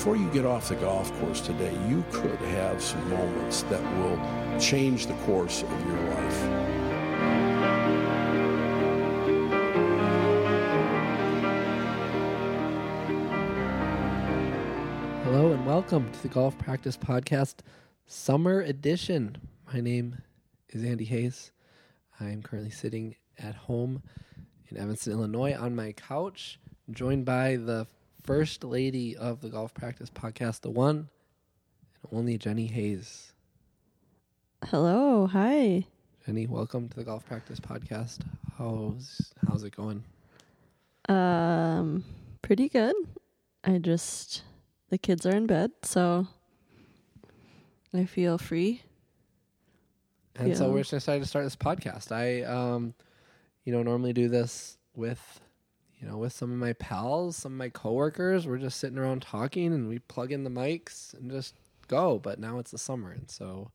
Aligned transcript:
before 0.00 0.16
you 0.16 0.30
get 0.30 0.46
off 0.46 0.70
the 0.70 0.74
golf 0.76 1.12
course 1.20 1.42
today, 1.42 1.76
you 1.86 2.02
could 2.10 2.38
have 2.38 2.82
some 2.82 3.06
moments 3.10 3.64
that 3.64 3.82
will 3.98 4.58
change 4.58 5.06
the 5.06 5.12
course 5.26 5.62
of 5.62 5.86
your 5.86 5.98
life. 6.14 6.40
Hello 15.24 15.52
and 15.52 15.66
welcome 15.66 16.10
to 16.12 16.22
the 16.22 16.28
Golf 16.28 16.56
Practice 16.56 16.96
Podcast 16.96 17.56
Summer 18.06 18.62
Edition. 18.62 19.36
My 19.70 19.82
name 19.82 20.16
is 20.70 20.82
Andy 20.82 21.04
Hayes. 21.04 21.52
I 22.18 22.30
am 22.30 22.42
currently 22.42 22.70
sitting 22.70 23.16
at 23.38 23.54
home 23.54 24.02
in 24.70 24.78
Evanston, 24.78 25.12
Illinois 25.12 25.54
on 25.54 25.76
my 25.76 25.92
couch, 25.92 26.58
joined 26.90 27.26
by 27.26 27.56
the 27.56 27.86
first 28.24 28.64
lady 28.64 29.16
of 29.16 29.40
the 29.40 29.48
Golf 29.48 29.74
Practice 29.74 30.10
Podcast, 30.10 30.60
the 30.60 30.70
one 30.70 31.08
and 32.02 32.18
only 32.18 32.38
Jenny 32.38 32.66
Hayes. 32.66 33.32
Hello, 34.66 35.26
hi. 35.26 35.86
Jenny, 36.26 36.46
welcome 36.46 36.88
to 36.88 36.96
the 36.96 37.04
Golf 37.04 37.24
Practice 37.26 37.60
Podcast. 37.60 38.20
How's 38.58 39.32
how's 39.46 39.64
it 39.64 39.74
going? 39.74 40.04
Um, 41.08 42.04
pretty 42.42 42.68
good. 42.68 42.94
I 43.64 43.78
just 43.78 44.42
the 44.90 44.98
kids 44.98 45.24
are 45.26 45.34
in 45.34 45.46
bed, 45.46 45.72
so 45.82 46.26
I 47.94 48.04
feel 48.04 48.38
free. 48.38 48.82
And 50.36 50.56
so 50.56 50.70
we're 50.70 50.80
just 50.80 50.92
excited 50.92 51.20
to 51.20 51.28
start 51.28 51.44
this 51.44 51.56
podcast. 51.56 52.12
I, 52.12 52.42
um, 52.44 52.94
you 53.64 53.72
know, 53.72 53.82
normally 53.82 54.12
do 54.12 54.28
this 54.28 54.78
with, 54.94 55.40
you 56.00 56.08
know, 56.08 56.16
with 56.16 56.32
some 56.32 56.50
of 56.50 56.56
my 56.56 56.72
pals, 56.74 57.36
some 57.36 57.52
of 57.52 57.58
my 57.58 57.68
coworkers. 57.68 58.46
We're 58.46 58.58
just 58.58 58.80
sitting 58.80 58.98
around 58.98 59.22
talking, 59.22 59.66
and 59.66 59.88
we 59.88 59.98
plug 59.98 60.32
in 60.32 60.44
the 60.44 60.50
mics 60.50 61.12
and 61.14 61.30
just 61.30 61.54
go. 61.88 62.18
But 62.18 62.38
now 62.38 62.58
it's 62.58 62.70
the 62.70 62.78
summer, 62.78 63.12
and 63.12 63.30
so 63.30 63.70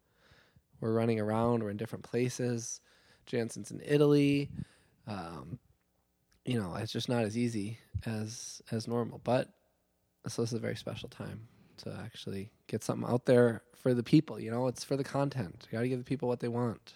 we're 0.80 0.94
running 0.94 1.20
around. 1.20 1.64
We're 1.64 1.70
in 1.70 1.78
different 1.78 2.03
places. 2.03 2.81
Jantzen's 3.28 3.72
in 3.72 3.81
Italy. 3.86 4.50
Um, 5.08 5.59
you 6.46 6.59
know, 6.59 6.76
it's 6.76 6.92
just 6.92 7.09
not 7.09 7.23
as 7.23 7.38
easy 7.38 7.78
as 8.06 8.62
as 8.72 8.88
normal. 8.88 9.22
But 9.23 9.50
so 10.28 10.42
this 10.42 10.52
is 10.52 10.58
a 10.58 10.62
very 10.62 10.76
special 10.76 11.09
time 11.09 11.48
to 11.78 11.96
actually 12.03 12.50
get 12.68 12.84
something 12.84 13.08
out 13.08 13.26
there 13.26 13.62
for 13.76 13.94
the 13.94 14.03
people. 14.03 14.40
You 14.40 14.50
know, 14.50 14.66
it's 14.68 14.84
for 14.84 14.98
the 14.98 15.03
content. 15.03 15.68
You 15.70 15.78
got 15.78 15.81
to 15.81 15.90
give 15.90 16.00
the 16.00 16.06
people 16.06 16.28
what 16.28 16.40
they 16.40 16.48
want. 16.48 16.94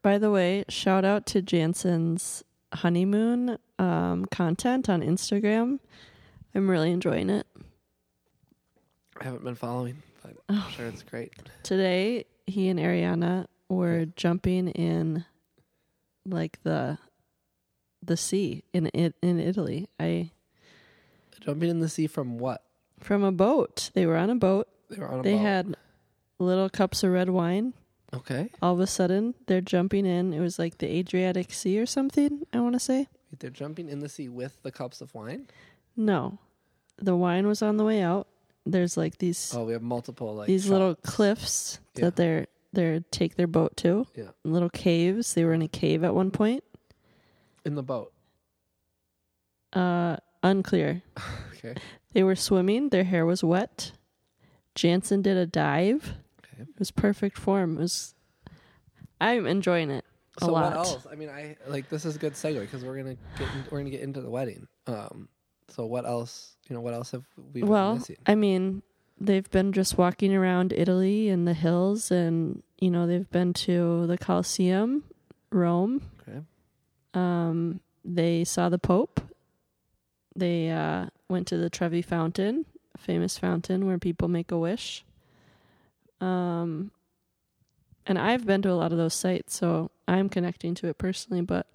By 0.00 0.18
the 0.18 0.30
way, 0.30 0.64
shout 0.68 1.04
out 1.04 1.26
to 1.26 1.42
Jantzen's 1.42 2.44
honeymoon 2.74 3.58
um, 3.78 4.24
content 4.26 4.88
on 4.88 5.00
Instagram. 5.02 5.78
I'm 6.54 6.68
really 6.70 6.90
enjoying 6.90 7.30
it. 7.30 7.46
I 9.20 9.24
haven't 9.24 9.44
been 9.44 9.54
following, 9.54 10.02
but 10.22 10.34
Oh. 10.48 10.64
I'm 10.66 10.70
sure 10.72 10.86
it's 10.86 11.02
great. 11.02 11.32
Today, 11.62 12.26
he 12.46 12.68
and 12.68 12.78
Ariana 12.78 13.46
were 13.68 14.06
jumping 14.16 14.68
in 14.68 15.24
like 16.26 16.62
the 16.62 16.98
the 18.02 18.16
sea 18.16 18.62
in 18.72 18.90
it 18.92 19.14
in 19.22 19.40
Italy. 19.40 19.88
I 19.98 20.30
Jumping 21.40 21.70
in 21.70 21.80
the 21.80 21.88
sea 21.88 22.06
from 22.06 22.38
what? 22.38 22.62
from 23.00 23.22
a 23.24 23.32
boat. 23.32 23.90
They 23.94 24.06
were 24.06 24.16
on 24.16 24.30
a 24.30 24.34
boat. 24.34 24.68
They 24.88 24.98
were 24.98 25.08
on 25.08 25.20
a 25.20 25.22
They 25.22 25.32
boat. 25.32 25.36
They 25.38 25.42
had 25.42 25.76
little 26.38 26.68
cups 26.70 27.02
of 27.02 27.12
red 27.12 27.28
wine. 27.30 27.74
Okay. 28.14 28.50
All 28.62 28.74
of 28.74 28.80
a 28.80 28.86
sudden, 28.86 29.34
they're 29.46 29.60
jumping 29.60 30.06
in. 30.06 30.32
It 30.32 30.40
was 30.40 30.58
like 30.58 30.78
the 30.78 30.86
Adriatic 30.86 31.52
Sea 31.52 31.78
or 31.80 31.86
something, 31.86 32.46
I 32.52 32.60
want 32.60 32.74
to 32.74 32.80
say. 32.80 33.08
They're 33.38 33.50
jumping 33.50 33.88
in 33.88 33.98
the 34.00 34.08
sea 34.08 34.28
with 34.28 34.62
the 34.62 34.70
cups 34.70 35.00
of 35.00 35.12
wine. 35.14 35.48
No. 35.96 36.38
The 36.98 37.16
wine 37.16 37.46
was 37.48 37.60
on 37.62 37.76
the 37.76 37.84
way 37.84 38.00
out. 38.00 38.28
There's 38.66 38.96
like 38.96 39.18
these 39.18 39.52
Oh, 39.54 39.64
we 39.64 39.72
have 39.72 39.82
multiple 39.82 40.34
like 40.34 40.46
these 40.46 40.68
little 40.70 40.94
cliffs 40.94 41.80
Yeah. 41.96 42.04
that 42.06 42.16
they're 42.16 42.46
they're 42.72 43.00
take 43.10 43.34
their 43.36 43.46
boat 43.48 43.76
to. 43.78 44.06
Yeah. 44.16 44.30
Little 44.44 44.70
caves. 44.70 45.34
They 45.34 45.44
were 45.44 45.52
in 45.52 45.62
a 45.62 45.68
cave 45.68 46.02
at 46.04 46.14
one 46.14 46.30
point. 46.30 46.62
in 47.64 47.74
the 47.74 47.82
boat. 47.82 48.12
Uh 49.72 50.16
unclear. 50.42 51.02
Okay. 51.64 51.80
They 52.12 52.22
were 52.22 52.36
swimming, 52.36 52.90
their 52.90 53.04
hair 53.04 53.24
was 53.24 53.42
wet. 53.42 53.92
Jantzen 54.76 55.22
did 55.22 55.38
a 55.38 55.46
dive. 55.46 56.12
It 56.58 56.78
was 56.78 56.90
perfect 56.90 57.38
form. 57.38 57.76
It 57.76 57.80
was 57.80 58.14
I'm 59.20 59.46
enjoying 59.46 59.90
it 59.90 60.04
a 60.40 60.44
so 60.44 60.52
lot. 60.52 60.76
what 60.76 60.86
else? 60.86 61.06
I 61.10 61.14
mean, 61.14 61.28
I 61.28 61.56
like 61.66 61.88
this 61.88 62.04
is 62.04 62.16
a 62.16 62.18
good 62.18 62.34
segue 62.34 62.60
because 62.60 62.84
we're 62.84 62.96
gonna 62.96 63.16
get 63.38 63.48
in, 63.48 63.64
we're 63.70 63.78
gonna 63.78 63.90
get 63.90 64.00
into 64.00 64.20
the 64.20 64.30
wedding. 64.30 64.66
Um. 64.86 65.28
So 65.68 65.86
what 65.86 66.04
else? 66.04 66.56
You 66.68 66.74
know, 66.74 66.80
what 66.80 66.94
else 66.94 67.12
have 67.12 67.24
we 67.52 67.60
been 67.60 67.70
well, 67.70 67.96
missing? 67.96 68.16
I 68.26 68.34
mean, 68.34 68.82
they've 69.20 69.50
been 69.50 69.72
just 69.72 69.96
walking 69.96 70.34
around 70.34 70.72
Italy 70.72 71.28
and 71.28 71.46
the 71.46 71.54
hills, 71.54 72.10
and 72.10 72.62
you 72.78 72.90
know 72.90 73.06
they've 73.06 73.30
been 73.30 73.52
to 73.54 74.06
the 74.06 74.18
Colosseum, 74.18 75.04
Rome. 75.50 76.02
Okay. 76.20 76.40
Um, 77.14 77.80
they 78.04 78.44
saw 78.44 78.68
the 78.68 78.78
Pope. 78.78 79.20
They 80.36 80.70
uh, 80.70 81.06
went 81.28 81.46
to 81.48 81.56
the 81.56 81.70
Trevi 81.70 82.02
Fountain, 82.02 82.66
a 82.94 82.98
famous 82.98 83.38
fountain 83.38 83.86
where 83.86 83.98
people 83.98 84.28
make 84.28 84.50
a 84.50 84.58
wish. 84.58 85.04
Um, 86.20 86.90
and 88.06 88.18
I've 88.18 88.46
been 88.46 88.62
to 88.62 88.70
a 88.70 88.74
lot 88.74 88.92
of 88.92 88.98
those 88.98 89.14
sites, 89.14 89.56
so 89.56 89.90
I'm 90.06 90.28
connecting 90.28 90.74
to 90.76 90.88
it 90.88 90.98
personally, 90.98 91.42
but 91.42 91.66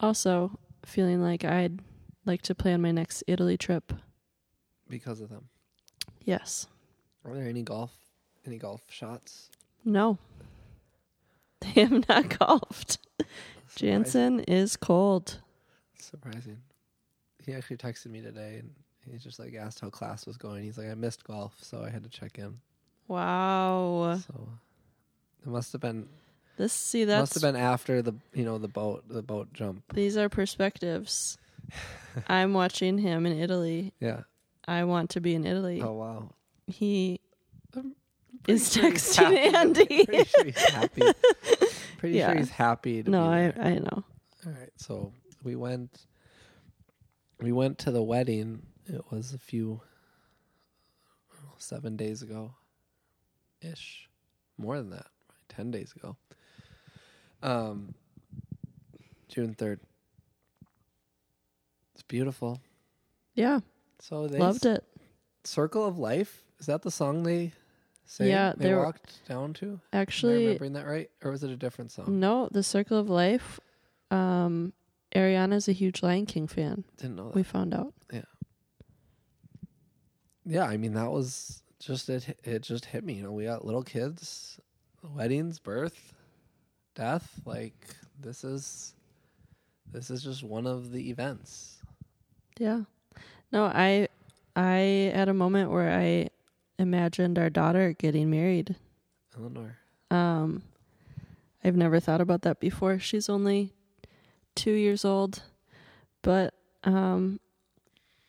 also 0.00 0.58
feeling 0.84 1.22
like 1.22 1.44
I'd 1.44 1.80
like 2.24 2.42
to 2.42 2.54
plan 2.54 2.82
my 2.82 2.90
next 2.90 3.22
Italy 3.26 3.56
trip. 3.56 3.92
Because 4.88 5.20
of 5.20 5.28
them. 5.30 5.48
Yes. 6.24 6.66
Are 7.24 7.34
there 7.34 7.48
any 7.48 7.62
golf 7.62 7.92
any 8.46 8.58
golf 8.58 8.82
shots? 8.90 9.50
No. 9.84 10.18
They 11.60 11.82
have 11.82 12.08
not 12.08 12.40
golfed. 12.40 12.98
Jantzen 13.76 14.42
is 14.48 14.76
cold. 14.76 15.38
Surprising. 15.96 16.58
He 17.46 17.54
actually 17.54 17.76
texted 17.76 18.06
me 18.06 18.20
today 18.20 18.56
and 18.58 18.74
he 19.08 19.16
just 19.16 19.38
like 19.38 19.54
asked 19.54 19.78
how 19.78 19.88
class 19.88 20.26
was 20.26 20.36
going. 20.36 20.64
He's 20.64 20.76
like, 20.76 20.88
I 20.88 20.94
missed 20.94 21.22
golf, 21.22 21.54
so 21.60 21.84
I 21.84 21.90
had 21.90 22.02
to 22.02 22.10
check 22.10 22.36
in. 22.40 22.58
Wow. 23.12 24.18
So 24.26 24.48
it 25.44 25.48
must 25.48 25.72
have 25.72 25.80
been 25.80 26.08
This 26.56 26.72
see 26.72 27.04
that 27.04 27.20
must 27.20 27.34
have 27.34 27.42
been 27.42 27.56
after 27.60 28.00
the 28.02 28.14
you 28.34 28.44
know 28.44 28.58
the 28.58 28.68
boat 28.68 29.04
the 29.08 29.22
boat 29.22 29.52
jump. 29.52 29.82
these 29.94 30.16
are 30.16 30.28
perspectives. 30.28 31.38
I'm 32.28 32.52
watching 32.54 32.98
him 32.98 33.26
in 33.26 33.38
Italy. 33.38 33.92
Yeah. 34.00 34.22
I 34.66 34.84
want 34.84 35.10
to 35.10 35.20
be 35.20 35.34
in 35.34 35.44
Italy. 35.44 35.80
Oh 35.82 35.92
wow. 35.92 36.30
He 36.66 37.20
I'm 37.76 37.94
is 38.48 38.72
sure 38.72 38.84
texting. 38.90 39.54
Andy. 39.54 40.04
Pretty 40.06 40.24
sure 40.24 40.44
he's 40.44 40.70
happy. 40.70 41.02
Pretty 41.98 42.18
Yeah. 42.18 42.28
sure 42.28 42.38
he's 42.38 42.50
happy 42.50 43.02
to 43.02 43.10
no, 43.10 43.24
I. 43.24 43.52
I 43.60 43.74
know. 43.78 44.04
All 44.46 44.52
right, 44.52 44.70
so 44.76 45.12
we 45.44 45.54
went. 45.54 46.06
We 47.40 47.52
went 47.52 47.78
to 47.80 47.90
the 47.92 48.02
wedding. 48.02 48.62
It 48.86 49.02
was 49.10 49.32
a 49.32 49.38
few, 49.38 49.80
seven 51.58 51.96
days 51.96 52.22
ago, 52.22 52.54
ish, 53.62 54.08
more 54.58 54.76
than 54.78 54.90
that, 54.90 55.06
ten 55.48 55.70
days 55.70 55.92
ago. 55.96 56.16
Um, 57.42 57.94
June 59.28 59.54
third. 59.54 59.80
It's 61.94 62.02
beautiful. 62.02 62.60
Yeah, 63.34 63.60
So 64.00 64.28
they 64.28 64.38
loved 64.38 64.66
it. 64.66 64.84
Circle 65.44 65.86
of 65.86 65.98
Life 65.98 66.42
is 66.60 66.66
that 66.66 66.82
the 66.82 66.90
song 66.90 67.22
they 67.24 67.52
say? 68.04 68.28
Yeah, 68.28 68.52
they 68.56 68.74
walked 68.74 69.26
down 69.26 69.52
to. 69.54 69.66
Am 69.66 69.80
I 69.92 69.96
Actually, 69.98 70.44
remembering 70.44 70.74
that 70.74 70.86
right, 70.86 71.10
or 71.24 71.30
was 71.32 71.42
it 71.42 71.50
a 71.50 71.56
different 71.56 71.90
song? 71.90 72.20
no, 72.20 72.48
the 72.52 72.62
Circle 72.62 72.98
of 72.98 73.08
Life. 73.10 73.58
Um, 74.10 74.72
Ariana's 75.16 75.66
a 75.68 75.72
huge 75.72 76.02
Lion 76.02 76.26
King 76.26 76.46
fan. 76.46 76.84
Didn't 76.98 77.16
know 77.16 77.28
that. 77.28 77.34
We 77.34 77.42
found 77.42 77.74
out. 77.74 77.92
Yeah. 78.12 78.22
Yeah, 80.44 80.64
I 80.64 80.76
mean 80.76 80.94
that 80.94 81.10
was 81.10 81.61
just 81.84 82.08
it. 82.08 82.38
It 82.44 82.62
just 82.62 82.84
hit 82.84 83.04
me. 83.04 83.14
You 83.14 83.24
know, 83.24 83.32
we 83.32 83.44
got 83.44 83.64
little 83.64 83.82
kids, 83.82 84.58
weddings, 85.02 85.58
birth, 85.58 86.14
death. 86.94 87.40
Like 87.44 87.74
this 88.20 88.44
is, 88.44 88.94
this 89.92 90.10
is 90.10 90.22
just 90.22 90.42
one 90.42 90.66
of 90.66 90.92
the 90.92 91.10
events. 91.10 91.78
Yeah. 92.58 92.82
No, 93.50 93.64
I 93.64 94.08
I 94.56 95.12
had 95.14 95.28
a 95.28 95.34
moment 95.34 95.70
where 95.70 95.92
I 95.92 96.28
imagined 96.78 97.38
our 97.38 97.50
daughter 97.50 97.92
getting 97.92 98.30
married. 98.30 98.76
Eleanor, 99.36 99.76
Um 100.10 100.62
I've 101.64 101.76
never 101.76 102.00
thought 102.00 102.20
about 102.20 102.42
that 102.42 102.58
before. 102.58 102.98
She's 102.98 103.28
only 103.28 103.72
2 104.56 104.72
years 104.72 105.04
old. 105.04 105.42
But 106.22 106.54
um 106.84 107.40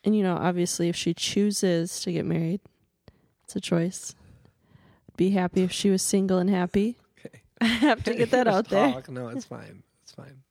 and 0.03 0.15
you 0.15 0.23
know, 0.23 0.35
obviously 0.35 0.89
if 0.89 0.95
she 0.95 1.13
chooses 1.13 2.01
to 2.01 2.11
get 2.11 2.25
married, 2.25 2.59
it's 3.55 3.55
a 3.55 3.69
choice. 3.69 4.15
Be 5.15 5.29
happy 5.29 5.61
if 5.61 5.71
she 5.71 5.91
was 5.91 6.01
single 6.01 6.39
and 6.39 6.49
happy. 6.49 6.97
Okay. 7.25 7.41
I 7.61 7.65
have 7.65 8.03
to 8.05 8.13
get 8.15 8.31
that 8.31 8.47
out 8.53 8.67
there. 8.67 8.91
talk. 8.91 9.09
No, 9.09 9.29
it's 9.29 9.45
fine. 9.45 9.83
It's 10.01 10.11
fine. 10.11 10.41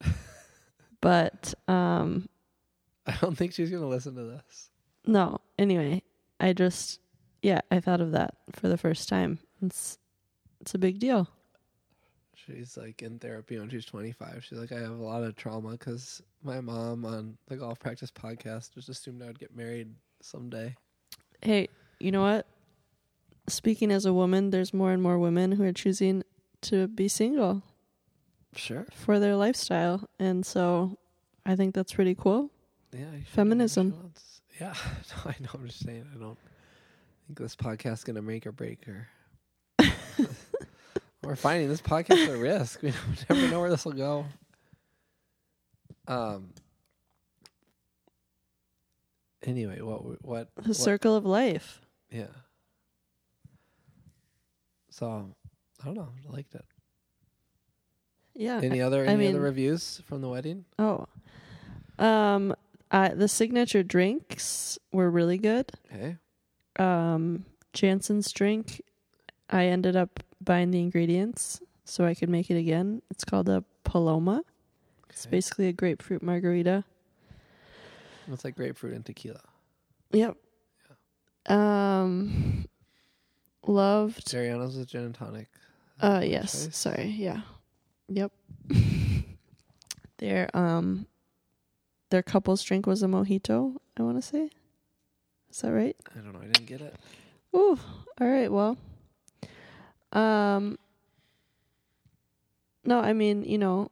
But 1.00 1.52
um 1.68 2.28
I 3.06 3.14
don't 3.20 3.36
think 3.36 3.52
she's 3.52 3.70
gonna 3.70 3.86
listen 3.88 4.14
to 4.16 4.24
this. 4.24 4.70
no, 5.06 5.38
anyway, 5.58 6.02
I 6.40 6.54
just 6.54 6.98
yeah, 7.42 7.60
I 7.70 7.80
thought 7.80 8.00
of 8.00 8.12
that 8.12 8.36
for 8.52 8.68
the 8.68 8.78
first 8.78 9.08
time. 9.08 9.38
It's 9.62 9.98
it's 10.62 10.74
a 10.74 10.78
big 10.78 10.98
deal. 10.98 11.28
She's 12.34 12.76
like 12.76 13.02
in 13.02 13.18
therapy 13.18 13.58
when 13.58 13.68
she's 13.70 13.84
25. 13.86 14.44
She's 14.44 14.58
like, 14.58 14.72
I 14.72 14.80
have 14.80 14.98
a 14.98 15.02
lot 15.02 15.22
of 15.22 15.36
trauma 15.36 15.72
because 15.72 16.22
my 16.42 16.60
mom 16.60 17.04
on 17.04 17.36
the 17.48 17.56
golf 17.56 17.78
practice 17.78 18.10
podcast 18.10 18.74
just 18.74 18.88
assumed 18.88 19.22
I 19.22 19.26
would 19.26 19.38
get 19.38 19.54
married 19.54 19.94
someday. 20.20 20.74
Hey, 21.44 21.68
you 22.00 22.10
know 22.10 22.22
what? 22.22 22.46
Speaking 23.48 23.92
as 23.92 24.06
a 24.06 24.12
woman, 24.12 24.50
there's 24.50 24.72
more 24.72 24.90
and 24.92 25.02
more 25.02 25.18
women 25.18 25.52
who 25.52 25.62
are 25.64 25.72
choosing 25.72 26.22
to 26.62 26.88
be 26.88 27.06
single 27.08 27.62
Sure. 28.56 28.86
for 28.92 29.20
their 29.20 29.36
lifestyle. 29.36 30.08
And 30.18 30.46
so 30.46 30.96
I 31.44 31.54
think 31.54 31.74
that's 31.74 31.92
pretty 31.92 32.14
cool. 32.14 32.50
Yeah. 32.92 33.00
you 33.00 33.04
should 33.04 33.10
do 33.12 33.16
whatever 33.18 33.24
Feminism. 33.34 34.12
Yeah. 34.60 34.74
No, 35.24 35.30
I 35.30 35.34
know. 35.40 35.48
I'm 35.54 35.66
just 35.66 35.84
saying. 35.84 36.06
I 36.14 36.18
don't 36.18 36.38
think 37.26 37.38
this 37.38 37.56
podcast 37.56 37.92
is 37.94 38.04
going 38.04 38.16
to 38.16 38.22
make 38.22 38.46
or 38.46 38.52
break 38.52 38.84
her. 38.86 39.08
We're 41.22 41.36
finding 41.36 41.68
this 41.68 41.80
podcast 41.82 42.28
a 42.32 42.36
risk. 42.38 42.80
We 42.82 42.92
never 43.30 43.48
know 43.48 43.60
where 43.60 43.70
this 43.70 43.84
will 43.84 43.92
go. 43.92 44.24
Um. 46.06 46.50
Anyway, 49.44 49.80
what 49.80 50.24
what 50.24 50.48
The 50.56 50.62
what- 50.62 50.76
circle 50.76 51.14
of 51.16 51.24
life. 51.24 51.80
Yeah. 52.10 52.28
So 54.90 55.34
I 55.82 55.84
don't 55.86 55.94
know. 55.94 56.08
I 56.28 56.32
liked 56.32 56.54
it. 56.54 56.64
Yeah. 58.34 58.60
Any 58.62 58.80
other 58.80 59.02
I 59.04 59.08
any 59.08 59.24
mean- 59.26 59.34
other 59.34 59.40
reviews 59.44 60.00
from 60.06 60.20
the 60.20 60.28
wedding? 60.28 60.64
Oh. 60.78 61.06
Um 61.98 62.54
uh, 62.90 63.08
the 63.14 63.28
signature 63.28 63.82
drinks 63.82 64.78
were 64.92 65.10
really 65.10 65.38
good. 65.38 65.70
Okay. 65.92 66.16
Um 66.76 67.44
Jantzen's 67.72 68.30
drink 68.32 68.80
I 69.50 69.66
ended 69.66 69.96
up 69.96 70.20
buying 70.40 70.70
the 70.70 70.80
ingredients 70.80 71.60
so 71.84 72.04
I 72.04 72.14
could 72.14 72.28
make 72.30 72.50
it 72.50 72.56
again. 72.56 73.02
It's 73.10 73.24
called 73.24 73.48
a 73.48 73.64
Paloma. 73.84 74.42
It's 75.10 75.26
basically 75.26 75.68
a 75.68 75.72
grapefruit 75.72 76.22
margarita. 76.22 76.84
It's 78.32 78.44
like 78.44 78.56
grapefruit 78.56 78.94
and 78.94 79.04
tequila. 79.04 79.40
Yep. 80.12 80.36
Um 81.46 82.66
loved 83.66 84.26
Ariana's 84.28 84.76
a 84.78 84.86
gin 84.86 85.04
and 85.04 85.14
tonic. 85.14 85.48
Uh 86.00 86.22
yes. 86.24 86.66
choice. 86.66 86.76
Sorry. 86.76 87.06
Yeah. 87.06 87.42
Yep. 88.08 88.32
their 90.18 90.54
um 90.56 91.06
their 92.10 92.22
couple's 92.22 92.62
drink 92.62 92.86
was 92.86 93.02
a 93.02 93.06
mojito, 93.06 93.76
I 93.96 94.02
want 94.02 94.16
to 94.16 94.22
say. 94.22 94.50
Is 95.50 95.60
that 95.60 95.72
right? 95.72 95.96
I 96.14 96.20
don't 96.20 96.32
know. 96.32 96.40
I 96.40 96.46
didn't 96.46 96.66
get 96.66 96.80
it. 96.80 96.94
Ooh. 97.54 97.78
All 98.20 98.28
right. 98.28 98.50
Well. 98.50 98.76
Um 100.12 100.78
No, 102.84 103.00
I 103.00 103.12
mean, 103.12 103.44
you 103.44 103.58
know, 103.58 103.90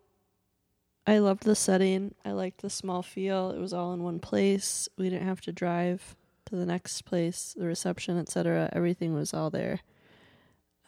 I 1.06 1.18
loved 1.18 1.44
the 1.44 1.56
setting. 1.56 2.14
I 2.24 2.32
liked 2.32 2.62
the 2.62 2.70
small 2.70 3.02
feel. 3.02 3.50
It 3.50 3.58
was 3.58 3.72
all 3.72 3.92
in 3.92 4.02
one 4.02 4.20
place. 4.20 4.88
We 4.96 5.10
didn't 5.10 5.26
have 5.26 5.40
to 5.42 5.52
drive 5.52 6.16
to 6.46 6.56
the 6.56 6.66
next 6.66 7.02
place, 7.02 7.54
the 7.58 7.66
reception, 7.66 8.18
etc. 8.18 8.70
Everything 8.72 9.14
was 9.14 9.34
all 9.34 9.50
there. 9.50 9.80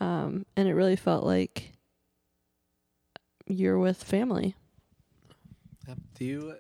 Um 0.01 0.47
and 0.57 0.69
it 0.69 0.75
really 0.75 0.97
felt 0.97 1.25
like 1.25 1.73
you're 3.47 3.79
with 3.79 4.03
family. 4.03 4.55
Do 6.15 6.25
you? 6.25 6.55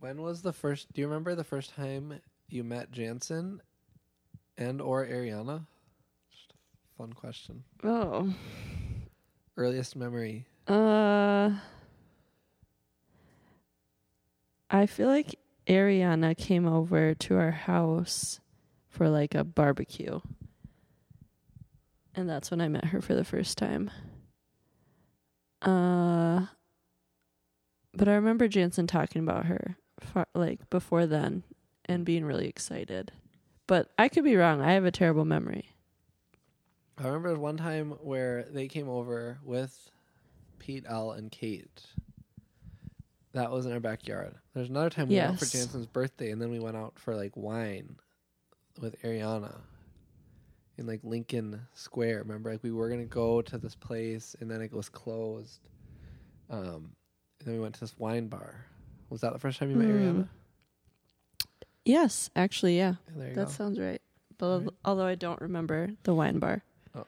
When 0.00 0.22
was 0.22 0.42
the 0.42 0.52
first? 0.52 0.92
Do 0.92 1.00
you 1.00 1.06
remember 1.06 1.34
the 1.34 1.44
first 1.44 1.74
time 1.74 2.20
you 2.48 2.64
met 2.64 2.90
Jantzen 2.90 3.58
and 4.56 4.80
or 4.80 5.06
Ariana? 5.06 5.66
Just 6.30 6.52
a 6.52 6.98
fun 6.98 7.12
question. 7.12 7.64
Oh. 7.82 8.34
Earliest 9.56 9.94
memory. 9.94 10.46
Uh 10.66 11.50
I 14.70 14.86
feel 14.86 15.08
like 15.08 15.38
Ariana 15.66 16.36
came 16.36 16.66
over 16.66 17.14
to 17.14 17.36
our 17.36 17.50
house 17.50 18.40
for 18.88 19.08
like 19.08 19.34
a 19.34 19.44
barbecue. 19.44 20.20
And 22.14 22.28
that's 22.28 22.50
when 22.50 22.60
I 22.60 22.68
met 22.68 22.86
her 22.86 23.00
for 23.00 23.14
the 23.14 23.24
first 23.24 23.58
time. 23.58 23.90
Uh 25.62 26.46
but 27.96 28.08
I 28.08 28.14
remember 28.14 28.48
Jantzen 28.48 28.88
talking 28.88 29.22
about 29.22 29.46
her 29.46 29.76
far, 30.00 30.26
like 30.34 30.68
before 30.68 31.06
then 31.06 31.44
and 31.86 32.04
being 32.04 32.24
really 32.24 32.48
excited. 32.48 33.12
But 33.66 33.90
I 33.98 34.08
could 34.08 34.24
be 34.24 34.36
wrong. 34.36 34.60
I 34.60 34.72
have 34.72 34.84
a 34.84 34.90
terrible 34.90 35.24
memory. 35.24 35.70
I 36.98 37.06
remember 37.06 37.38
one 37.38 37.56
time 37.56 37.92
where 38.02 38.44
they 38.50 38.68
came 38.68 38.88
over 38.88 39.38
with 39.44 39.90
Pete, 40.58 40.84
L, 40.88 41.12
and 41.12 41.30
Kate. 41.30 41.82
That 43.34 43.50
was 43.50 43.66
in 43.66 43.72
our 43.72 43.80
backyard. 43.80 44.34
There's 44.54 44.68
another 44.70 44.90
time 44.90 45.08
we 45.08 45.16
went 45.16 45.30
out 45.32 45.38
for 45.38 45.44
Yes. 45.44 45.52
Jantzen's 45.66 45.86
birthday, 45.86 46.30
and 46.30 46.40
then 46.40 46.50
we 46.50 46.60
went 46.60 46.76
out 46.76 46.98
for 46.98 47.14
like 47.16 47.36
wine 47.36 47.96
with 48.80 49.00
Ariana 49.02 49.56
in 50.78 50.86
like 50.86 51.00
Lincoln 51.02 51.60
Square. 51.74 52.20
Remember, 52.20 52.50
like 52.52 52.62
we 52.62 52.70
were 52.70 52.88
gonna 52.88 53.04
go 53.04 53.42
to 53.42 53.58
this 53.58 53.74
place, 53.74 54.34
and 54.40 54.50
then 54.50 54.60
it 54.62 54.72
was 54.72 54.88
closed. 54.88 55.68
Um, 56.48 56.92
and 57.40 57.46
then 57.46 57.54
we 57.54 57.60
went 57.60 57.74
to 57.74 57.80
this 57.80 57.98
wine 57.98 58.28
bar. 58.28 58.64
Was 59.10 59.20
that 59.22 59.32
the 59.32 59.38
first 59.38 59.58
time 59.58 59.70
you 59.70 59.76
met 59.76 59.88
Hmm. 59.88 59.96
Ariana? 60.20 60.28
Yes, 61.84 62.30
actually, 62.34 62.76
yeah. 62.78 62.94
Yeah, 63.08 63.12
there 63.16 63.28
you 63.30 63.34
That 63.34 63.46
go. 63.46 63.50
sounds 63.50 63.78
right. 63.78 64.00
But 64.38 64.46
Alright. 64.46 64.68
although 64.84 65.06
I 65.06 65.14
don't 65.16 65.40
remember 65.40 65.90
the 66.04 66.14
wine 66.14 66.38
bar. 66.38 66.62
Oh. 66.94 67.04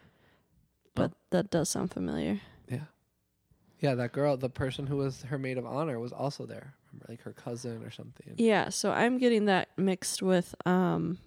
But 0.95 1.13
that 1.31 1.51
does 1.51 1.69
sound 1.71 1.91
familiar. 1.93 2.41
Yeah, 3.81 3.95
that 3.95 4.13
girl, 4.13 4.37
the 4.37 4.49
person 4.51 4.87
who 4.87 4.97
was 4.97 5.23
her 5.23 5.39
maid 5.39 5.59
of 5.59 5.67
honor, 5.67 5.99
was 6.01 6.13
also 6.13 6.47
there. 6.47 6.75
Remember, 6.93 7.07
like 7.09 7.23
her 7.23 7.33
cousin 7.33 7.83
or 7.85 7.91
something. 7.91 8.35
Yeah, 8.37 8.69
so 8.71 8.91
I'm 8.93 9.19
getting 9.19 9.45
that 9.47 9.69
mixed 9.77 10.23
with 10.23 10.55
um 10.65 11.19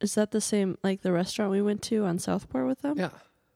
Is 0.00 0.14
that 0.14 0.30
the 0.30 0.40
same 0.40 0.78
like 0.82 1.02
the 1.02 1.12
restaurant 1.12 1.50
we 1.50 1.62
went 1.62 1.82
to 1.82 2.04
on 2.04 2.18
Southport 2.18 2.66
with 2.66 2.82
them? 2.82 2.98
Yeah, 2.98 3.10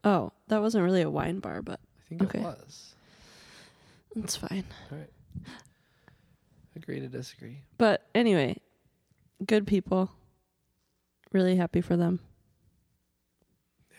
Oh, 0.04 0.32
that 0.48 0.60
wasn't 0.60 0.84
really 0.84 1.02
a 1.02 1.10
wine 1.10 1.40
bar, 1.40 1.62
but 1.62 1.80
I 1.98 2.08
think 2.08 2.22
Okay. 2.22 2.38
it 2.38 2.42
was. 2.44 2.94
it's 4.16 4.36
fine. 4.36 4.64
All 4.90 4.98
right. 4.98 5.10
Agree 6.76 7.00
to 7.00 7.08
disagree. 7.08 7.62
But 7.76 8.06
anyway, 8.14 8.56
good 9.44 9.66
people. 9.66 10.10
Really 11.32 11.56
happy 11.56 11.80
for 11.80 11.96
them. 11.96 12.20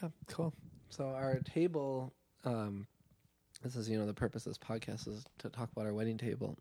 Yeah, 0.01 0.09
cool. 0.27 0.53
So 0.89 1.09
our 1.09 1.39
table, 1.41 2.13
um, 2.45 2.87
this 3.63 3.75
is 3.75 3.89
you 3.89 3.97
know 3.97 4.05
the 4.05 4.13
purpose 4.13 4.45
of 4.45 4.51
this 4.51 4.57
podcast 4.57 5.07
is 5.07 5.25
to 5.39 5.49
talk 5.49 5.71
about 5.71 5.85
our 5.85 5.93
wedding 5.93 6.17
table. 6.17 6.57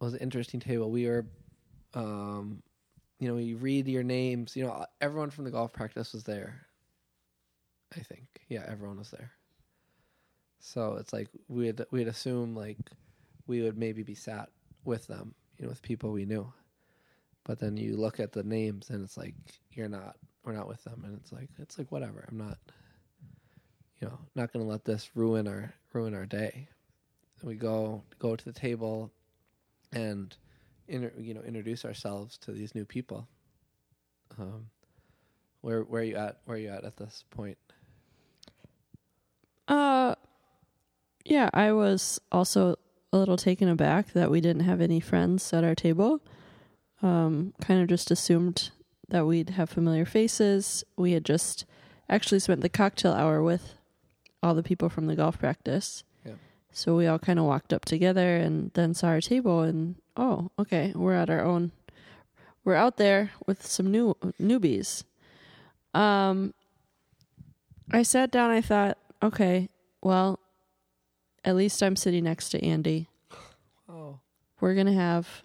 It 0.00 0.04
was 0.04 0.14
an 0.14 0.20
interesting 0.20 0.60
table. 0.60 0.90
We 0.90 1.06
were, 1.06 1.26
um, 1.94 2.62
you 3.18 3.28
know, 3.28 3.36
you 3.36 3.56
read 3.56 3.86
your 3.86 4.02
names. 4.02 4.56
You 4.56 4.64
know, 4.64 4.86
everyone 5.00 5.30
from 5.30 5.44
the 5.44 5.50
golf 5.50 5.72
practice 5.72 6.12
was 6.12 6.24
there. 6.24 6.66
I 7.96 8.00
think, 8.00 8.24
yeah, 8.48 8.64
everyone 8.66 8.98
was 8.98 9.10
there. 9.10 9.32
So 10.60 10.94
it's 10.94 11.12
like 11.12 11.28
we'd 11.48 11.84
we'd 11.90 12.08
assume 12.08 12.54
like 12.54 12.78
we 13.46 13.62
would 13.62 13.76
maybe 13.76 14.02
be 14.02 14.14
sat 14.14 14.50
with 14.84 15.06
them, 15.06 15.34
you 15.58 15.64
know, 15.64 15.70
with 15.70 15.82
people 15.82 16.12
we 16.12 16.26
knew. 16.26 16.52
But 17.44 17.58
then 17.58 17.76
you 17.76 17.96
look 17.96 18.20
at 18.20 18.32
the 18.32 18.44
names 18.44 18.90
and 18.90 19.02
it's 19.02 19.16
like 19.16 19.34
you're 19.72 19.88
not 19.88 20.16
we're 20.44 20.52
not 20.52 20.68
with 20.68 20.82
them 20.84 21.02
and 21.04 21.16
it's 21.16 21.32
like 21.32 21.48
it's 21.58 21.78
like 21.78 21.90
whatever. 21.90 22.26
I'm 22.30 22.38
not 22.38 22.58
you 24.00 24.08
know, 24.08 24.18
not 24.34 24.52
going 24.52 24.64
to 24.64 24.70
let 24.70 24.84
this 24.84 25.10
ruin 25.14 25.46
our 25.46 25.74
ruin 25.92 26.14
our 26.14 26.26
day. 26.26 26.68
We 27.42 27.54
go 27.54 28.02
go 28.18 28.36
to 28.36 28.44
the 28.44 28.52
table 28.52 29.10
and 29.92 30.34
inter, 30.88 31.12
you 31.18 31.34
know, 31.34 31.42
introduce 31.42 31.84
ourselves 31.84 32.38
to 32.38 32.52
these 32.52 32.74
new 32.74 32.84
people. 32.84 33.28
Um 34.38 34.66
where 35.60 35.82
where 35.82 36.02
are 36.02 36.04
you 36.04 36.16
at? 36.16 36.38
Where 36.44 36.56
are 36.56 36.60
you 36.60 36.68
at 36.68 36.84
at 36.84 36.96
this 36.96 37.24
point? 37.30 37.58
Uh 39.68 40.14
yeah, 41.24 41.50
I 41.52 41.72
was 41.72 42.20
also 42.32 42.76
a 43.12 43.18
little 43.18 43.36
taken 43.36 43.68
aback 43.68 44.12
that 44.12 44.30
we 44.30 44.40
didn't 44.40 44.62
have 44.62 44.80
any 44.80 45.00
friends 45.00 45.52
at 45.52 45.64
our 45.64 45.74
table. 45.74 46.20
Um 47.02 47.54
kind 47.60 47.80
of 47.80 47.88
just 47.88 48.10
assumed 48.10 48.70
that 49.08 49.26
we'd 49.26 49.50
have 49.50 49.70
familiar 49.70 50.04
faces. 50.04 50.84
We 50.96 51.12
had 51.12 51.24
just 51.24 51.64
actually 52.08 52.40
spent 52.40 52.60
the 52.60 52.68
cocktail 52.68 53.12
hour 53.12 53.42
with 53.42 53.74
all 54.42 54.54
the 54.54 54.62
people 54.62 54.88
from 54.88 55.06
the 55.06 55.16
golf 55.16 55.38
practice. 55.38 56.04
Yeah. 56.24 56.34
So 56.72 56.96
we 56.96 57.06
all 57.06 57.18
kind 57.18 57.38
of 57.38 57.44
walked 57.44 57.72
up 57.72 57.84
together 57.84 58.36
and 58.36 58.70
then 58.74 58.94
saw 58.94 59.08
our 59.08 59.20
table 59.20 59.60
and 59.62 59.96
oh, 60.16 60.50
okay, 60.58 60.92
we're 60.94 61.14
at 61.14 61.30
our 61.30 61.42
own 61.44 61.72
we're 62.64 62.74
out 62.74 62.96
there 62.98 63.30
with 63.46 63.66
some 63.66 63.90
new 63.90 64.14
newbies. 64.40 65.04
Um 65.94 66.54
I 67.92 68.02
sat 68.04 68.30
down, 68.30 68.50
I 68.50 68.60
thought, 68.60 68.98
okay, 69.22 69.68
well, 70.00 70.38
at 71.44 71.56
least 71.56 71.82
I'm 71.82 71.96
sitting 71.96 72.22
next 72.24 72.50
to 72.50 72.64
Andy. 72.64 73.08
Oh, 73.88 74.20
We're 74.60 74.74
going 74.74 74.86
to 74.86 74.92
have 74.92 75.42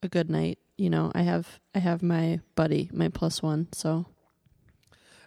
a 0.00 0.08
good 0.08 0.30
night. 0.30 0.58
you 0.76 0.88
know, 0.90 1.10
I 1.14 1.22
have 1.22 1.58
I 1.74 1.80
have 1.80 2.02
my 2.02 2.38
buddy, 2.54 2.88
my 2.92 3.08
plus 3.08 3.42
one. 3.42 3.66
So 3.72 4.06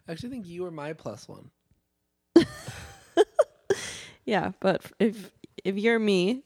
I 0.07 0.12
actually 0.13 0.29
think 0.29 0.47
you 0.47 0.63
were 0.63 0.71
my 0.71 0.93
plus 0.93 1.27
one. 1.27 1.50
Yeah, 4.25 4.51
but 4.60 4.82
if 5.00 5.32
if 5.63 5.77
you're 5.77 6.00
me 6.00 6.44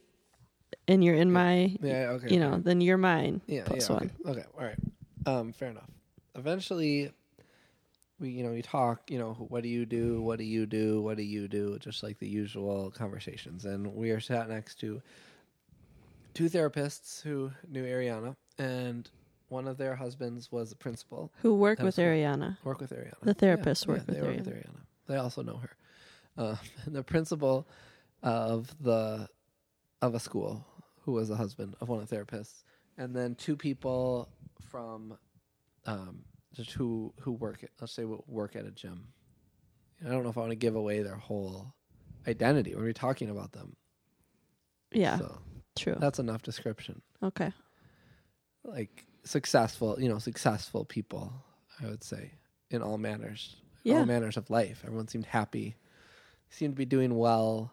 and 0.88 1.04
you're 1.04 1.16
in 1.16 1.32
my, 1.32 1.76
Yeah. 1.82 2.12
Okay. 2.12 2.34
you 2.34 2.40
know, 2.40 2.58
then 2.58 2.82
you're 2.82 2.98
mine. 2.98 3.42
Yeah. 3.48 3.64
plus 3.66 3.90
yeah, 3.90 3.96
one. 3.96 4.12
Okay. 4.26 4.40
okay. 4.40 4.46
All 4.58 4.66
right. 4.66 4.80
Um. 5.26 5.54
Fair 5.54 5.70
enough. 5.70 5.90
Eventually, 6.36 7.12
we 8.20 8.30
you 8.30 8.44
know 8.44 8.52
we 8.52 8.62
talk. 8.62 9.10
You 9.10 9.20
know, 9.20 9.34
what 9.34 9.64
do 9.64 9.70
you 9.70 9.86
do? 9.86 10.22
What 10.22 10.40
do 10.40 10.46
you 10.46 10.66
do? 10.66 11.02
What 11.02 11.18
do 11.18 11.24
you 11.24 11.48
do? 11.48 11.78
Just 11.80 12.04
like 12.04 12.20
the 12.20 12.28
usual 12.28 12.92
conversations, 12.92 13.66
and 13.66 13.96
we 13.96 14.12
are 14.12 14.20
sat 14.20 14.50
next 14.50 14.76
to 14.82 15.02
two 16.34 16.50
therapists 16.50 17.22
who 17.22 17.52
knew 17.70 17.84
Ariana, 17.84 18.36
and 18.58 19.10
one 19.50 19.68
of 19.68 19.78
their 19.78 19.96
husbands 19.96 20.52
was 20.52 20.72
a 20.72 20.76
principal. 20.76 21.32
Who 21.42 21.56
work 21.56 21.80
That 21.80 21.86
with. 21.86 21.96
Ariana? 21.98 22.58
Work 22.64 22.82
with 22.82 22.92
Ariana. 22.92 23.20
The 23.22 23.36
therapists 23.36 23.86
yeah, 23.86 23.94
work 23.94 24.04
yeah, 24.08 24.14
with 24.14 24.22
work 24.22 24.36
with 24.38 24.48
Ariana. 24.48 24.64
Ariana. 24.64 24.80
They 25.08 25.16
also 25.18 25.42
know 25.44 25.58
her. 25.58 25.70
Uh, 26.40 26.56
the 26.88 27.04
principal 27.04 27.68
of 28.24 28.74
the 28.84 29.28
of 30.02 30.16
a 30.16 30.20
school 30.20 30.66
who 31.02 31.12
was 31.12 31.28
the 31.28 31.36
husband 31.36 31.76
of 31.82 31.90
one 31.90 32.00
of 32.00 32.08
the 32.10 32.16
therapists, 32.16 32.64
and 32.98 33.16
then 33.16 33.36
two 33.36 33.56
people 33.56 34.30
from 34.72 35.18
um, 35.86 36.24
just 36.54 36.72
who 36.72 37.14
who 37.20 37.34
work 37.34 37.64
at 37.64 37.70
let's 37.82 37.94
say 37.94 38.06
work 38.06 38.56
at 38.56 38.66
a 38.66 38.72
gym. 38.72 39.08
I 40.06 40.10
don't 40.10 40.24
know 40.24 40.30
if 40.30 40.38
I 40.38 40.42
want 40.42 40.52
to 40.52 40.56
give 40.56 40.76
away 40.76 41.02
their 41.02 41.18
whole 41.18 41.74
identity 42.28 42.74
when 42.74 42.84
we're 42.86 42.94
talking 42.94 43.30
about 43.30 43.52
them. 43.52 43.76
Yeah, 44.94 45.18
so 45.20 45.38
true. 45.78 45.98
that's 46.00 46.20
enough 46.20 46.42
description. 46.42 47.02
Okay. 47.22 47.52
Like 48.64 49.06
successful, 49.24 49.98
you 50.00 50.10
know, 50.10 50.20
successful 50.20 50.86
people. 50.86 51.34
I 51.82 51.88
would 51.88 52.04
say 52.04 52.32
in 52.70 52.82
all 52.82 52.98
manners, 52.98 53.56
Yeah. 53.84 54.00
all 54.00 54.06
manners 54.06 54.38
of 54.38 54.50
life. 54.50 54.82
Everyone 54.86 55.08
seemed 55.08 55.26
happy, 55.26 55.76
seemed 56.50 56.74
to 56.74 56.78
be 56.78 56.86
doing 56.86 57.18
well, 57.18 57.72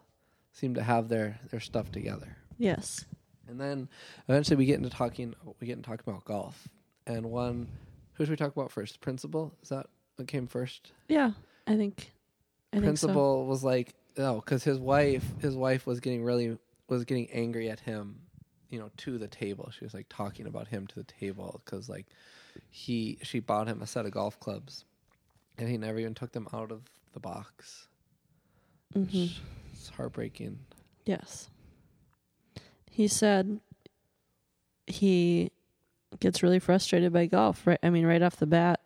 seem 0.51 0.75
to 0.75 0.83
have 0.83 1.09
their 1.09 1.39
their 1.51 1.59
stuff 1.59 1.91
together. 1.91 2.37
Yes. 2.57 3.05
And 3.47 3.59
then 3.59 3.87
eventually 4.27 4.57
we 4.57 4.65
get 4.65 4.77
into 4.77 4.89
talking. 4.89 5.33
We 5.59 5.67
get 5.67 5.77
into 5.77 5.89
talking 5.89 6.11
about 6.11 6.25
golf. 6.25 6.67
And 7.05 7.27
one, 7.27 7.67
who 8.13 8.25
should 8.25 8.31
we 8.31 8.35
talk 8.35 8.55
about 8.55 8.71
first? 8.71 8.99
Principal 8.99 9.53
is 9.61 9.69
that 9.69 9.87
what 10.15 10.27
came 10.27 10.47
first? 10.47 10.91
Yeah, 11.07 11.31
I 11.65 11.75
think. 11.77 12.11
I 12.73 12.77
think 12.77 12.97
so. 12.97 13.07
Principal 13.07 13.45
was 13.45 13.63
like, 13.63 13.93
oh, 14.17 14.21
no, 14.21 14.35
because 14.35 14.63
his 14.63 14.79
wife, 14.79 15.23
his 15.39 15.55
wife 15.55 15.87
was 15.87 15.99
getting 15.99 16.23
really 16.23 16.57
was 16.89 17.05
getting 17.05 17.29
angry 17.31 17.69
at 17.69 17.79
him. 17.79 18.21
You 18.69 18.79
know, 18.79 18.89
to 18.97 19.17
the 19.17 19.29
table. 19.29 19.71
She 19.77 19.85
was 19.85 19.93
like 19.93 20.07
talking 20.09 20.45
about 20.45 20.67
him 20.67 20.87
to 20.87 20.95
the 20.95 21.05
table 21.05 21.61
because 21.63 21.87
like 21.87 22.05
he 22.69 23.17
she 23.21 23.39
bought 23.39 23.67
him 23.67 23.81
a 23.81 23.87
set 23.87 24.05
of 24.05 24.11
golf 24.11 24.39
clubs, 24.41 24.83
and 25.57 25.69
he 25.69 25.77
never 25.77 25.99
even 25.99 26.13
took 26.13 26.33
them 26.33 26.49
out 26.53 26.71
of 26.71 26.81
the 27.13 27.19
box. 27.21 27.87
Hmm 28.93 29.25
It's 29.73 29.89
heartbreaking. 29.95 30.59
Yes. 31.05 31.49
He 32.89 33.07
said 33.07 33.59
he 34.87 35.51
gets 36.19 36.41
really 36.41 36.59
frustrated 36.59 37.13
by 37.13 37.25
golf. 37.27 37.65
Right. 37.67 37.79
I 37.83 37.89
mean, 37.89 38.05
right 38.05 38.21
off 38.21 38.37
the 38.37 38.47
bat. 38.47 38.79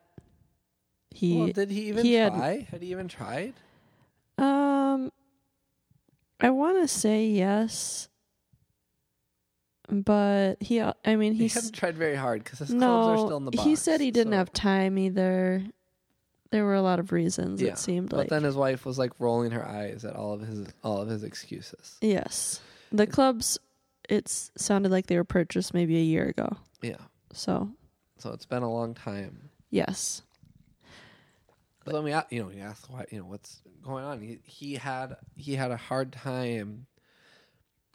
He 1.13 1.37
well, 1.37 1.47
did 1.49 1.71
he 1.71 1.89
even 1.89 2.05
he 2.05 2.13
had- 2.13 2.33
try? 2.33 2.67
Had 2.69 2.81
he 2.81 2.91
even 2.91 3.07
tried? 3.07 3.53
Um, 4.37 5.11
I 6.39 6.49
want 6.49 6.81
to 6.81 6.87
say 6.87 7.27
yes, 7.27 8.07
but 9.89 10.55
he. 10.61 10.81
I 10.81 11.15
mean, 11.15 11.33
He 11.33 11.43
he's 11.43 11.53
hadn't 11.53 11.73
tried 11.73 11.95
very 11.97 12.15
hard 12.15 12.43
because 12.43 12.59
his 12.59 12.73
no. 12.73 12.79
clubs 13.03 13.21
are 13.21 13.25
still 13.27 13.37
in 13.37 13.45
the 13.45 13.51
box. 13.51 13.63
he 13.67 13.75
said 13.75 14.01
he 14.01 14.09
didn't 14.11 14.33
so- 14.33 14.37
have 14.37 14.51
time 14.53 14.97
either. 14.97 15.63
There 16.51 16.65
were 16.65 16.75
a 16.75 16.81
lot 16.81 16.99
of 16.99 17.11
reasons. 17.11 17.61
Yeah, 17.61 17.69
It 17.71 17.77
seemed 17.77 18.11
like. 18.11 18.27
But 18.27 18.35
then 18.35 18.43
his 18.43 18.55
wife 18.55 18.85
was 18.85 18.97
like 18.99 19.11
rolling 19.19 19.51
her 19.51 19.65
eyes 19.67 20.03
at 20.05 20.15
all 20.15 20.33
of 20.33 20.41
his 20.41 20.67
all 20.83 21.01
of 21.01 21.07
his 21.09 21.23
excuses. 21.23 21.97
yes, 22.01 22.59
the 22.91 23.07
clubs. 23.07 23.57
It's 24.09 24.51
sounded 24.57 24.91
like 24.91 25.07
they 25.07 25.15
were 25.15 25.23
purchased 25.23 25.73
maybe 25.73 25.95
a 25.97 26.01
year 26.03 26.25
ago. 26.27 26.57
Yeah. 26.81 26.97
So 27.31 27.69
So 28.17 28.31
it's 28.33 28.45
been 28.45 28.63
a 28.63 28.69
long 28.71 28.93
time. 28.93 29.49
yes, 29.69 30.21
So 31.85 31.91
then 31.93 32.03
we, 32.03 32.11
a- 32.11 32.27
you 32.29 32.41
know, 32.41 32.47
we 32.49 32.59
asked 32.59 32.89
why, 32.89 33.05
you 33.09 33.19
know, 33.19 33.25
what's 33.25 33.61
going 33.81 34.03
on. 34.03 34.19
He 34.19 34.39
he 34.43 34.75
had 34.75 35.15
he 35.37 35.55
had 35.55 35.71
a 35.71 35.77
hard 35.77 36.11
time 36.11 36.87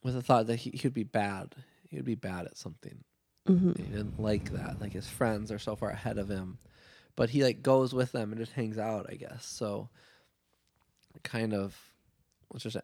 with 0.03 0.15
the 0.15 0.23
thought 0.23 0.47
that 0.47 0.57
he, 0.57 0.71
he 0.71 0.87
would 0.87 0.95
be 0.95 1.05
bad. 1.05 1.55
He 1.91 1.97
would 1.97 2.05
be 2.07 2.15
bad 2.15 2.47
at 2.47 2.57
something. 2.57 3.05
hmm 3.47 3.73
He 3.77 3.83
didn't 3.83 4.19
like 4.19 4.53
that. 4.53 4.81
Like 4.81 4.93
his 4.93 5.09
friends 5.09 5.53
are 5.53 5.59
so 5.59 5.77
far 5.77 5.91
ahead 5.91 6.17
of 6.19 6.29
him, 6.31 6.59
but 7.17 7.31
he 7.31 7.43
like 7.43 7.63
goes 7.63 7.95
with 7.95 8.13
them 8.13 8.31
and 8.31 8.39
just 8.39 8.53
hangs 8.53 8.79
out. 8.79 9.07
I 9.09 9.15
guess 9.15 9.45
so. 9.45 9.89
Kind 11.23 11.55
of. 11.55 11.77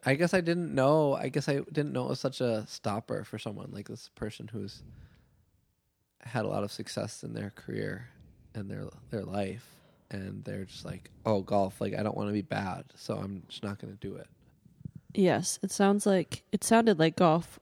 I 0.05 0.15
guess 0.15 0.33
I 0.33 0.41
didn't 0.41 0.75
know. 0.75 1.13
I 1.13 1.29
guess 1.29 1.47
I 1.47 1.59
didn't 1.71 1.93
know 1.93 2.05
it 2.05 2.09
was 2.09 2.19
such 2.19 2.41
a 2.41 2.65
stopper 2.67 3.23
for 3.23 3.39
someone 3.39 3.69
like 3.71 3.87
this 3.87 4.09
person 4.13 4.49
who's 4.51 4.83
had 6.19 6.43
a 6.45 6.49
lot 6.49 6.63
of 6.63 6.71
success 6.71 7.23
in 7.23 7.33
their 7.33 7.51
career 7.51 8.09
and 8.53 8.69
their 8.69 8.85
their 9.09 9.23
life, 9.23 9.65
and 10.11 10.43
they're 10.43 10.65
just 10.65 10.83
like, 10.83 11.09
oh, 11.25 11.41
golf. 11.41 11.79
Like 11.79 11.95
I 11.97 12.03
don't 12.03 12.17
want 12.17 12.27
to 12.29 12.33
be 12.33 12.41
bad, 12.41 12.85
so 12.95 13.15
I'm 13.15 13.43
just 13.47 13.63
not 13.63 13.79
going 13.79 13.93
to 13.93 13.99
do 13.99 14.15
it. 14.15 14.27
Yes, 15.13 15.59
it 15.63 15.71
sounds 15.71 16.05
like 16.05 16.43
it 16.51 16.63
sounded 16.63 16.99
like 16.99 17.15
golf 17.15 17.59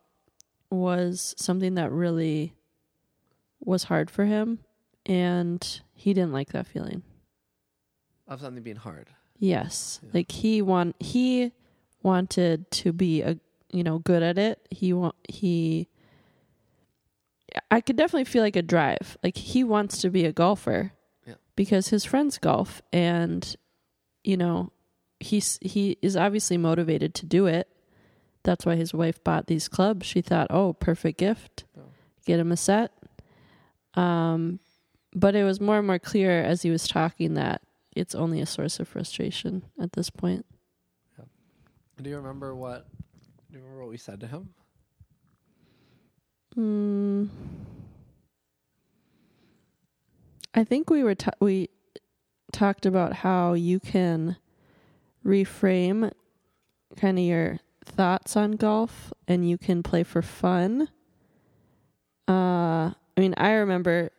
was 0.70 1.36
something 1.38 1.76
that 1.76 1.92
really 1.92 2.56
was 3.60 3.84
hard 3.84 4.10
for 4.10 4.26
him 4.26 4.60
and 5.06 5.82
he 6.02 6.16
didn't 6.16 6.34
like 6.34 6.52
that 6.54 6.66
feeling. 6.66 7.04
Of 8.28 8.42
something 8.42 8.64
being 8.64 8.76
hard. 8.76 9.10
Yes. 9.38 10.00
Yeah. 10.02 10.10
Like 10.16 10.32
he 10.32 10.62
want 10.64 10.96
he 11.00 11.52
wanted 12.02 12.72
to 12.72 12.92
be 12.92 13.22
a 13.22 13.38
you 13.72 13.84
know 13.84 14.00
good 14.00 14.24
at 14.24 14.40
it. 14.40 14.68
He 14.72 14.94
want 14.94 15.16
he 15.30 15.90
I 17.70 17.82
could 17.82 17.98
definitely 17.98 18.26
feel 18.26 18.42
like 18.42 18.56
a 18.56 18.64
drive. 18.64 19.16
Like 19.24 19.38
he 19.38 19.64
wants 19.64 20.02
to 20.02 20.10
be 20.10 20.26
a 20.26 20.32
golfer. 20.32 20.94
Yeah. 21.28 21.36
Because 21.56 21.90
his 21.90 22.04
friends 22.04 22.40
golf 22.40 22.82
and 22.92 23.56
you 24.24 24.38
know 24.38 24.72
he's 25.20 25.60
he 25.62 26.00
is 26.02 26.18
obviously 26.18 26.58
motivated 26.58 27.14
to 27.16 27.28
do 27.28 27.46
it. 27.46 27.68
That's 28.44 28.66
why 28.66 28.76
his 28.76 28.92
wife 28.92 29.24
bought 29.24 29.46
these 29.46 29.68
clubs. 29.68 30.08
She 30.08 30.22
thought, 30.22 30.48
"Oh, 30.50 30.74
perfect 30.74 31.20
gift. 31.20 31.66
Oh. 31.78 31.84
Get 32.26 32.40
him 32.40 32.52
a 32.52 32.58
set." 32.58 32.92
Um 33.94 34.60
but 35.14 35.36
it 35.36 35.44
was 35.44 35.60
more 35.60 35.78
and 35.78 35.88
more 35.88 36.00
clear 36.00 36.42
as 36.42 36.62
he 36.62 36.70
was 36.70 36.88
talking 36.88 37.34
that 37.36 37.62
it's 37.96 38.16
only 38.16 38.40
a 38.42 38.46
source 38.46 38.80
of 38.80 38.88
frustration 38.88 39.64
at 39.80 39.94
this 39.94 40.10
point. 40.10 40.46
Do 42.02 42.10
you 42.10 42.16
remember 42.18 42.56
what? 42.56 42.88
Do 43.52 43.58
you 43.58 43.64
remember 43.64 43.84
what 43.84 43.92
we 43.92 43.98
said 43.98 44.20
to 44.22 44.28
him? 44.28 44.50
Mm. 46.58 47.30
I 50.54 50.64
think 50.64 50.90
we 50.90 51.04
were 51.04 51.16
ta- 51.16 51.32
we 51.40 51.70
talked 52.52 52.86
about 52.86 53.14
how 53.14 53.54
you 53.54 53.80
can 53.80 54.38
reframe 55.26 56.12
kind 56.98 57.20
of 57.20 57.24
your 57.24 57.60
thoughts 57.86 58.36
on 58.36 58.54
golf 58.54 59.14
and 59.28 59.48
you 59.48 59.58
can 59.58 59.84
play 59.84 60.04
for 60.04 60.22
fun. 60.22 60.90
Uh 62.28 62.92
I 63.18 63.20
mean, 63.20 63.34
I 63.38 63.52
remember 63.52 64.12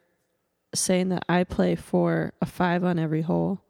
saying 0.74 1.10
that 1.10 1.24
I 1.28 1.44
play 1.44 1.74
for 1.74 2.32
a 2.40 2.46
5 2.46 2.84
on 2.84 2.98
every 2.98 3.22
hole. 3.22 3.60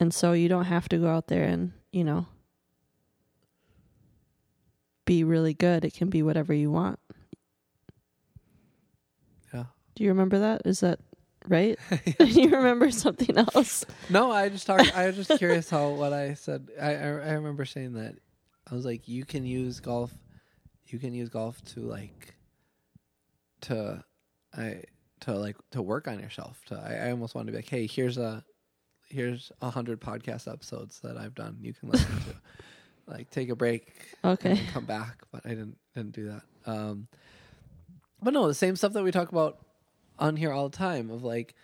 And 0.00 0.12
so 0.12 0.32
you 0.32 0.48
don't 0.48 0.64
have 0.64 0.88
to 0.90 0.98
go 0.98 1.08
out 1.08 1.28
there 1.28 1.44
and, 1.44 1.72
you 1.92 2.04
know, 2.04 2.26
be 5.04 5.24
really 5.24 5.54
good. 5.54 5.84
It 5.84 5.94
can 5.94 6.10
be 6.10 6.22
whatever 6.22 6.52
you 6.52 6.70
want. 6.70 6.98
Yeah. 9.52 9.64
Do 9.94 10.04
you 10.04 10.10
remember 10.10 10.40
that? 10.40 10.62
Is 10.64 10.80
that 10.80 10.98
right? 11.48 11.78
you 12.20 12.50
remember 12.50 12.90
something 12.90 13.36
else? 13.36 13.84
No, 14.10 14.30
I 14.30 14.48
just 14.48 14.66
talked. 14.66 14.94
I 14.96 15.06
was 15.06 15.16
just 15.16 15.38
curious 15.38 15.70
how 15.70 15.90
what 15.90 16.12
I 16.12 16.34
said. 16.34 16.68
I, 16.80 16.94
I 16.94 16.96
I 16.96 17.32
remember 17.32 17.64
saying 17.64 17.94
that. 17.94 18.16
I 18.70 18.74
was 18.74 18.84
like, 18.84 19.08
you 19.08 19.24
can 19.24 19.44
use 19.44 19.80
golf. 19.80 20.12
You 20.86 20.98
can 20.98 21.14
use 21.14 21.28
golf 21.28 21.62
to 21.74 21.80
like. 21.80 22.34
To, 23.62 24.02
I 24.56 24.82
to 25.22 25.32
like 25.36 25.56
to 25.72 25.82
work 25.82 26.06
on 26.08 26.18
yourself. 26.20 26.60
To 26.66 26.76
I, 26.76 27.08
I 27.08 27.10
almost 27.10 27.34
wanted 27.34 27.46
to 27.46 27.52
be 27.52 27.58
like, 27.58 27.68
hey, 27.68 27.86
here's 27.86 28.18
a, 28.18 28.44
here's 29.08 29.50
a 29.60 29.70
hundred 29.70 30.00
podcast 30.00 30.50
episodes 30.52 31.00
that 31.00 31.16
I've 31.16 31.34
done. 31.34 31.56
You 31.60 31.72
can 31.74 31.88
listen 31.90 32.06
to. 32.20 32.34
Like 33.04 33.30
take 33.30 33.48
a 33.50 33.56
break 33.56 33.92
Okay. 34.24 34.60
come 34.72 34.84
back, 34.84 35.22
but 35.32 35.44
I 35.44 35.48
didn't 35.50 35.76
didn't 35.92 36.12
do 36.12 36.28
that. 36.28 36.42
Um, 36.70 37.08
but 38.22 38.32
no, 38.32 38.46
the 38.46 38.54
same 38.54 38.76
stuff 38.76 38.92
that 38.92 39.02
we 39.02 39.10
talk 39.10 39.32
about 39.32 39.58
on 40.20 40.36
here 40.36 40.52
all 40.52 40.68
the 40.68 40.76
time 40.76 41.10
of 41.10 41.24
like 41.24 41.56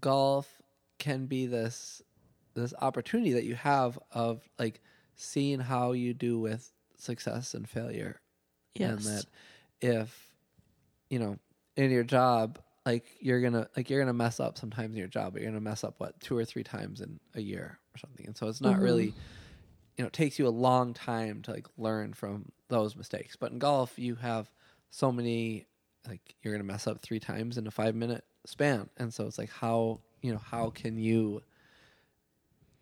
golf 0.00 0.60
can 0.98 1.26
be 1.26 1.46
this 1.46 2.00
this 2.54 2.72
opportunity 2.80 3.32
that 3.34 3.44
you 3.44 3.54
have 3.54 3.98
of 4.10 4.48
like 4.58 4.80
seeing 5.16 5.60
how 5.60 5.92
you 5.92 6.14
do 6.14 6.38
with 6.38 6.72
success 6.96 7.52
and 7.54 7.68
failure 7.68 8.18
Yes. 8.74 8.90
and 8.90 8.98
that 9.00 9.24
if 9.82 10.30
you 11.10 11.18
know, 11.18 11.36
in 11.76 11.90
your 11.90 12.04
job, 12.04 12.58
like 12.86 13.04
you're 13.20 13.40
gonna 13.40 13.68
like 13.76 13.90
you're 13.90 14.00
gonna 14.00 14.12
mess 14.12 14.40
up 14.40 14.58
sometimes 14.58 14.92
in 14.92 14.98
your 14.98 15.08
job, 15.08 15.32
but 15.32 15.42
you're 15.42 15.50
gonna 15.50 15.60
mess 15.60 15.84
up 15.84 15.94
what 15.98 16.18
two 16.20 16.36
or 16.36 16.44
three 16.44 16.64
times 16.64 17.00
in 17.00 17.20
a 17.34 17.40
year 17.40 17.78
or 17.94 17.98
something, 17.98 18.26
and 18.26 18.36
so 18.36 18.48
it's 18.48 18.60
not 18.60 18.80
Mhm. 18.80 18.82
really, 18.82 19.14
you 19.96 20.04
know, 20.04 20.06
it 20.06 20.12
takes 20.12 20.38
you 20.38 20.46
a 20.46 20.50
long 20.50 20.94
time 20.94 21.42
to 21.42 21.52
like 21.52 21.66
learn 21.78 22.14
from 22.14 22.50
those 22.68 22.96
mistakes. 22.96 23.36
But 23.36 23.52
in 23.52 23.58
golf, 23.58 23.98
you 23.98 24.16
have 24.16 24.50
so 24.90 25.12
many 25.12 25.66
like 26.08 26.36
you're 26.42 26.54
gonna 26.54 26.64
mess 26.64 26.86
up 26.86 27.00
three 27.02 27.20
times 27.20 27.58
in 27.58 27.66
a 27.66 27.70
five 27.70 27.94
minute 27.94 28.24
span, 28.46 28.90
and 28.98 29.12
so 29.12 29.26
it's 29.26 29.38
like 29.38 29.50
how 29.50 30.00
you 30.22 30.32
know 30.32 30.38
how 30.38 30.70
can 30.70 30.98
you, 30.98 31.42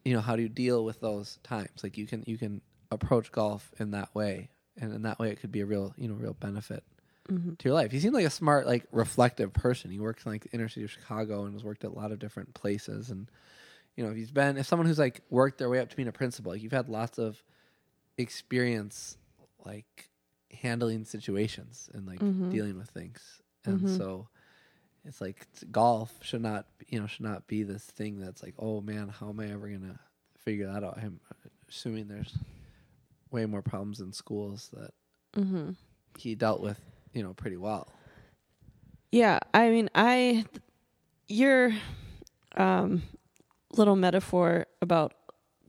you 0.04 0.14
know, 0.14 0.20
how 0.20 0.36
do 0.36 0.42
you 0.42 0.48
deal 0.48 0.84
with 0.84 1.00
those 1.00 1.38
times? 1.42 1.82
Like 1.82 1.96
you 1.98 2.06
can 2.06 2.24
you 2.26 2.38
can 2.38 2.60
approach 2.90 3.30
golf 3.32 3.70
in 3.78 3.90
that 3.92 4.14
way, 4.14 4.50
and 4.76 4.92
in 4.92 5.02
that 5.02 5.18
way 5.18 5.30
it 5.30 5.40
could 5.40 5.52
be 5.52 5.60
a 5.60 5.66
real 5.66 5.94
you 5.96 6.08
know 6.08 6.14
real 6.14 6.34
benefit 6.34 6.84
Mhm. 7.28 7.58
to 7.58 7.68
your 7.68 7.74
life. 7.74 7.92
He 7.92 8.00
seemed 8.00 8.14
like 8.14 8.26
a 8.26 8.30
smart, 8.30 8.66
like 8.66 8.86
reflective 8.92 9.52
person. 9.52 9.90
He 9.90 9.98
works 10.00 10.24
in 10.24 10.32
like 10.32 10.44
the 10.44 10.50
inner 10.52 10.68
city 10.68 10.84
of 10.84 10.90
Chicago 10.90 11.44
and 11.44 11.52
has 11.54 11.62
worked 11.64 11.84
at 11.84 11.90
a 11.90 11.94
lot 11.94 12.12
of 12.12 12.18
different 12.18 12.54
places. 12.54 13.10
And 13.10 13.30
you 13.96 14.04
know, 14.04 14.10
if 14.10 14.16
he's 14.16 14.30
been 14.30 14.56
if 14.56 14.66
someone 14.66 14.86
who's 14.86 14.98
like 14.98 15.20
worked 15.30 15.58
their 15.58 15.68
way 15.68 15.78
up 15.80 15.90
to 15.90 15.96
being 15.96 16.08
a 16.08 16.12
principal, 16.12 16.52
like 16.52 16.62
you've 16.62 16.72
had 16.72 16.88
lots 16.88 17.18
of 17.18 17.42
experience 18.18 19.16
like 19.64 20.08
handling 20.52 21.04
situations 21.04 21.88
and 21.94 22.06
like 22.06 22.20
Mhm. 22.20 22.50
dealing 22.50 22.76
with 22.76 22.90
things. 22.90 23.40
And 23.64 23.80
Mhm. 23.80 23.96
so 23.96 24.28
it's 25.04 25.20
like 25.20 25.46
golf 25.70 26.12
should 26.22 26.42
not 26.42 26.66
you 26.88 27.00
know 27.00 27.06
should 27.06 27.24
not 27.24 27.46
be 27.46 27.62
this 27.62 27.84
thing 27.84 28.18
that's 28.20 28.42
like 28.42 28.54
oh 28.58 28.80
man 28.82 29.08
how 29.08 29.28
am 29.30 29.40
I 29.40 29.46
ever 29.50 29.68
gonna 29.68 29.98
figure 30.38 30.66
that 30.72 30.84
out? 30.84 30.98
I'm 30.98 31.20
assuming 31.68 32.08
there's 32.08 32.36
way 33.30 33.46
more 33.46 33.62
problems 33.62 34.00
in 34.00 34.12
schools 34.12 34.70
that 34.72 34.92
Mhm. 35.34 35.76
he 36.18 36.34
dealt 36.34 36.60
with 36.60 36.80
you 37.12 37.22
know 37.22 37.34
pretty 37.34 37.56
well. 37.56 37.88
Yeah, 39.12 39.40
I 39.52 39.70
mean, 39.70 39.90
I 39.94 40.44
your 41.28 41.72
um 42.56 43.02
little 43.72 43.96
metaphor 43.96 44.66
about 44.82 45.14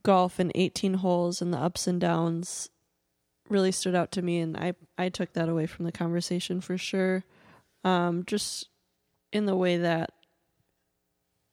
golf 0.02 0.38
and 0.38 0.50
18 0.54 0.94
holes 0.94 1.40
and 1.40 1.54
the 1.54 1.58
ups 1.58 1.86
and 1.86 2.00
downs 2.00 2.68
really 3.48 3.70
stood 3.70 3.94
out 3.94 4.10
to 4.12 4.22
me 4.22 4.40
and 4.40 4.56
I 4.56 4.74
I 4.98 5.08
took 5.08 5.32
that 5.34 5.48
away 5.48 5.66
from 5.66 5.84
the 5.84 5.92
conversation 5.92 6.60
for 6.60 6.76
sure. 6.76 7.24
Um 7.84 8.24
just 8.26 8.68
in 9.32 9.46
the 9.46 9.56
way 9.56 9.76
that 9.78 10.10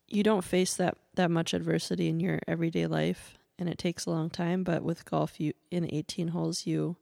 you 0.08 0.24
don't 0.24 0.44
face 0.44 0.76
that 0.76 0.98
that 1.16 1.30
much 1.30 1.54
adversity 1.54 2.08
in 2.10 2.20
your 2.20 2.40
everyday 2.48 2.88
life 2.88 3.38
and 3.60 3.68
it 3.68 3.78
takes 3.78 4.06
a 4.06 4.10
long 4.10 4.30
time, 4.30 4.64
but 4.64 4.84
with 4.84 5.06
golf 5.06 5.40
you 5.40 5.54
in 5.70 5.94
18 5.94 6.30
holes 6.30 6.66
you 6.66 6.96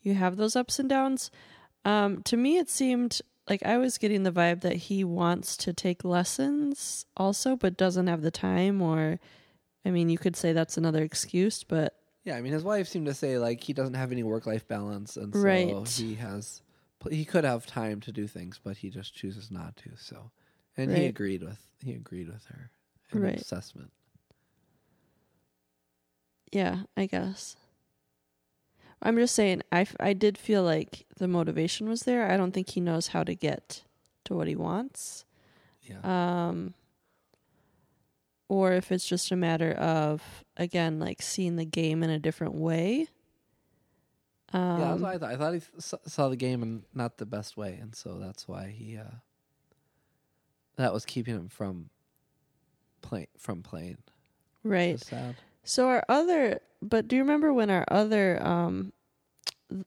you 0.00 0.14
have 0.14 0.36
those 0.36 0.56
ups 0.56 0.78
and 0.80 0.88
downs. 0.88 1.30
Um 1.84 2.22
to 2.24 2.36
me 2.36 2.58
it 2.58 2.70
seemed 2.70 3.20
like 3.48 3.64
I 3.64 3.76
was 3.78 3.98
getting 3.98 4.22
the 4.22 4.30
vibe 4.32 4.60
that 4.60 4.76
he 4.76 5.02
wants 5.04 5.56
to 5.58 5.72
take 5.72 6.04
lessons 6.04 7.06
also, 7.16 7.56
but 7.56 7.76
doesn't 7.76 8.06
have 8.06 8.22
the 8.22 8.30
time. 8.30 8.80
Or, 8.80 9.18
I 9.84 9.90
mean, 9.90 10.08
you 10.08 10.16
could 10.16 10.36
say 10.36 10.52
that's 10.52 10.76
another 10.76 11.02
excuse, 11.02 11.64
but 11.64 11.96
Yeah, 12.24 12.36
I 12.36 12.40
mean, 12.40 12.52
his 12.52 12.62
wife 12.62 12.86
seemed 12.86 13.06
to 13.06 13.14
say 13.14 13.38
like 13.38 13.60
he 13.62 13.72
doesn't 13.72 13.94
have 13.94 14.12
any 14.12 14.22
work 14.22 14.46
life 14.46 14.66
balance, 14.68 15.16
and 15.16 15.34
so 15.34 15.40
Right. 15.40 15.88
he 15.88 16.14
has 16.14 16.62
he 17.10 17.24
could 17.24 17.42
have 17.42 17.66
time 17.66 18.00
to 18.02 18.12
do 18.12 18.28
things, 18.28 18.60
but 18.62 18.76
he 18.76 18.88
just 18.88 19.12
chooses 19.12 19.50
not 19.50 19.76
to. 19.78 19.90
So, 19.96 20.30
and 20.76 20.92
he 20.96 21.06
agreed 21.06 21.42
with 21.42 21.58
he 21.82 21.94
agreed 21.94 22.28
with 22.28 22.44
her 22.46 22.70
in 23.12 23.24
Right. 23.24 23.40
assessment. 23.40 23.90
yeah, 26.52 26.82
I 26.96 27.06
guess. 27.06 27.56
I'm 29.02 29.16
just 29.16 29.34
saying, 29.34 29.62
I, 29.72 29.80
f- 29.82 29.96
I 29.98 30.12
did 30.12 30.38
feel 30.38 30.62
like 30.62 31.06
the 31.18 31.26
motivation 31.28 31.88
was 31.88 32.02
there. 32.02 32.30
I 32.30 32.36
don't 32.36 32.52
think 32.52 32.70
he 32.70 32.80
knows 32.80 33.08
how 33.08 33.24
to 33.24 33.34
get 33.34 33.82
to 34.24 34.34
what 34.34 34.46
he 34.46 34.54
wants. 34.56 35.24
Yeah, 35.82 35.98
Um, 36.48 36.74
or 38.48 38.72
if 38.72 38.92
it's 38.92 39.06
just 39.08 39.32
a 39.32 39.36
matter 39.36 39.72
of, 39.72 40.44
again, 40.56 41.00
like 41.00 41.20
seeing 41.22 41.56
the 41.56 41.64
game 41.64 42.02
in 42.04 42.10
a 42.10 42.18
different 42.20 42.54
way. 42.54 43.08
Um, 44.52 44.78
yeah. 44.80 44.88
That's 44.90 45.00
what 45.02 45.14
I 45.14 45.18
thought. 45.18 45.30
I 45.32 45.36
thought 45.36 45.54
he 45.54 45.60
saw 46.06 46.28
the 46.28 46.36
game 46.36 46.62
in 46.62 46.84
not 46.94 47.16
the 47.16 47.26
best 47.26 47.56
way, 47.56 47.78
and 47.80 47.94
so 47.96 48.18
that's 48.20 48.46
why 48.46 48.68
he 48.68 48.98
uh, 48.98 49.04
that 50.76 50.92
was 50.92 51.04
keeping 51.06 51.34
him 51.34 51.48
from 51.48 51.88
play 53.00 53.28
from 53.38 53.62
playing. 53.62 53.98
right. 54.62 55.00
Sad. 55.00 55.36
So 55.64 55.88
our 55.88 56.04
other, 56.08 56.60
but 56.80 57.08
do 57.08 57.16
you 57.16 57.22
remember 57.22 57.52
when 57.52 57.70
our 57.70 57.84
other, 57.88 58.44
um, 58.44 58.92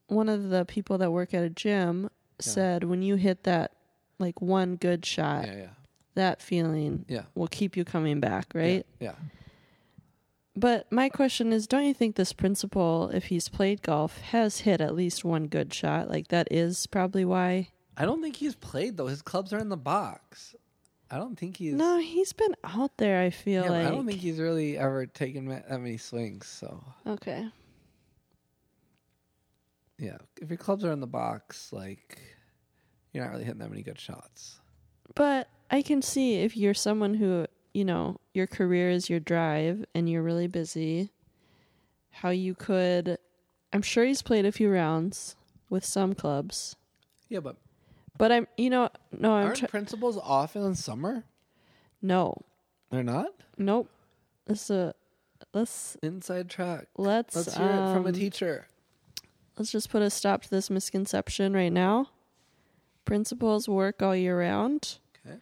one 0.08 0.28
of 0.28 0.48
the 0.48 0.64
people 0.64 0.98
that 0.98 1.12
work 1.12 1.34
at 1.34 1.44
a 1.44 1.50
gym 1.50 2.10
said 2.38 2.84
when 2.84 3.02
you 3.02 3.16
hit 3.16 3.44
that 3.44 3.72
like 4.18 4.40
one 4.40 4.76
good 4.76 5.04
shot, 5.06 5.46
Yeah, 5.46 5.56
yeah, 5.56 5.66
that 6.14 6.42
feeling 6.42 7.04
yeah. 7.08 7.22
will 7.34 7.48
keep 7.48 7.76
you 7.76 7.84
coming 7.84 8.20
back, 8.20 8.46
right? 8.54 8.84
Yeah. 9.00 9.14
But 10.58 10.90
my 10.90 11.10
question 11.10 11.52
is, 11.52 11.66
don't 11.66 11.84
you 11.84 11.92
think 11.92 12.16
this 12.16 12.32
principal, 12.32 13.10
if 13.12 13.26
he's 13.26 13.48
played 13.50 13.82
golf, 13.82 14.20
has 14.20 14.60
hit 14.60 14.80
at 14.80 14.94
least 14.94 15.22
one 15.24 15.48
good 15.48 15.72
shot? 15.74 16.08
Like 16.08 16.28
that 16.28 16.48
is 16.50 16.86
probably 16.86 17.26
why. 17.26 17.68
I 17.96 18.06
don't 18.06 18.22
think 18.22 18.36
he's 18.36 18.54
played 18.54 18.96
though. 18.96 19.08
His 19.08 19.20
clubs 19.22 19.52
are 19.52 19.58
in 19.58 19.68
the 19.68 19.76
box. 19.76 20.54
I 21.10 21.18
don't 21.18 21.38
think 21.38 21.56
he's. 21.58 21.74
No, 21.74 21.98
he's 21.98 22.32
been 22.32 22.54
out 22.64 22.96
there. 22.96 23.20
I 23.22 23.30
feel 23.30 23.64
Yeah, 23.64 23.70
like 23.70 23.86
I 23.86 23.90
don't 23.90 24.06
think 24.06 24.20
he's 24.20 24.38
really 24.40 24.76
ever 24.76 25.06
taken 25.06 25.46
ma- 25.46 25.60
that 25.68 25.80
many 25.80 25.96
swings. 25.98 26.46
So 26.46 26.82
okay. 27.06 27.48
yeah, 29.98 30.18
if 30.40 30.50
your 30.50 30.58
clubs 30.58 30.84
are 30.84 30.92
in 30.92 31.00
the 31.00 31.06
box, 31.06 31.72
like 31.72 32.18
you're 33.12 33.24
not 33.24 33.30
really 33.32 33.44
hitting 33.44 33.60
that 33.60 33.70
many 33.70 33.82
good 33.82 33.98
shots. 34.00 34.58
But 35.14 35.48
I 35.70 35.82
can 35.82 36.02
see 36.02 36.36
if 36.36 36.56
you're 36.56 36.74
someone 36.74 37.14
who, 37.14 37.46
you 37.72 37.84
know, 37.84 38.20
your 38.34 38.46
career 38.46 38.90
is 38.90 39.08
your 39.08 39.20
drive 39.20 39.84
and 39.94 40.08
you're 40.10 40.22
really 40.22 40.48
busy, 40.48 41.10
how 42.10 42.30
you 42.30 42.54
could. 42.54 43.16
I'm 43.72 43.82
sure 43.82 44.04
he's 44.04 44.22
played 44.22 44.44
a 44.44 44.52
few 44.52 44.70
rounds 44.70 45.36
with 45.70 45.84
some 45.84 46.14
clubs, 46.14 46.76
Yeah, 47.28 47.40
but 47.40 47.56
but 48.18 48.32
I'm, 48.32 48.46
you 48.56 48.70
know, 48.70 48.88
no, 49.16 49.32
I'm 49.34 49.46
aren't 49.46 49.58
tr- 49.58 49.66
principals 49.66 50.16
off 50.18 50.56
in 50.56 50.74
summer? 50.74 51.24
no, 52.02 52.34
They're 52.90 53.02
not. 53.02 53.28
nope. 53.58 53.88
This 54.46 54.70
a 54.70 54.94
let's 55.52 55.96
Inside 56.02 56.48
track. 56.48 56.86
let's 56.96 57.34
Let's 57.34 57.56
hear 57.56 57.66
it 57.66 57.92
from 57.94 58.04
a 58.06 58.08
um, 58.10 58.12
teacher. 58.14 58.66
let's 59.58 59.72
just 59.72 59.90
put 59.90 60.02
a 60.02 60.10
stop 60.10 60.42
to 60.42 60.50
this 60.50 60.70
misconception 60.70 61.52
right 61.52 61.72
now. 61.72 62.10
Principals 63.04 63.68
work 63.68 64.02
all 64.02 64.14
year 64.14 64.38
round. 64.38 64.98
Okay. 65.26 65.36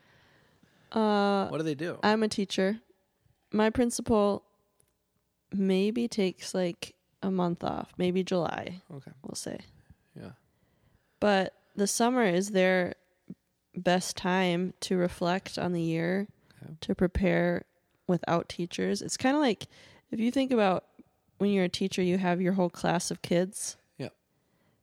Uh, 0.93 1.49
What 1.49 1.59
do 1.59 1.65
they 1.65 1.75
do? 1.75 1.99
I'm 2.03 2.23
a 2.23 2.29
teacher. 2.29 2.81
My 3.53 3.71
principal 3.71 4.45
maybe 5.53 6.09
takes 6.09 6.55
like 6.55 6.95
a 7.23 7.31
month 7.31 7.63
off, 7.65 7.93
maybe 7.99 8.23
July, 8.25 8.83
okay. 8.95 9.13
we'll 9.23 9.35
say. 9.37 9.59
Yeah. 10.19 10.31
But 11.21 11.55
the 11.75 11.87
summer 11.87 12.25
is 12.25 12.51
their 12.51 12.95
best 13.77 14.17
time 14.17 14.73
to 14.81 14.97
reflect 14.97 15.59
on 15.59 15.73
the 15.73 15.83
year, 15.83 16.29
Okay. 16.63 16.75
to 16.83 16.95
prepare 16.95 17.65
without 18.07 18.49
teachers. 18.49 19.03
It's 19.03 19.17
kind 19.17 19.35
of 19.37 19.43
like 19.43 19.67
if 20.11 20.21
you 20.21 20.31
think 20.31 20.53
about 20.53 20.85
when 21.39 21.51
you're 21.51 21.65
a 21.65 21.69
teacher, 21.69 22.03
you 22.03 22.19
have 22.19 22.41
your 22.41 22.53
whole 22.53 22.71
class 22.71 23.11
of 23.11 23.21
kids. 23.23 23.77
Yep. 23.99 24.15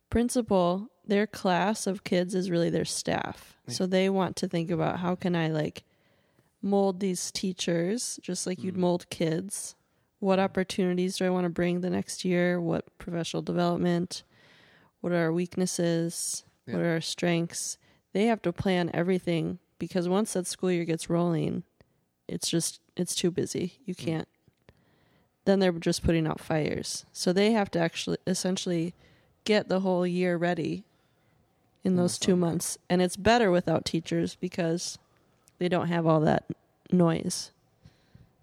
Principal, 0.09 0.89
their 1.05 1.25
class 1.25 1.87
of 1.87 2.03
kids 2.03 2.35
is 2.35 2.51
really 2.51 2.69
their 2.69 2.85
staff. 2.85 3.57
Yeah. 3.67 3.73
So 3.73 3.85
they 3.87 4.09
want 4.09 4.35
to 4.37 4.47
think 4.47 4.69
about 4.69 4.99
how 4.99 5.15
can 5.15 5.35
I 5.35 5.47
like 5.47 5.83
mold 6.61 6.99
these 6.99 7.31
teachers 7.31 8.19
just 8.21 8.45
like 8.45 8.61
you'd 8.63 8.75
Mhm. 8.75 8.79
mold 8.79 9.09
kids. 9.09 9.75
What 10.19 10.37
opportunities 10.39 11.17
do 11.17 11.25
I 11.25 11.29
want 11.29 11.45
to 11.45 11.49
bring 11.49 11.81
the 11.81 11.89
next 11.89 12.23
year? 12.25 12.59
What 12.61 12.95
professional 12.99 13.41
development? 13.41 14.23
What 14.99 15.13
are 15.13 15.17
our 15.17 15.33
weaknesses? 15.33 16.43
What 16.73 16.81
are 16.81 16.91
our 16.91 17.01
strengths? 17.01 17.77
They 18.13 18.25
have 18.25 18.41
to 18.43 18.51
plan 18.53 18.89
everything 18.93 19.59
because 19.79 20.07
once 20.09 20.33
that 20.33 20.47
school 20.47 20.71
year 20.71 20.85
gets 20.85 21.09
rolling, 21.09 21.63
it's 22.27 22.49
just 22.49 22.79
it's 22.95 23.15
too 23.15 23.31
busy. 23.31 23.79
You 23.85 23.95
Mm. 23.95 24.05
can't. 24.05 24.27
Then 25.45 25.59
they're 25.59 25.71
just 25.71 26.03
putting 26.03 26.27
out 26.27 26.39
fires. 26.39 27.05
So 27.13 27.33
they 27.33 27.51
have 27.53 27.71
to 27.71 27.79
actually 27.79 28.17
essentially 28.27 28.93
get 29.43 29.67
the 29.69 29.79
whole 29.79 30.05
year 30.05 30.37
ready 30.37 30.83
in 31.83 31.93
In 31.93 31.95
those 31.97 32.19
two 32.19 32.35
months. 32.35 32.77
And 32.89 33.01
it's 33.01 33.15
better 33.17 33.49
without 33.49 33.85
teachers 33.85 34.35
because 34.35 34.99
they 35.57 35.67
don't 35.67 35.87
have 35.87 36.05
all 36.05 36.19
that 36.21 36.45
noise. 36.91 37.51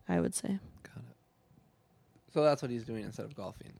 I 0.08 0.18
would 0.20 0.34
say. 0.34 0.58
Got 0.82 0.96
it. 1.04 1.16
So 2.32 2.42
that's 2.42 2.62
what 2.62 2.70
he's 2.70 2.84
doing 2.84 3.04
instead 3.04 3.26
of 3.26 3.36
golfing. 3.36 3.74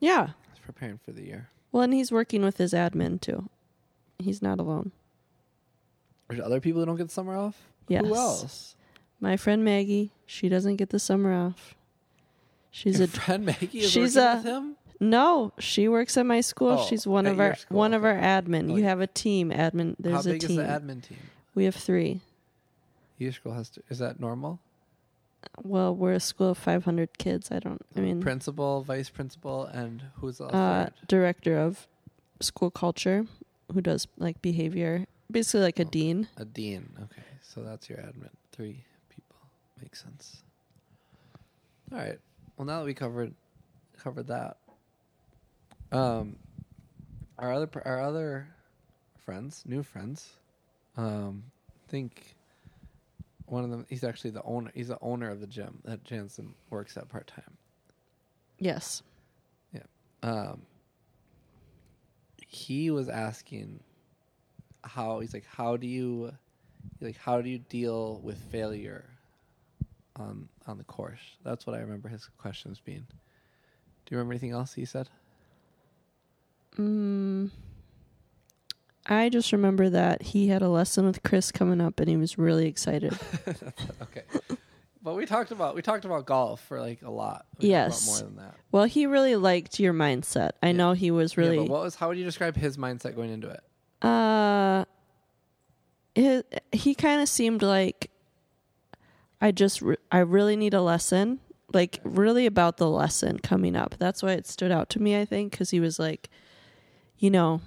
Yeah. 0.00 0.28
He's 0.52 0.64
preparing 0.64 0.98
for 0.98 1.12
the 1.12 1.22
year. 1.22 1.48
Well, 1.70 1.82
and 1.84 1.92
he's 1.94 2.10
working 2.10 2.42
with 2.42 2.56
his 2.56 2.72
admin 2.72 3.20
too. 3.20 3.48
He's 4.26 4.42
not 4.42 4.58
alone. 4.58 4.90
There's 6.28 6.40
other 6.40 6.58
people 6.60 6.80
who 6.80 6.86
don't 6.86 6.96
get 6.96 7.12
summer 7.12 7.36
off. 7.36 7.56
Yes. 7.86 8.04
Who 8.04 8.14
else? 8.16 8.74
My 9.20 9.36
friend 9.36 9.64
Maggie, 9.64 10.10
she 10.26 10.48
doesn't 10.48 10.76
get 10.76 10.90
the 10.90 10.98
summer 10.98 11.32
off. 11.32 11.76
She's 12.72 12.98
Your 12.98 13.04
a 13.04 13.08
friend 13.08 13.46
Maggie 13.46 13.78
is 13.78 13.90
she's 13.90 14.16
working 14.16 14.28
a- 14.30 14.36
with 14.36 14.44
him. 14.44 14.76
No, 14.98 15.52
she 15.58 15.86
works 15.88 16.16
at 16.16 16.26
my 16.26 16.40
school. 16.40 16.78
Oh, 16.80 16.86
She's 16.88 17.06
one 17.06 17.26
of 17.26 17.38
our 17.38 17.54
school, 17.54 17.76
one 17.78 17.92
of 17.94 18.02
our 18.04 18.14
admin. 18.16 18.72
Oh, 18.72 18.76
you 18.76 18.82
yeah. 18.82 18.88
have 18.88 19.00
a 19.00 19.06
team 19.06 19.50
admin. 19.50 19.94
There's 20.00 20.14
How 20.24 20.30
a 20.30 20.32
big 20.32 20.40
team. 20.40 20.50
is 20.50 20.56
the 20.56 20.62
admin 20.62 21.02
team? 21.02 21.18
We 21.54 21.66
have 21.66 21.74
three. 21.76 22.20
Your 23.18 23.30
school 23.32 23.52
has 23.52 23.68
to. 23.70 23.82
Is 23.90 23.98
that 24.00 24.18
normal? 24.18 24.58
Well, 25.62 25.94
we're 25.94 26.14
a 26.14 26.20
school 26.20 26.50
of 26.50 26.58
500 26.58 27.18
kids. 27.18 27.52
I 27.52 27.58
don't. 27.60 27.80
I 27.94 28.00
mean, 28.00 28.20
Principal, 28.22 28.82
vice 28.82 29.10
principal, 29.10 29.64
and 29.66 30.02
who's 30.16 30.38
the 30.38 30.46
uh, 30.46 30.88
director 31.06 31.56
of 31.58 31.86
school 32.40 32.70
culture, 32.70 33.26
who 33.72 33.80
does 33.80 34.06
like 34.18 34.40
behavior, 34.42 35.06
basically 35.30 35.60
like 35.60 35.78
a 35.78 35.82
Okay. 35.82 35.90
dean. 35.90 36.28
A 36.36 36.44
dean. 36.44 36.88
Okay, 37.02 37.22
so 37.42 37.62
that's 37.62 37.88
your 37.88 37.98
admin. 37.98 38.30
Three 38.52 38.84
people. 39.08 39.36
Makes 39.80 40.02
sense. 40.02 40.42
All 41.92 41.98
right. 41.98 42.18
Well, 42.56 42.66
now 42.66 42.80
that 42.80 42.86
we 42.86 42.94
covered 42.94 43.34
covered 43.98 44.26
that, 44.28 44.56
um, 45.92 46.36
our 47.38 47.52
other 47.52 47.66
pr- 47.66 47.82
our 47.84 48.00
other 48.00 48.48
friends, 49.24 49.62
new 49.66 49.82
friends, 49.82 50.30
um, 50.96 51.44
I 51.68 51.90
think 51.90 52.34
one 53.46 53.62
of 53.64 53.70
them. 53.70 53.86
He's 53.88 54.04
actually 54.04 54.30
the 54.30 54.42
owner. 54.42 54.70
He's 54.74 54.88
the 54.88 54.98
owner 55.00 55.30
of 55.30 55.40
the 55.40 55.46
gym 55.46 55.80
that 55.84 56.02
Jantzen 56.04 56.52
works 56.70 56.96
at 56.96 57.08
part 57.08 57.26
time. 57.26 57.56
Yes. 58.58 59.02
Yeah. 59.72 59.82
Um, 60.22 60.62
he 62.46 62.90
was 62.90 63.08
asking 63.08 63.80
how 64.84 65.18
he's 65.20 65.34
like 65.34 65.46
how 65.46 65.76
do 65.76 65.86
you 65.86 66.32
like 67.00 67.16
how 67.16 67.42
do 67.42 67.48
you 67.48 67.58
deal 67.58 68.20
with 68.22 68.38
failure 68.50 69.04
on 70.16 70.48
on 70.66 70.78
the 70.78 70.84
course? 70.84 71.20
That's 71.44 71.66
what 71.66 71.76
i 71.76 71.80
remember 71.80 72.08
his 72.08 72.28
questions 72.38 72.80
being. 72.80 73.06
Do 73.08 74.14
you 74.14 74.18
remember 74.18 74.34
anything 74.34 74.52
else 74.52 74.74
he 74.74 74.84
said? 74.84 75.08
Mm, 76.78 77.50
I 79.06 79.28
just 79.28 79.52
remember 79.52 79.88
that 79.90 80.22
he 80.22 80.48
had 80.48 80.62
a 80.62 80.68
lesson 80.68 81.06
with 81.06 81.22
Chris 81.22 81.50
coming 81.50 81.80
up, 81.80 81.98
and 81.98 82.08
he 82.08 82.16
was 82.16 82.38
really 82.38 82.66
excited. 82.66 83.18
okay 84.02 84.22
but 85.06 85.14
we 85.14 85.24
talked 85.24 85.52
about 85.52 85.74
we 85.76 85.82
talked 85.82 86.04
about 86.04 86.26
golf 86.26 86.60
for 86.66 86.80
like 86.80 87.00
a 87.02 87.10
lot 87.10 87.46
we 87.60 87.68
Yes. 87.68 88.06
more 88.06 88.18
than 88.28 88.36
that 88.36 88.54
well, 88.72 88.84
he 88.84 89.06
really 89.06 89.36
liked 89.36 89.78
your 89.80 89.94
mindset. 89.94 90.50
I 90.62 90.66
Yeah. 90.66 90.72
know 90.72 90.92
he 90.92 91.10
was 91.12 91.34
yeah, 91.34 91.40
really. 91.42 91.58
but 91.58 91.68
what 91.68 91.82
was 91.84 91.94
how 91.94 92.08
would 92.08 92.18
you 92.18 92.24
describe 92.24 92.56
his 92.56 92.76
mindset 92.76 93.14
going 93.14 93.30
into 93.30 93.48
it 93.48 93.60
Uh, 94.02 94.84
his, 96.14 96.42
he 96.72 96.94
kind 96.94 97.20
of 97.22 97.28
seemed 97.28 97.62
like 97.62 98.10
I 99.40 99.52
just 99.52 99.82
re- 99.82 99.96
I 100.10 100.18
really 100.20 100.56
need 100.56 100.72
a 100.74 100.80
lesson, 100.80 101.40
like 101.74 102.00
really 102.04 102.46
about 102.46 102.78
the 102.78 102.88
lesson 102.88 103.38
coming 103.38 103.76
up. 103.76 103.94
That's 103.98 104.22
why 104.22 104.32
it 104.32 104.46
stood 104.46 104.72
out 104.72 104.88
to 104.90 104.98
me. 105.00 105.18
I 105.20 105.24
think 105.26 105.52
because 105.52 105.70
he 105.70 105.78
was 105.80 105.98
like, 105.98 106.30
you 107.18 107.30
know, 107.30 107.60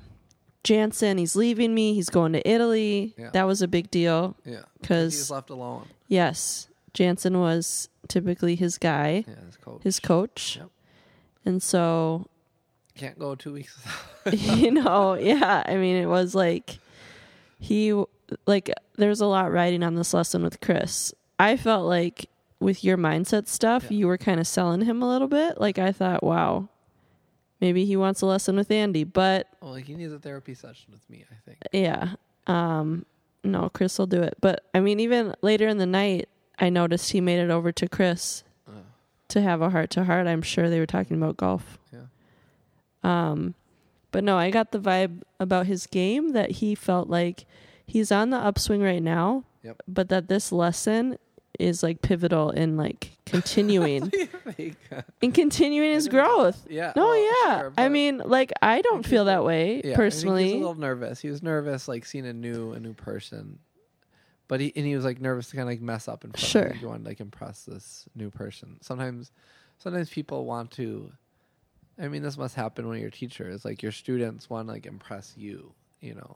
Jantzen, 0.63 1.19
he's 1.19 1.36
leaving 1.36 1.73
me. 1.75 1.93
He's 1.93 2.10
going 2.10 2.34
to 2.34 2.47
Italy. 2.49 3.13
Yeah. 3.17 3.30
That 3.32 3.43
was 3.45 3.62
a 3.62 3.67
big 3.67 3.91
deal. 3.91 4.36
yeah 4.45 4.63
he 4.82 4.88
'Cause- 4.88 5.15
was 5.17 5.32
left 5.32 5.49
alone 5.52 5.86
Yes, 6.08 6.67
Jantzen 6.93 7.39
was 7.39 7.89
typically 8.08 8.56
his 8.56 8.78
guy, 8.78 9.23
yeah 9.28 9.36
his 9.45 9.58
coach 9.58 9.84
his 9.84 9.99
coach, 9.99 10.58
Yep. 10.58 10.69
and 11.45 11.62
so 11.63 12.28
can't 12.95 13.17
go 13.17 13.36
two 13.36 13.54
weeks 13.54 13.78
without 14.25 14.34
you 14.58 14.71
know, 14.71 15.13
yeah. 15.13 15.63
I 15.65 15.75
mean, 15.78 15.95
it 15.95 16.08
was 16.08 16.36
like 16.36 16.80
he 17.60 17.93
like 18.45 18.71
there's 18.97 19.21
a 19.21 19.25
lot 19.25 19.52
riding 19.52 19.84
on 19.84 19.95
this 19.95 20.13
lesson 20.13 20.43
with 20.43 20.60
Chris. 20.62 21.13
I 21.39 21.56
felt 21.58 21.86
like 21.88 22.30
with 22.60 22.84
your 22.84 22.97
mindset 22.97 23.47
stuff, 23.47 23.86
Yeah. 23.89 23.97
you 23.99 24.08
were 24.08 24.17
kind 24.17 24.39
of 24.39 24.47
selling 24.47 24.82
him 24.82 25.02
a 25.02 25.08
little 25.08 25.30
bit. 25.30 25.60
Like 25.62 25.80
I 25.80 25.91
thought, 25.93 26.21
wow, 26.23 26.67
maybe 27.62 27.86
he 27.86 27.95
wants 27.95 28.21
a 28.21 28.25
lesson 28.25 28.56
with 28.58 28.69
Andy, 28.69 29.04
but 29.06 29.47
well 29.62 29.75
he 29.75 29.95
needs 29.95 30.12
a 30.13 30.19
therapy 30.19 30.54
session 30.54 30.91
with 30.91 31.10
me 31.10 31.23
i 31.32 31.36
think 31.45 31.58
yeah, 31.71 32.13
um, 32.47 33.06
no, 33.43 33.69
Chris 33.69 33.97
will 33.97 34.08
do 34.08 34.21
it. 34.21 34.36
But 34.41 34.65
I 34.73 34.82
mean, 34.82 34.99
even 34.99 35.34
later 35.41 35.67
in 35.69 35.78
the 35.78 35.86
night, 35.86 36.28
I 36.60 36.69
noticed 36.69 37.12
he 37.12 37.22
made 37.22 37.39
it 37.39 37.50
over 37.50 37.72
to 37.72 37.88
Chris 37.88 38.43
Oh. 38.67 38.72
to 39.30 39.41
have 39.41 39.62
a 39.62 39.69
heart 39.69 39.89
to 39.91 40.04
heart. 40.04 40.28
I'm 40.28 40.41
sure 40.41 40.69
they 40.69 40.80
were 40.80 40.86
talking 40.86 41.17
about 41.17 41.38
golf. 41.38 41.78
Yeah. 41.93 42.00
Um, 43.04 43.56
but 44.12 44.24
no, 44.24 44.38
I 44.38 44.50
got 44.52 44.72
the 44.72 44.80
vibe 44.80 45.22
about 45.39 45.67
his 45.67 45.88
game 45.88 46.30
that 46.34 46.52
he 46.52 46.76
felt 46.76 47.10
like 47.10 47.45
he's 47.86 48.12
on 48.12 48.30
the 48.32 48.38
upswing 48.38 48.82
right 48.82 49.02
now. 49.04 49.43
Yep. 49.63 49.82
But 49.88 50.10
that 50.10 50.28
this 50.28 50.52
lesson 50.52 51.17
is 51.60 51.84
like 51.84 52.02
pivotal 52.02 52.50
in 52.52 52.78
like 52.78 53.17
continuing 53.26 54.12
in 55.22 55.32
continuing 55.32 55.91
his 55.93 56.08
growth. 56.15 56.65
Yeah. 56.69 56.93
No, 56.95 57.08
well, 57.08 57.17
yeah. 57.45 57.60
sure, 57.60 57.74
I 57.78 57.89
mean, 57.89 58.22
like 58.26 58.52
I 58.62 58.82
don't 58.82 59.06
feel 59.06 59.26
that 59.26 59.43
way 59.43 59.82
yeah, 59.84 59.95
personally. 59.95 60.45
he 60.48 60.54
was 60.54 60.56
a 60.56 60.60
little 60.67 60.76
nervous. 60.82 61.19
He 61.19 61.30
was 61.30 61.43
nervous, 61.43 61.88
like 61.88 62.06
seeing 62.06 62.26
a 62.26 62.34
new 62.34 62.72
a 62.72 62.80
new 62.80 62.93
person, 62.93 63.60
but 64.50 64.60
he 64.60 64.74
and 64.76 64.86
he 64.86 64.96
was 64.96 65.06
like 65.06 65.22
nervous 65.22 65.50
to 65.52 65.56
kind 65.56 65.70
of 65.70 65.74
like 65.74 65.80
mess 65.82 66.10
up 66.10 66.26
in 66.26 66.32
front. 66.32 66.46
Sure. 66.46 66.74
He 66.74 66.86
wanted 66.86 67.04
to 67.04 67.10
like 67.10 67.22
impress 67.22 67.64
this 67.64 68.06
new 68.16 68.30
person. 68.30 68.78
Sometimes, 68.82 69.32
sometimes 69.78 70.10
people 70.10 70.44
want 70.46 70.72
to. 70.72 71.14
I 72.02 72.08
mean, 72.08 72.24
this 72.24 72.38
must 72.38 72.56
happen 72.56 72.88
when 72.88 73.00
you're 73.00 73.10
a 73.10 73.12
teacher. 73.12 73.48
It's 73.50 73.64
like 73.64 73.84
your 73.84 73.92
students 73.92 74.50
want 74.50 74.68
to 74.68 74.74
like 74.74 74.86
impress 74.86 75.34
you. 75.38 75.72
You 76.02 76.16
know, 76.16 76.36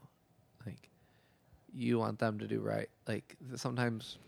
like 0.65 0.89
you 1.73 1.97
want 1.99 2.19
them 2.19 2.38
to 2.39 2.47
do 2.47 2.62
right. 2.62 2.89
Like 3.08 3.36
th- 3.49 3.60
sometimes 3.60 4.19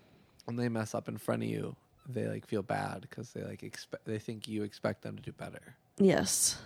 when 0.45 0.56
they 0.58 0.67
mess 0.67 0.95
up 0.95 1.08
in 1.08 1.17
front 1.17 1.43
of 1.43 1.50
you, 1.50 1.76
they 2.10 2.26
like 2.26 2.48
feel 2.48 2.63
bad 2.63 3.02
because 3.02 3.32
they 3.34 3.43
like 3.43 3.62
expect 3.62 4.06
they 4.06 4.17
think 4.17 4.48
you 4.48 4.63
expect 4.63 5.04
them 5.04 5.15
to 5.15 5.21
do 5.21 5.32
better. 5.32 5.76
yes. 5.98 6.58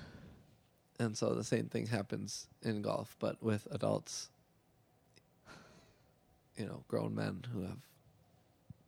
And 1.02 1.18
so 1.18 1.34
the 1.34 1.46
same 1.46 1.70
thing 1.70 1.88
happens 1.88 2.48
in 2.62 2.82
golf, 2.82 3.16
but 3.20 3.42
with 3.42 3.66
adults, 3.72 4.30
you 6.60 6.66
know, 6.66 6.84
grown 6.88 7.16
men 7.16 7.44
who 7.52 7.62
have 7.62 7.78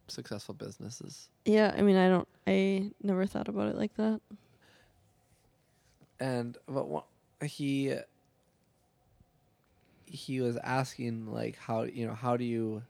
successful 0.08 0.54
businesses. 0.54 1.30
Yeah, 1.46 1.74
I 1.76 1.82
mean, 1.82 1.96
I 1.96 2.10
don't 2.10 2.28
I 2.46 2.92
never 3.02 3.26
thought 3.26 3.48
about 3.48 3.70
it 3.70 3.78
like 3.78 3.96
that. 3.96 4.22
And 6.20 6.58
but 6.68 6.88
one, 6.88 7.04
he 7.44 7.96
he 10.06 10.42
was 10.42 10.58
asking 10.58 11.32
like 11.32 11.58
how 11.58 11.84
you 11.84 12.06
know 12.06 12.14
how 12.14 12.36
do 12.36 12.44
you 12.44 12.84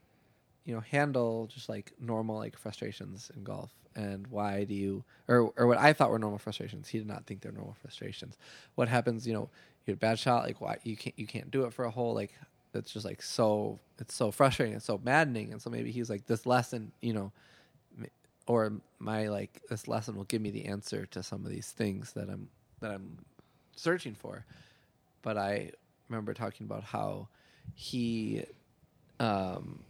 you 0.64 0.74
know 0.74 0.80
handle 0.80 1.46
just 1.46 1.68
like 1.68 1.92
normal 2.00 2.36
like 2.36 2.58
frustrations 2.58 3.30
in 3.36 3.44
golf 3.44 3.70
and 3.94 4.26
why 4.26 4.64
do 4.64 4.74
you 4.74 5.04
or 5.28 5.52
or 5.56 5.66
what 5.66 5.78
I 5.78 5.92
thought 5.92 6.10
were 6.10 6.18
normal 6.18 6.38
frustrations 6.38 6.88
he 6.88 6.98
did 6.98 7.06
not 7.06 7.24
think 7.26 7.40
they're 7.40 7.52
normal 7.52 7.76
frustrations 7.80 8.36
what 8.74 8.88
happens 8.88 9.26
you 9.26 9.32
know 9.32 9.48
you 9.86 9.92
had 9.92 9.94
a 9.94 9.98
bad 9.98 10.18
shot 10.18 10.44
like 10.44 10.60
why 10.60 10.78
you 10.82 10.96
can't 10.96 11.16
you 11.18 11.26
can't 11.26 11.50
do 11.50 11.64
it 11.64 11.72
for 11.72 11.84
a 11.84 11.90
hole 11.90 12.12
like 12.12 12.32
it's 12.74 12.92
just 12.92 13.04
like 13.04 13.22
so 13.22 13.78
it's 13.98 14.14
so 14.14 14.30
frustrating 14.30 14.74
and 14.74 14.82
so 14.82 15.00
maddening. 15.02 15.52
And 15.52 15.60
so 15.60 15.70
maybe 15.70 15.90
he's 15.92 16.10
like 16.10 16.26
this 16.26 16.46
lesson 16.46 16.92
you 17.00 17.12
know 17.12 17.32
or 18.46 18.72
my 18.98 19.28
like 19.28 19.60
this 19.70 19.88
lesson 19.88 20.16
will 20.16 20.24
give 20.24 20.42
me 20.42 20.50
the 20.50 20.66
answer 20.66 21.06
to 21.06 21.22
some 21.22 21.44
of 21.44 21.50
these 21.50 21.70
things 21.70 22.12
that 22.12 22.28
I'm 22.28 22.48
that 22.80 22.90
I'm 22.92 23.18
searching 23.76 24.14
for. 24.14 24.44
But 25.22 25.38
I 25.38 25.70
remember 26.08 26.34
talking 26.34 26.66
about 26.66 26.84
how 26.84 27.28
he 27.74 28.44
um 29.20 29.80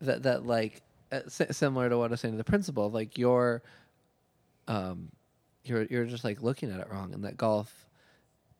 that 0.00 0.22
that 0.22 0.46
like 0.46 0.82
uh, 1.12 1.20
similar 1.28 1.88
to 1.88 1.98
what 1.98 2.10
I 2.10 2.12
was 2.12 2.20
saying 2.20 2.34
to 2.34 2.38
the 2.38 2.44
principal 2.44 2.90
like 2.90 3.16
you're 3.18 3.62
um 4.66 5.10
you're 5.64 5.84
you're 5.84 6.04
just 6.06 6.24
like 6.24 6.42
looking 6.42 6.70
at 6.72 6.80
it 6.80 6.88
wrong 6.90 7.14
and 7.14 7.24
that 7.24 7.36
golf 7.36 7.85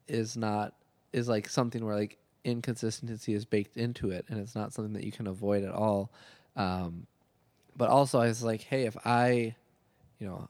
is 0.09 0.37
not 0.37 0.75
is 1.13 1.29
like 1.29 1.49
something 1.49 1.85
where 1.85 1.97
like 1.97 2.19
inconsistency 2.45 3.35
is 3.35 3.45
baked 3.45 3.77
into 3.77 4.11
it 4.11 4.25
and 4.29 4.39
it's 4.39 4.55
not 4.55 4.73
something 4.73 4.93
that 4.93 5.05
you 5.05 5.13
can 5.13 5.27
avoid 5.27 5.65
at 5.65 5.73
all. 5.73 6.11
Um 6.57 7.07
but 7.77 7.91
also 7.91 8.19
I 8.19 8.29
was 8.29 8.43
like 8.43 8.63
hey 8.63 8.85
if 8.85 8.97
I 9.05 9.55
you 10.19 10.27
know 10.27 10.49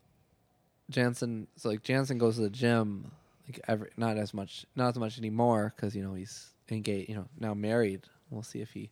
Jantzen 0.93 1.47
so 1.57 1.71
like 1.71 1.83
Jantzen 1.83 2.19
goes 2.19 2.37
to 2.37 2.43
the 2.43 2.51
gym 2.51 3.11
like 3.47 3.61
every 3.69 3.91
not 3.97 4.17
as 4.19 4.35
much 4.35 4.67
not 4.77 4.89
as 4.89 4.99
much 4.99 5.19
anymore 5.19 5.73
because 5.75 5.97
you 5.97 6.03
know 6.03 6.15
he's 6.15 6.51
engaged 6.71 7.09
you 7.09 7.15
know 7.15 7.27
now 7.39 7.55
married. 7.55 8.03
We'll 8.31 8.43
see 8.43 8.61
if 8.61 8.73
he 8.73 8.91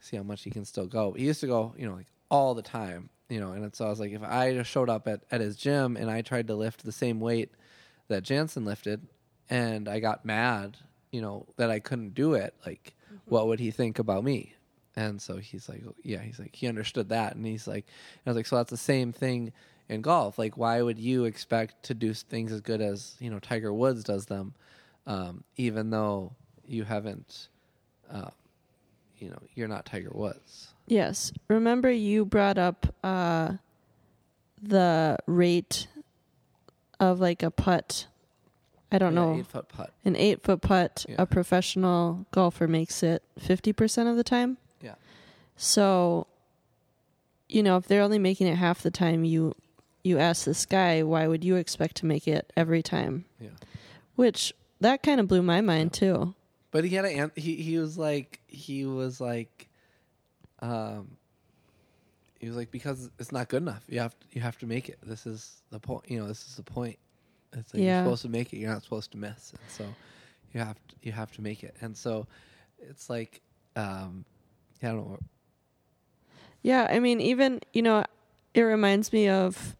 see 0.00 0.16
how 0.16 0.22
much 0.22 0.42
he 0.42 0.50
can 0.50 0.64
still 0.64 0.86
go. 0.86 1.12
He 1.12 1.24
used 1.24 1.40
to 1.40 1.46
go 1.46 1.74
you 1.76 1.86
know 1.86 1.94
like 1.94 2.06
all 2.30 2.54
the 2.54 2.62
time 2.62 3.10
you 3.28 3.40
know 3.40 3.52
and 3.52 3.74
so 3.74 3.86
I 3.86 3.90
was 3.90 4.00
like 4.00 4.12
if 4.12 4.22
I 4.22 4.52
just 4.52 4.70
showed 4.70 4.90
up 4.90 5.06
at, 5.06 5.20
at 5.30 5.40
his 5.40 5.56
gym 5.56 5.96
and 5.96 6.10
I 6.10 6.22
tried 6.22 6.48
to 6.48 6.54
lift 6.54 6.84
the 6.84 6.92
same 6.92 7.20
weight 7.20 7.50
that 8.08 8.24
Jantzen 8.24 8.66
lifted 8.66 9.06
and 9.50 9.88
I 9.88 10.00
got 10.00 10.24
mad 10.24 10.76
you 11.10 11.20
know 11.20 11.46
that 11.56 11.70
I 11.70 11.78
couldn't 11.80 12.14
do 12.14 12.34
it 12.34 12.54
like 12.66 12.94
what 13.26 13.46
would 13.46 13.60
he 13.60 13.70
think 13.70 13.98
about 13.98 14.24
me 14.24 14.54
and 14.96 15.20
so 15.20 15.36
he's 15.36 15.68
like 15.68 15.82
yeah 16.02 16.20
he's 16.20 16.38
like 16.38 16.54
he 16.54 16.66
understood 16.66 17.08
that 17.10 17.36
and 17.36 17.46
he's 17.46 17.66
like 17.66 17.86
and 17.86 18.26
I 18.26 18.30
was 18.30 18.36
like 18.36 18.46
so 18.46 18.56
that's 18.56 18.70
the 18.70 18.76
same 18.76 19.12
thing 19.12 19.52
in 19.88 20.00
golf. 20.00 20.38
Like, 20.38 20.56
why 20.56 20.80
would 20.82 20.98
you 20.98 21.24
expect 21.24 21.84
to 21.84 21.94
do 21.94 22.14
things 22.14 22.52
as 22.52 22.60
good 22.60 22.80
as 22.80 23.16
you 23.20 23.30
know 23.30 23.38
Tiger 23.38 23.72
Woods 23.72 24.04
does 24.04 24.26
them, 24.26 24.54
um, 25.06 25.44
even 25.56 25.90
though 25.90 26.32
you 26.66 26.84
haven't, 26.84 27.48
uh, 28.10 28.30
you 29.18 29.30
know, 29.30 29.42
you're 29.54 29.68
not 29.68 29.86
Tiger 29.86 30.12
Woods. 30.12 30.68
Yes. 30.86 31.32
Remember 31.48 31.90
you 31.90 32.24
brought 32.24 32.58
up 32.58 32.94
uh 33.02 33.52
the 34.62 35.18
rate 35.26 35.88
of 36.98 37.20
like 37.20 37.42
a 37.42 37.50
putt. 37.50 38.06
I 38.92 38.98
don't 38.98 39.14
Yeah, 39.14 39.20
know. 39.24 39.36
Eight 39.38 39.46
foot 39.46 39.68
putt. 39.68 39.92
An 40.04 40.16
eight 40.16 40.42
foot 40.42 40.60
putt, 40.60 41.04
Yeah. 41.08 41.16
a 41.18 41.26
professional 41.26 42.26
golfer 42.30 42.68
makes 42.68 43.02
it 43.02 43.22
50% 43.40 44.08
of 44.10 44.16
the 44.16 44.24
time. 44.24 44.58
Yeah. 44.80 44.94
So, 45.56 46.26
you 47.48 47.62
know, 47.62 47.76
if 47.76 47.86
they're 47.88 48.02
only 48.02 48.18
making 48.18 48.46
it 48.46 48.56
half 48.56 48.82
the 48.82 48.90
time, 48.90 49.24
you 49.24 49.54
you 50.06 50.18
ask 50.18 50.44
this 50.44 50.66
guy, 50.66 51.02
why 51.02 51.26
would 51.26 51.42
you 51.42 51.56
expect 51.56 51.96
to 51.96 52.04
make 52.06 52.28
it 52.28 52.52
every 52.58 52.82
time? 52.82 53.24
Yeah. 53.40 53.48
Which 54.16 54.52
that 54.80 55.02
kind 55.02 55.18
of 55.18 55.26
blew 55.28 55.40
my 55.42 55.62
mind 55.62 55.94
too. 55.94 56.34
But 56.70 56.84
he 56.84 56.94
had 56.94 57.06
a 57.06 57.08
an- 57.16 57.32
he 57.36 57.56
he 57.56 57.78
was 57.78 57.96
like 57.96 58.40
he 58.46 58.84
was 58.84 59.18
like 59.20 59.68
um 60.60 61.16
he 62.38 62.46
was 62.48 62.56
like 62.56 62.70
because 62.70 63.10
it's 63.18 63.32
not 63.32 63.48
good 63.48 63.62
enough. 63.62 63.82
You 63.88 64.00
have 64.00 64.18
to, 64.20 64.26
you 64.32 64.42
have 64.42 64.58
to 64.58 64.66
make 64.66 64.88
it. 64.90 64.98
This 65.02 65.24
is 65.26 65.62
the 65.70 65.80
point. 65.80 66.04
You 66.10 66.18
know, 66.20 66.26
this 66.28 66.46
is 66.46 66.56
the 66.56 66.62
point. 66.62 66.98
It's 67.54 67.72
like 67.74 67.82
Yeah. 67.82 67.98
you're 67.98 68.04
supposed 68.06 68.22
to 68.22 68.28
make 68.28 68.52
it. 68.52 68.58
You're 68.58 68.72
not 68.72 68.82
supposed 68.82 69.10
to 69.12 69.18
miss. 69.18 69.52
And 69.52 69.60
so 69.70 69.84
you 70.52 70.60
have 70.60 70.76
to, 70.88 70.96
you 71.02 71.12
have 71.12 71.32
to 71.32 71.42
make 71.42 71.62
it. 71.64 71.74
And 71.80 71.96
so 71.96 72.26
it's 72.78 73.08
like 73.10 73.40
um 73.76 74.24
I 74.82 74.88
don't 74.88 75.08
know. 75.10 75.18
Yeah, 76.62 76.86
I 76.90 76.98
mean, 76.98 77.20
even 77.20 77.60
you 77.72 77.82
know, 77.82 78.04
it 78.54 78.62
reminds 78.62 79.12
me 79.12 79.28
of 79.28 79.76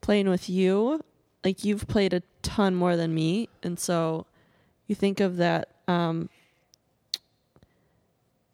playing 0.00 0.28
with 0.28 0.48
you. 0.48 1.00
Like 1.44 1.64
you've 1.64 1.86
played 1.88 2.12
a 2.12 2.22
ton 2.42 2.74
more 2.74 2.96
than 2.96 3.14
me, 3.14 3.48
and 3.62 3.78
so 3.78 4.26
you 4.86 4.94
think 4.94 5.20
of 5.20 5.38
that. 5.38 5.68
Um, 5.88 6.28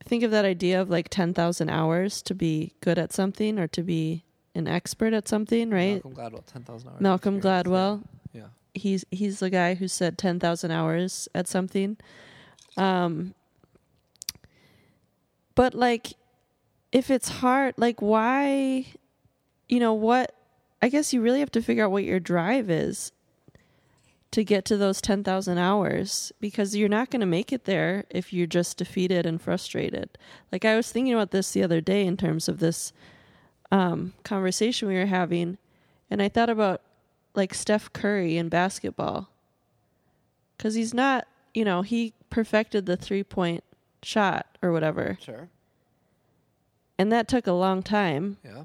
think 0.05 0.23
of 0.23 0.31
that 0.31 0.45
idea 0.45 0.81
of 0.81 0.89
like 0.89 1.09
ten 1.09 1.35
thousand 1.35 1.69
hours 1.71 2.23
to 2.23 2.35
be 2.35 2.73
good 2.81 2.99
at 2.99 3.13
something 3.13 3.59
or 3.59 3.67
to 3.69 3.83
be 3.83 4.23
an 4.55 4.69
expert 4.69 5.13
at 5.13 5.29
something, 5.29 5.71
right? 5.71 6.03
Malcolm 6.05 6.15
Gladwell, 6.15 6.47
ten 6.47 6.63
thousand 6.63 6.89
hours. 6.91 7.01
Malcolm. 7.01 7.41
Gladwell. 7.41 8.03
Yeah. 8.37 8.49
He's 8.75 9.07
he's 9.11 9.41
the 9.41 9.49
guy 9.49 9.75
who 9.75 9.89
said 9.89 10.19
ten 10.19 10.39
thousand 10.39 10.71
hours 10.71 11.29
at 11.35 11.49
something. 11.49 11.97
Um, 12.77 13.35
but 15.55 15.75
like, 15.75 16.13
if 16.93 17.11
it's 17.11 17.29
hard, 17.29 17.75
like 17.79 18.03
why, 18.03 18.87
you 19.69 19.81
know 19.81 19.95
what? 19.95 20.35
I 20.83 20.91
guess 20.91 21.15
you 21.15 21.23
really 21.23 21.41
have 21.41 21.51
to 21.53 21.63
figure 21.63 21.87
out 21.87 21.91
what 21.91 22.05
your 22.05 22.21
drive 22.21 22.69
is 22.69 23.13
to 24.33 24.45
get 24.45 24.67
to 24.67 24.77
those 24.77 25.01
ten 25.01 25.25
thousand 25.25 25.57
hours 25.57 26.31
because 26.39 26.77
you're 26.77 26.91
not 26.91 27.11
going 27.11 27.21
to 27.21 27.27
make 27.27 27.55
it 27.55 27.65
there 27.65 28.05
if 28.11 28.35
you're 28.35 28.47
just 28.47 28.77
defeated 28.77 29.25
and 29.25 29.41
frustrated. 29.41 30.19
Like 30.53 30.67
I 30.67 30.77
was 30.77 30.93
thinking 30.93 31.15
about 31.15 31.31
this 31.31 31.53
the 31.53 31.63
other 31.63 31.81
day 31.81 32.05
in 32.05 32.19
terms 32.19 32.47
of 32.47 32.59
this 32.59 32.93
um, 33.73 34.13
conversation 34.23 34.89
we 34.89 34.97
were 34.97 35.07
having, 35.07 35.57
and 36.11 36.21
I 36.21 36.29
thought 36.29 36.51
about 36.51 36.83
like 37.37 37.55
Steph 37.55 37.93
Curry 37.93 38.37
in 38.37 38.49
basketball. 38.49 39.29
Cuz 40.59 40.75
he's 40.75 40.95
not, 40.95 41.27
you 41.55 41.65
know, 41.65 41.83
he 41.83 42.13
perfected 42.31 42.87
the 42.87 42.97
three-point 42.97 43.63
shot 44.03 44.47
or 44.63 44.73
whatever. 44.73 45.19
Sure. 45.21 45.49
And 46.99 47.13
that 47.13 47.29
took 47.29 47.47
a 47.47 47.53
long 47.53 47.83
time. 47.83 48.39
Yeah. 48.45 48.65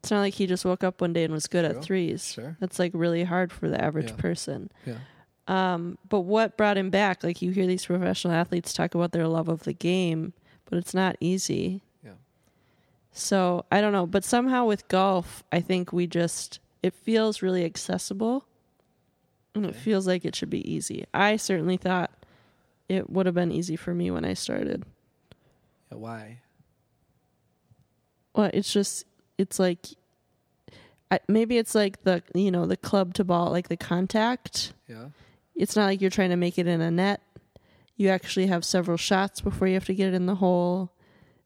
It's 0.00 0.10
not 0.10 0.20
like 0.20 0.34
he 0.34 0.46
just 0.46 0.64
woke 0.64 0.84
up 0.84 1.00
one 1.00 1.12
day 1.12 1.24
and 1.24 1.32
was 1.32 1.46
good 1.46 1.64
True. 1.68 1.78
at 1.78 1.84
threes. 1.84 2.32
Sure. 2.32 2.56
That's 2.60 2.78
like 2.78 2.90
really 2.94 3.24
hard 3.24 3.52
for 3.52 3.68
the 3.70 3.82
average 3.82 4.10
Yeah. 4.10 4.16
person. 4.16 4.70
Yeah. 4.84 4.98
Um, 5.46 5.98
but 6.08 6.20
what 6.20 6.56
brought 6.56 6.76
him 6.76 6.90
back? 6.90 7.22
Like 7.22 7.40
you 7.40 7.50
hear 7.52 7.66
these 7.66 7.86
professional 7.86 8.34
athletes 8.34 8.72
talk 8.72 8.94
about 8.94 9.12
their 9.12 9.28
love 9.28 9.48
of 9.48 9.62
the 9.62 9.72
game, 9.72 10.32
but 10.64 10.78
it's 10.78 10.94
not 10.94 11.16
easy. 11.20 11.82
Yeah. 12.02 12.12
So 13.12 13.64
I 13.70 13.80
don't 13.80 13.92
know, 13.92 14.06
but 14.06 14.24
somehow 14.24 14.64
with 14.66 14.88
golf, 14.88 15.44
I 15.52 15.60
think 15.60 15.92
we 15.92 16.06
just 16.06 16.58
it 16.84 16.92
feels 16.92 17.40
really 17.40 17.64
accessible, 17.64 18.44
and 19.54 19.64
it 19.64 19.74
feels 19.74 20.06
like 20.06 20.26
it 20.26 20.36
should 20.36 20.50
be 20.50 20.70
easy. 20.70 21.06
I 21.14 21.36
certainly 21.36 21.78
thought 21.78 22.10
it 22.90 23.08
would 23.08 23.24
have 23.24 23.34
been 23.34 23.50
easy 23.50 23.74
for 23.74 23.94
me 23.94 24.10
when 24.10 24.22
I 24.22 24.34
started. 24.34 24.84
Yeah. 25.90 25.96
Why? 25.96 26.40
Well, 28.36 28.50
it's 28.52 28.70
just 28.70 29.06
it's 29.38 29.58
like 29.58 29.86
I, 31.10 31.20
maybe 31.26 31.56
it's 31.56 31.74
like 31.74 32.02
the 32.02 32.22
you 32.34 32.50
know 32.50 32.66
the 32.66 32.76
club 32.76 33.14
to 33.14 33.24
ball 33.24 33.50
like 33.50 33.68
the 33.68 33.78
contact. 33.78 34.74
Yeah. 34.86 35.06
It's 35.56 35.76
not 35.76 35.86
like 35.86 36.02
you're 36.02 36.10
trying 36.10 36.30
to 36.30 36.36
make 36.36 36.58
it 36.58 36.66
in 36.66 36.82
a 36.82 36.90
net. 36.90 37.22
You 37.96 38.10
actually 38.10 38.48
have 38.48 38.62
several 38.62 38.98
shots 38.98 39.40
before 39.40 39.68
you 39.68 39.74
have 39.74 39.86
to 39.86 39.94
get 39.94 40.08
it 40.08 40.14
in 40.14 40.26
the 40.26 40.34
hole. 40.34 40.92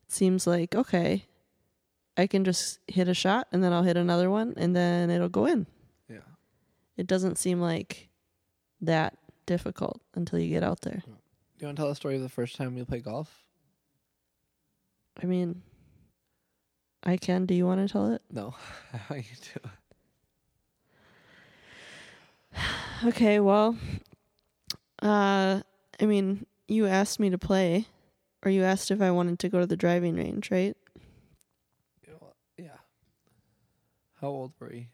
It 0.09 0.13
seems 0.13 0.49
like 0.49 0.75
okay, 0.75 1.27
I 2.19 2.27
can 2.27 2.45
just 2.45 2.81
hit 2.89 3.09
a 3.09 3.15
shot 3.15 3.47
and 3.53 3.63
then 3.65 3.73
I'll 3.73 3.85
hit 3.85 3.97
another 3.97 4.29
one 4.31 4.53
and 4.57 4.75
then 4.77 5.09
it'll 5.09 5.29
go 5.29 5.47
in. 5.47 5.67
Yeah. 6.11 6.19
It 6.97 7.07
doesn't 7.07 7.39
seem 7.39 7.61
like 7.61 8.09
that 8.81 9.17
difficult 9.47 10.01
until 10.15 10.39
you 10.39 10.51
get 10.51 10.63
out 10.65 10.81
there. 10.83 11.03
Do 11.07 11.13
you 11.61 11.67
want 11.69 11.77
to 11.77 11.81
tell 11.83 11.89
the 11.89 11.95
story 11.95 12.17
of 12.17 12.23
the 12.23 12.29
first 12.29 12.57
time 12.57 12.77
you 12.77 12.85
played 12.85 13.05
golf? 13.05 13.45
I 15.23 15.27
mean, 15.27 15.63
I 17.03 17.17
can. 17.17 17.47
Do 17.47 17.55
you 17.55 17.67
want 17.67 17.87
to 17.87 17.93
tell 17.93 18.13
it? 18.13 18.23
No. 18.31 18.55
you 19.11 19.23
do. 19.55 19.69
Okay, 23.05 23.39
well, 23.39 23.77
uh, 25.03 25.61
I 26.01 26.07
mean, 26.07 26.47
you 26.67 26.87
asked 26.87 27.21
me 27.21 27.31
to 27.31 27.39
play, 27.39 27.87
or 28.45 28.51
you 28.51 28.65
asked 28.65 28.91
if 28.91 29.01
I 29.01 29.13
wanted 29.13 29.39
to 29.39 29.49
go 29.49 29.61
to 29.61 29.67
the 29.67 29.77
driving 29.77 30.17
range, 30.17 30.51
right? 30.51 30.77
Yeah, 32.05 32.15
well, 32.21 32.35
Yeah. 32.57 32.77
How 34.21 34.29
old 34.29 34.53
were 34.59 34.73
you? 34.73 34.87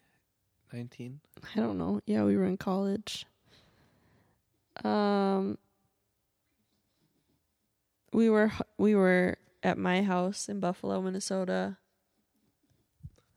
19? 0.73 1.21
I 1.55 1.61
don't 1.61 1.79
know. 1.79 2.01
Yeah, 2.07 2.25
we 2.25 2.37
were 2.37 2.45
in 2.45 2.57
college. 2.57 3.27
Um, 4.83 5.57
we 8.13 8.29
were 8.29 8.51
we 8.77 8.95
were 8.95 9.37
at 9.63 9.79
my 9.79 10.03
house 10.03 10.49
in 10.49 10.61
Buffalo, 10.61 11.01
Minnesota. 11.01 11.79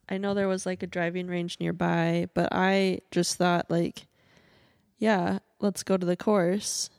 I 0.09 0.17
know 0.17 0.33
there 0.33 0.47
was 0.47 0.65
like 0.65 0.83
a 0.83 0.87
driving 0.87 1.27
range 1.27 1.57
nearby, 1.59 2.27
but 2.33 2.49
I 2.51 2.99
just 3.11 3.35
thought 3.35 3.69
like, 3.69 4.07
yeah, 4.97 5.39
let's 5.59 5.83
go 5.83 5.97
to 5.97 6.05
the 6.05 6.17
course. 6.17 6.89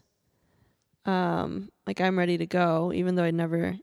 Um, 1.05 1.71
like 1.87 2.01
I'm 2.01 2.19
ready 2.19 2.39
to 2.39 2.47
go, 2.47 2.93
even 2.93 3.15
though 3.17 3.25
I 3.25 3.31
never. 3.31 3.77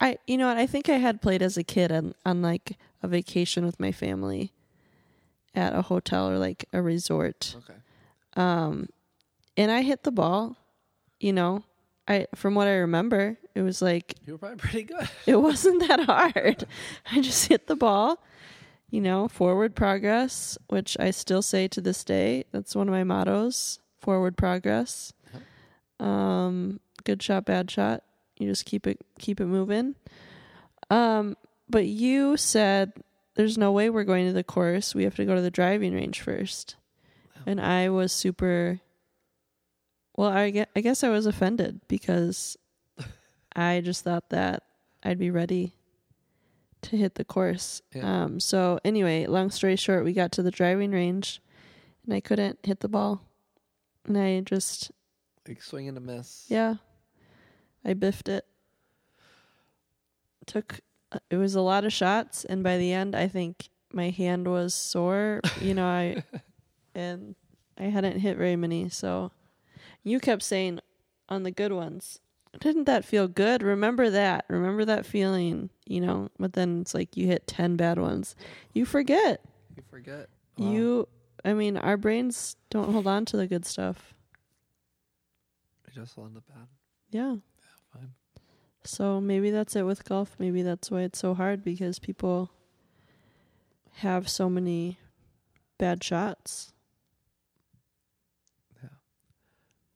I 0.00 0.18
you 0.26 0.36
know 0.36 0.48
what 0.48 0.58
I 0.58 0.66
think 0.66 0.88
I 0.88 0.96
had 0.98 1.22
played 1.22 1.42
as 1.42 1.56
a 1.56 1.64
kid 1.64 1.90
on 1.92 2.14
on 2.24 2.42
like 2.42 2.76
a 3.04 3.08
vacation 3.08 3.66
with 3.66 3.78
my 3.78 3.92
family 3.92 4.52
at 5.54 5.74
a 5.74 5.82
hotel 5.82 6.28
or 6.28 6.38
like 6.38 6.64
a 6.72 6.80
resort. 6.80 7.54
Okay. 7.58 7.78
Um, 8.34 8.88
and 9.58 9.70
I 9.70 9.82
hit 9.82 10.02
the 10.04 10.10
ball. 10.10 10.56
You 11.20 11.34
know, 11.34 11.64
I 12.08 12.26
from 12.34 12.54
what 12.54 12.66
I 12.66 12.76
remember, 12.76 13.36
it 13.54 13.60
was 13.60 13.82
like 13.82 14.14
You 14.26 14.32
were 14.32 14.38
probably 14.38 14.56
pretty 14.56 14.82
good. 14.84 15.08
it 15.26 15.36
wasn't 15.36 15.86
that 15.86 16.00
hard. 16.00 16.66
I 17.12 17.20
just 17.20 17.46
hit 17.46 17.66
the 17.66 17.76
ball. 17.76 18.24
You 18.90 19.00
know, 19.02 19.28
forward 19.28 19.74
progress, 19.74 20.56
which 20.68 20.96
I 20.98 21.10
still 21.10 21.42
say 21.42 21.68
to 21.68 21.80
this 21.80 22.04
day. 22.04 22.44
That's 22.52 22.74
one 22.74 22.88
of 22.88 22.92
my 22.92 23.04
mottos. 23.04 23.80
Forward 24.00 24.36
progress. 24.36 25.12
Um, 26.00 26.80
good 27.04 27.22
shot, 27.22 27.44
bad 27.44 27.70
shot. 27.70 28.02
You 28.38 28.48
just 28.48 28.64
keep 28.64 28.86
it 28.86 29.00
keep 29.18 29.40
it 29.40 29.46
moving. 29.46 29.94
Um, 30.90 31.36
but 31.68 31.86
you 31.86 32.36
said 32.36 32.92
there's 33.34 33.58
no 33.58 33.72
way 33.72 33.90
we're 33.90 34.04
going 34.04 34.26
to 34.26 34.32
the 34.32 34.44
course. 34.44 34.94
We 34.94 35.04
have 35.04 35.16
to 35.16 35.24
go 35.24 35.34
to 35.34 35.40
the 35.40 35.50
driving 35.50 35.94
range 35.94 36.20
first. 36.20 36.76
And 37.46 37.60
I 37.60 37.88
was 37.90 38.12
super 38.12 38.80
well, 40.16 40.30
I 40.30 40.50
guess, 40.50 40.66
I 40.76 40.80
guess 40.80 41.02
I 41.02 41.08
was 41.08 41.26
offended 41.26 41.80
because 41.88 42.56
I 43.56 43.80
just 43.80 44.04
thought 44.04 44.30
that 44.30 44.62
I'd 45.02 45.18
be 45.18 45.30
ready 45.30 45.74
to 46.82 46.96
hit 46.96 47.16
the 47.16 47.24
course. 47.24 47.82
Yeah. 47.94 48.24
Um, 48.24 48.38
so 48.40 48.78
anyway, 48.84 49.26
long 49.26 49.50
story 49.50 49.74
short, 49.76 50.04
we 50.04 50.12
got 50.12 50.30
to 50.32 50.42
the 50.42 50.50
driving 50.52 50.92
range 50.92 51.42
and 52.04 52.14
I 52.14 52.20
couldn't 52.20 52.60
hit 52.62 52.80
the 52.80 52.88
ball. 52.88 53.22
And 54.06 54.16
I 54.16 54.40
just, 54.40 54.92
Like 55.48 55.62
swing 55.62 55.88
and 55.88 55.96
a 55.98 56.00
miss. 56.00 56.44
yeah, 56.48 56.74
I 57.84 57.94
biffed 57.94 58.28
it. 58.28 58.44
Took, 60.46 60.80
it 61.30 61.36
was 61.36 61.54
a 61.54 61.60
lot 61.60 61.84
of 61.84 61.92
shots. 61.92 62.44
And 62.44 62.62
by 62.62 62.78
the 62.78 62.92
end, 62.92 63.14
I 63.14 63.28
think 63.28 63.68
my 63.92 64.10
hand 64.10 64.48
was 64.48 64.74
sore, 64.74 65.40
you 65.60 65.74
know, 65.74 65.86
I, 65.86 66.24
and 66.94 67.34
I 67.78 67.84
hadn't 67.84 68.20
hit 68.20 68.36
very 68.36 68.56
many. 68.56 68.88
So 68.88 69.32
you 70.02 70.20
kept 70.20 70.42
saying 70.42 70.80
on 71.28 71.42
the 71.42 71.50
good 71.50 71.72
ones, 71.72 72.20
didn't 72.60 72.84
that 72.84 73.04
feel 73.04 73.28
good? 73.28 73.62
Remember 73.62 74.10
that. 74.10 74.44
Remember 74.48 74.84
that 74.84 75.06
feeling, 75.06 75.70
you 75.86 76.00
know, 76.00 76.30
but 76.38 76.52
then 76.52 76.82
it's 76.82 76.94
like 76.94 77.16
you 77.16 77.26
hit 77.26 77.46
10 77.46 77.76
bad 77.76 77.98
ones. 77.98 78.36
You 78.72 78.84
forget. 78.84 79.40
You 79.76 79.82
forget. 79.90 80.28
Wow. 80.56 80.70
You, 80.70 81.08
I 81.44 81.52
mean, 81.54 81.76
our 81.76 81.96
brains 81.96 82.56
don't 82.70 82.92
hold 82.92 83.06
on 83.06 83.24
to 83.26 83.36
the 83.36 83.46
good 83.46 83.66
stuff. 83.66 84.14
You 85.88 86.02
just 86.02 86.16
end 86.18 86.36
up 86.36 86.44
bad. 86.46 86.68
Yeah. 87.10 87.36
So 88.84 89.20
maybe 89.20 89.50
that's 89.50 89.74
it 89.76 89.82
with 89.82 90.04
golf. 90.04 90.36
Maybe 90.38 90.62
that's 90.62 90.90
why 90.90 91.02
it's 91.02 91.18
so 91.18 91.34
hard 91.34 91.64
because 91.64 91.98
people 91.98 92.50
have 93.96 94.28
so 94.28 94.50
many 94.50 94.98
bad 95.78 96.04
shots. 96.04 96.72
Yeah. 98.82 98.90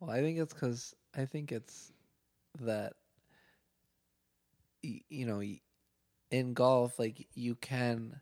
Well, 0.00 0.10
I 0.10 0.20
think 0.20 0.38
it's 0.38 0.54
because 0.54 0.94
I 1.14 1.26
think 1.26 1.52
it's 1.52 1.92
that 2.60 2.94
you 4.82 5.26
know 5.26 5.42
in 6.30 6.54
golf, 6.54 6.98
like 6.98 7.26
you 7.34 7.54
can, 7.56 8.20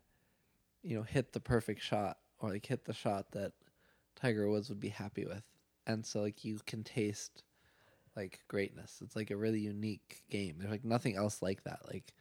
you 0.83 0.97
know, 0.97 1.03
hit 1.03 1.33
the 1.33 1.41
perfect 1.41 1.83
shot 1.83 2.19
or 2.41 2.51
like 2.51 2.67
hit 2.67 2.85
the 2.85 2.93
shot 2.93 3.33
that 3.33 3.53
Tiger 4.15 4.49
Woods 4.49 4.69
would 4.69 4.81
be 4.81 4.89
happy 4.89 5.27
with, 5.27 5.43
and 5.87 6.05
so 6.05 6.23
like 6.23 6.45
you 6.45 6.59
can 6.67 6.83
taste 6.83 7.43
like 8.17 8.41
greatness. 8.49 9.01
It's 9.05 9.15
like 9.17 9.31
a 9.31 9.37
really 9.37 9.61
unique 9.61 10.23
game. 10.31 10.57
There's 10.59 10.71
like 10.71 10.85
nothing 10.85 11.17
else 11.17 11.43
like 11.43 11.65
that. 11.65 11.81
Like 11.87 12.13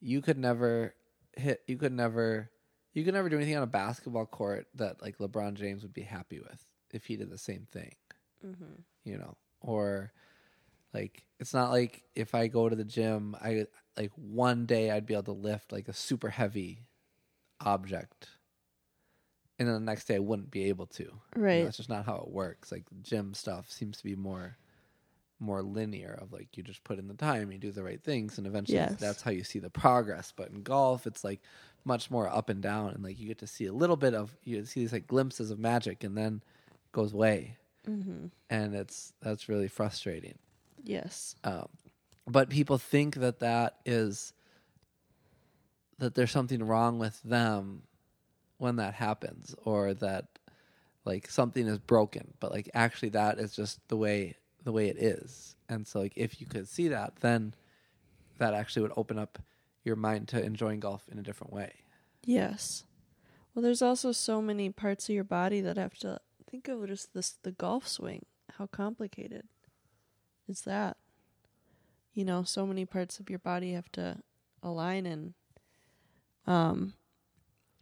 you 0.00 0.20
could 0.20 0.38
never 0.38 0.94
hit. 1.36 1.62
You 1.66 1.76
could 1.76 1.92
never. 1.92 2.50
You 2.92 3.02
could 3.04 3.14
never 3.14 3.28
do 3.28 3.36
anything 3.36 3.56
on 3.56 3.62
a 3.64 3.66
basketball 3.66 4.26
court 4.26 4.68
that 4.76 5.02
like 5.02 5.18
LeBron 5.18 5.54
James 5.54 5.82
would 5.82 5.92
be 5.92 6.02
happy 6.02 6.38
with 6.38 6.64
if 6.92 7.06
he 7.06 7.16
did 7.16 7.28
the 7.30 7.38
same 7.38 7.66
thing 7.72 7.92
Mm-hmm. 8.46 8.74
you 9.02 9.18
know 9.18 9.36
or 9.60 10.12
like 10.92 11.24
it's 11.40 11.52
not 11.54 11.70
like 11.70 12.04
if 12.14 12.34
i 12.36 12.46
go 12.46 12.68
to 12.68 12.76
the 12.76 12.84
gym 12.84 13.34
i 13.42 13.66
like 13.96 14.12
one 14.14 14.64
day 14.66 14.90
i'd 14.92 15.06
be 15.06 15.14
able 15.14 15.24
to 15.24 15.32
lift 15.32 15.72
like 15.72 15.88
a 15.88 15.92
super 15.94 16.28
heavy 16.28 16.86
object 17.64 18.28
and 19.58 19.66
then 19.66 19.74
the 19.74 19.80
next 19.80 20.04
day 20.06 20.16
i 20.16 20.20
wouldn't 20.20 20.50
be 20.50 20.64
able 20.68 20.86
to 20.86 21.02
You 21.02 21.08
know, 21.10 21.42
Right. 21.42 21.64
that's 21.64 21.78
just 21.78 21.88
not 21.88 22.04
how 22.06 22.16
it 22.16 22.28
works 22.30 22.70
like 22.70 22.84
gym 23.02 23.34
stuff 23.34 23.70
seems 23.70 23.96
to 23.98 24.04
be 24.04 24.14
more 24.14 24.56
more 25.44 25.62
linear 25.62 26.18
of 26.20 26.32
like 26.32 26.56
you 26.56 26.62
just 26.62 26.82
put 26.84 26.98
in 26.98 27.06
the 27.08 27.14
time 27.14 27.52
you 27.52 27.58
do 27.58 27.70
the 27.70 27.82
right 27.82 28.02
things 28.02 28.38
and 28.38 28.46
eventually 28.46 28.78
Yes. 28.78 28.96
that's 28.96 29.22
how 29.22 29.30
you 29.30 29.44
see 29.44 29.58
the 29.58 29.70
progress 29.70 30.32
but 30.34 30.48
in 30.50 30.62
golf 30.62 31.06
it's 31.06 31.22
like 31.24 31.40
much 31.84 32.10
more 32.10 32.28
up 32.28 32.48
and 32.48 32.62
down 32.62 32.90
and 32.90 33.02
like 33.04 33.18
you 33.20 33.26
get 33.28 33.38
to 33.38 33.46
see 33.46 33.66
a 33.66 33.72
little 33.72 33.96
bit 33.96 34.14
of 34.14 34.36
you 34.44 34.64
see 34.64 34.80
these 34.80 34.92
like 34.92 35.06
glimpses 35.06 35.50
of 35.50 35.58
magic 35.58 36.02
and 36.02 36.16
then 36.16 36.42
it 36.70 36.92
goes 36.92 37.12
away 37.12 37.56
Mm-hmm. 37.88 38.28
and 38.48 38.74
it's 38.74 39.12
that's 39.20 39.46
really 39.46 39.68
frustrating. 39.68 40.38
Yes. 40.82 41.36
Um, 41.44 41.68
but 42.26 42.48
people 42.48 42.78
think 42.78 43.16
that 43.16 43.40
that 43.40 43.76
is 43.84 44.32
that 45.98 46.14
there's 46.14 46.30
something 46.30 46.62
wrong 46.64 46.98
with 46.98 47.22
them 47.22 47.82
when 48.58 48.76
that 48.76 48.94
happens, 48.94 49.54
or 49.64 49.92
that 49.94 50.26
like 51.04 51.28
something 51.30 51.66
is 51.66 51.78
broken. 51.78 52.32
But 52.40 52.52
like 52.52 52.70
actually, 52.72 53.10
that 53.10 53.38
is 53.38 53.54
just 53.54 53.86
the 53.88 53.96
way 53.96 54.36
the 54.64 54.72
way 54.72 54.88
it 54.88 54.96
is. 54.96 55.54
And 55.68 55.86
so, 55.86 56.00
like 56.00 56.14
if 56.16 56.40
you 56.40 56.46
could 56.46 56.68
see 56.68 56.88
that, 56.88 57.16
then 57.20 57.54
that 58.38 58.54
actually 58.54 58.82
would 58.82 58.92
open 58.96 59.18
up 59.18 59.38
your 59.84 59.96
mind 59.96 60.28
to 60.28 60.42
enjoying 60.42 60.80
golf 60.80 61.06
in 61.10 61.18
a 61.18 61.22
different 61.22 61.52
way. 61.52 61.72
Yes. 62.24 62.84
Well, 63.54 63.62
there's 63.62 63.82
also 63.82 64.12
so 64.12 64.42
many 64.42 64.70
parts 64.70 65.08
of 65.08 65.14
your 65.14 65.24
body 65.24 65.60
that 65.60 65.76
have 65.76 65.94
to 65.98 66.18
think 66.50 66.68
of 66.68 66.86
just 66.88 67.14
this 67.14 67.36
the 67.42 67.52
golf 67.52 67.86
swing. 67.86 68.24
How 68.58 68.66
complicated 68.66 69.44
is 70.48 70.62
that? 70.62 70.96
You 72.12 72.24
know, 72.24 72.42
so 72.42 72.66
many 72.66 72.84
parts 72.84 73.20
of 73.20 73.30
your 73.30 73.38
body 73.38 73.72
have 73.72 73.90
to 73.92 74.18
align 74.62 75.06
and 75.06 75.34
um 76.46 76.94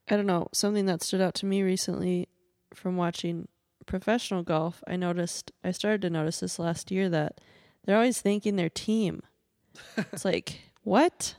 I 0.08 0.16
don't 0.16 0.26
know, 0.26 0.48
something 0.52 0.86
that 0.86 1.02
stood 1.02 1.20
out 1.20 1.34
to 1.36 1.46
me 1.46 1.62
recently 1.62 2.28
from 2.74 2.96
watching 2.96 3.48
professional 3.86 4.42
golf, 4.42 4.82
I 4.86 4.96
noticed 4.96 5.52
I 5.64 5.70
started 5.72 6.02
to 6.02 6.10
notice 6.10 6.40
this 6.40 6.58
last 6.58 6.90
year 6.90 7.08
that 7.10 7.40
they're 7.84 7.96
always 7.96 8.20
thanking 8.20 8.56
their 8.56 8.68
team. 8.70 9.22
it's 10.12 10.24
like, 10.24 10.60
what? 10.82 11.34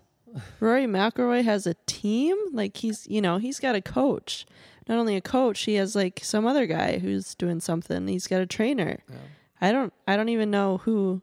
Rory 0.59 0.85
McIlroy 0.85 1.43
has 1.43 1.67
a 1.67 1.75
team. 1.85 2.35
Like 2.51 2.77
he's, 2.77 3.05
you 3.07 3.21
know, 3.21 3.37
he's 3.37 3.59
got 3.59 3.75
a 3.75 3.81
coach. 3.81 4.45
Not 4.87 4.97
only 4.97 5.15
a 5.15 5.21
coach, 5.21 5.61
he 5.61 5.75
has 5.75 5.95
like 5.95 6.19
some 6.23 6.45
other 6.45 6.65
guy 6.65 6.97
who's 6.99 7.35
doing 7.35 7.59
something. 7.59 8.07
He's 8.07 8.27
got 8.27 8.41
a 8.41 8.45
trainer. 8.45 8.99
Yeah. 9.09 9.17
I 9.61 9.71
don't, 9.71 9.93
I 10.07 10.17
don't 10.17 10.29
even 10.29 10.51
know 10.51 10.79
who 10.79 11.21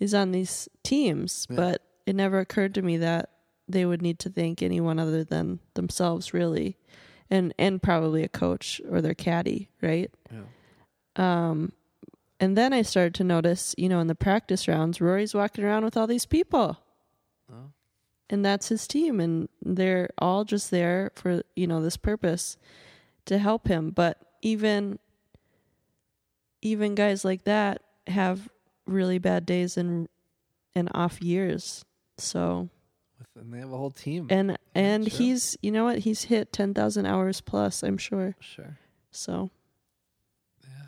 is 0.00 0.12
on 0.12 0.32
these 0.32 0.68
teams, 0.82 1.46
Yeah. 1.48 1.56
but 1.56 1.82
it 2.04 2.14
never 2.14 2.40
occurred 2.40 2.74
to 2.74 2.82
me 2.82 2.98
that 2.98 3.30
they 3.68 3.86
would 3.86 4.02
need 4.02 4.18
to 4.18 4.28
thank 4.28 4.62
anyone 4.62 4.98
other 4.98 5.24
than 5.24 5.60
themselves, 5.72 6.34
really, 6.34 6.76
and 7.30 7.52
and 7.58 7.82
probably 7.82 8.22
a 8.22 8.28
coach 8.28 8.80
or 8.90 9.00
their 9.00 9.14
caddy, 9.14 9.68
right? 9.82 10.10
Yeah. 10.32 10.40
Um, 11.16 11.72
and 12.40 12.56
then 12.56 12.72
I 12.72 12.82
started 12.82 13.14
to 13.14 13.24
notice, 13.24 13.74
you 13.78 13.88
know, 13.88 14.00
in 14.00 14.06
the 14.08 14.14
practice 14.14 14.66
rounds, 14.68 15.00
Rory's 15.00 15.34
walking 15.34 15.64
around 15.64 15.84
with 15.84 15.96
all 15.96 16.06
these 16.06 16.26
people 16.26 16.78
Oh. 17.52 17.70
and 18.30 18.44
that's 18.44 18.68
his 18.68 18.86
team 18.86 19.20
and 19.20 19.48
they're 19.62 20.08
all 20.18 20.44
just 20.44 20.70
there 20.70 21.10
for 21.14 21.42
you 21.54 21.66
know 21.66 21.82
this 21.82 21.96
purpose 21.98 22.56
to 23.26 23.36
help 23.38 23.68
him 23.68 23.90
but 23.90 24.18
even 24.40 24.98
even 26.62 26.94
guys 26.94 27.24
like 27.24 27.44
that 27.44 27.82
have 28.06 28.48
really 28.86 29.18
bad 29.18 29.44
days 29.46 29.76
and 29.76 30.08
and 30.74 30.88
off 30.94 31.20
years 31.22 31.84
so 32.18 32.68
and 33.36 33.52
they 33.52 33.58
have 33.58 33.72
a 33.72 33.76
whole 33.76 33.90
team. 33.90 34.26
and 34.30 34.56
and 34.74 35.10
sure. 35.10 35.18
he's 35.18 35.56
you 35.62 35.70
know 35.70 35.84
what 35.84 35.98
he's 36.00 36.24
hit 36.24 36.52
10,000 36.52 37.06
hours 37.06 37.40
plus 37.40 37.82
I'm 37.82 37.98
sure 37.98 38.36
sure. 38.40 38.78
so 39.10 39.50
Yeah. 40.62 40.86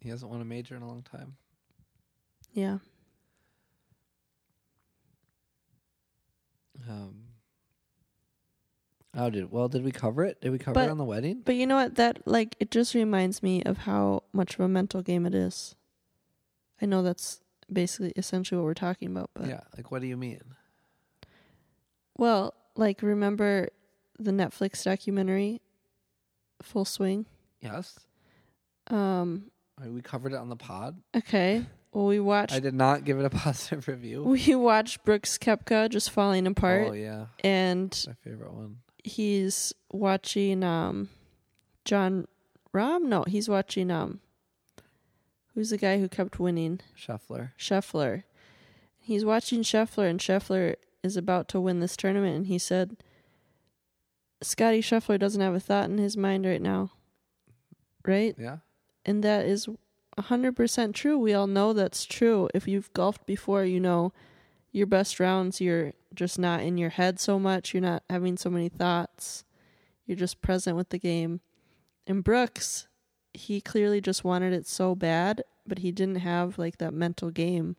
He 0.00 0.08
hasn't 0.08 0.30
won 0.30 0.40
a 0.40 0.44
major 0.44 0.74
in 0.76 0.82
a 0.82 0.86
long 0.88 1.02
time. 1.02 1.36
yeah 2.52 2.78
Um. 6.88 7.14
Oh, 9.14 9.28
did 9.30 9.52
well? 9.52 9.68
Did 9.68 9.84
we 9.84 9.92
cover 9.92 10.24
it? 10.24 10.40
Did 10.40 10.50
we 10.52 10.58
cover 10.58 10.74
But- 10.74 10.84
it 10.88 10.90
on 10.90 10.98
the 10.98 11.04
wedding? 11.04 11.42
but 11.44 11.54
you 11.54 11.66
know 11.66 11.76
what 11.76 11.96
that 11.96 12.26
like 12.26 12.56
it 12.58 12.70
just 12.70 12.94
reminds 12.94 13.42
me 13.42 13.62
of 13.62 13.78
how 13.78 14.22
much 14.32 14.54
of 14.54 14.60
a 14.60 14.68
mental 14.68 15.02
game 15.02 15.26
it 15.26 15.34
is 15.34 15.76
I 16.80 16.86
know 16.86 17.02
that's 17.02 17.40
basically 17.72 18.12
essentially 18.16 18.58
what 18.58 18.64
we're 18.64 18.74
talking 18.74 19.08
about 19.10 19.30
but 19.34 19.46
yeah. 19.48 19.60
Like, 19.76 19.90
what 19.90 20.00
do 20.00 20.08
you 20.08 20.16
mean? 20.16 20.40
Well, 22.16 22.54
like 22.76 23.02
remember 23.02 23.68
the 24.18 24.30
Netflix 24.30 24.84
documentary 24.84 25.60
Full 26.62 26.84
Swing? 26.84 27.26
Yes. 27.60 27.98
Um 28.88 29.50
I 29.80 29.84
mean, 29.84 29.94
we 29.94 30.02
covered 30.02 30.32
it 30.32 30.36
on 30.36 30.48
the 30.48 30.56
pod. 30.56 31.00
okay. 31.16 31.64
Well, 31.94 32.06
we 32.06 32.20
watched 32.20 32.54
I 32.54 32.58
did 32.60 32.72
not 32.72 33.04
give 33.04 33.18
it 33.18 33.26
a 33.26 33.30
positive 33.44 33.86
review. 33.86 34.22
we 34.22 34.54
watched 34.54 35.04
Brooks 35.04 35.36
Koepka 35.36 35.90
just 35.90 36.08
falling 36.10 36.46
apart 36.46 36.88
Oh 36.88 36.92
yeah, 36.94 37.26
and 37.44 37.90
my 38.08 38.14
favorite 38.24 38.50
one. 38.54 38.78
he's 39.04 39.74
watching 39.92 40.64
um 40.64 41.10
Jon 41.84 42.26
Rahm? 42.72 43.02
No, 43.02 43.24
he's 43.24 43.46
watching 43.46 43.90
um 43.90 44.20
who's 45.54 45.68
the 45.68 45.76
guy 45.76 45.98
who 46.00 46.08
kept 46.08 46.38
winning? 46.40 46.80
Scheffler. 46.98 47.50
Scheffler. 47.58 48.22
He's 48.98 49.22
watching 49.22 49.60
Scheffler, 49.62 50.08
and 50.08 50.18
Scheffler 50.18 50.76
is 51.02 51.16
about 51.16 51.48
to 51.48 51.60
win 51.60 51.80
this 51.80 51.96
tournament, 51.96 52.36
and 52.36 52.46
he 52.46 52.58
said, 52.58 52.96
Scottie 54.42 54.82
Scheffler 54.82 55.18
doesn't 55.18 55.40
have 55.40 55.54
a 55.54 55.60
thought 55.60 55.88
in 55.88 55.98
his 55.98 56.16
mind 56.16 56.44
right 56.44 56.62
now. 56.62 56.90
Right? 58.04 58.34
Yeah. 58.38 58.58
And 59.04 59.22
that 59.22 59.46
is 59.46 59.68
100% 60.18 60.94
true. 60.94 61.18
We 61.18 61.34
all 61.34 61.46
know 61.46 61.72
that's 61.72 62.04
true. 62.04 62.48
If 62.54 62.66
you've 62.66 62.92
golfed 62.92 63.26
before, 63.26 63.64
you 63.64 63.80
know 63.80 64.12
your 64.72 64.86
best 64.86 65.20
rounds, 65.20 65.60
you're 65.60 65.92
just 66.14 66.38
not 66.38 66.60
in 66.62 66.78
your 66.78 66.90
head 66.90 67.20
so 67.20 67.38
much. 67.38 67.72
You're 67.72 67.82
not 67.82 68.02
having 68.10 68.36
so 68.36 68.50
many 68.50 68.68
thoughts. 68.68 69.44
You're 70.06 70.16
just 70.16 70.42
present 70.42 70.76
with 70.76 70.90
the 70.90 70.98
game. 70.98 71.40
And 72.06 72.24
Brooks, 72.24 72.88
he 73.32 73.60
clearly 73.60 74.00
just 74.00 74.24
wanted 74.24 74.52
it 74.52 74.66
so 74.66 74.94
bad, 74.94 75.42
but 75.66 75.78
he 75.78 75.92
didn't 75.92 76.16
have 76.16 76.58
like 76.58 76.78
that 76.78 76.92
mental 76.92 77.30
game. 77.30 77.76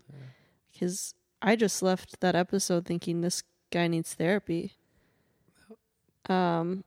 Because 0.72 1.14
I 1.44 1.56
just 1.58 1.84
left 1.84 2.22
that 2.22 2.36
episode 2.36 2.86
thinking 2.86 3.20
this 3.22 3.44
guy 3.72 3.88
needs 3.88 4.14
therapy. 4.14 4.74
Um, 6.30 6.86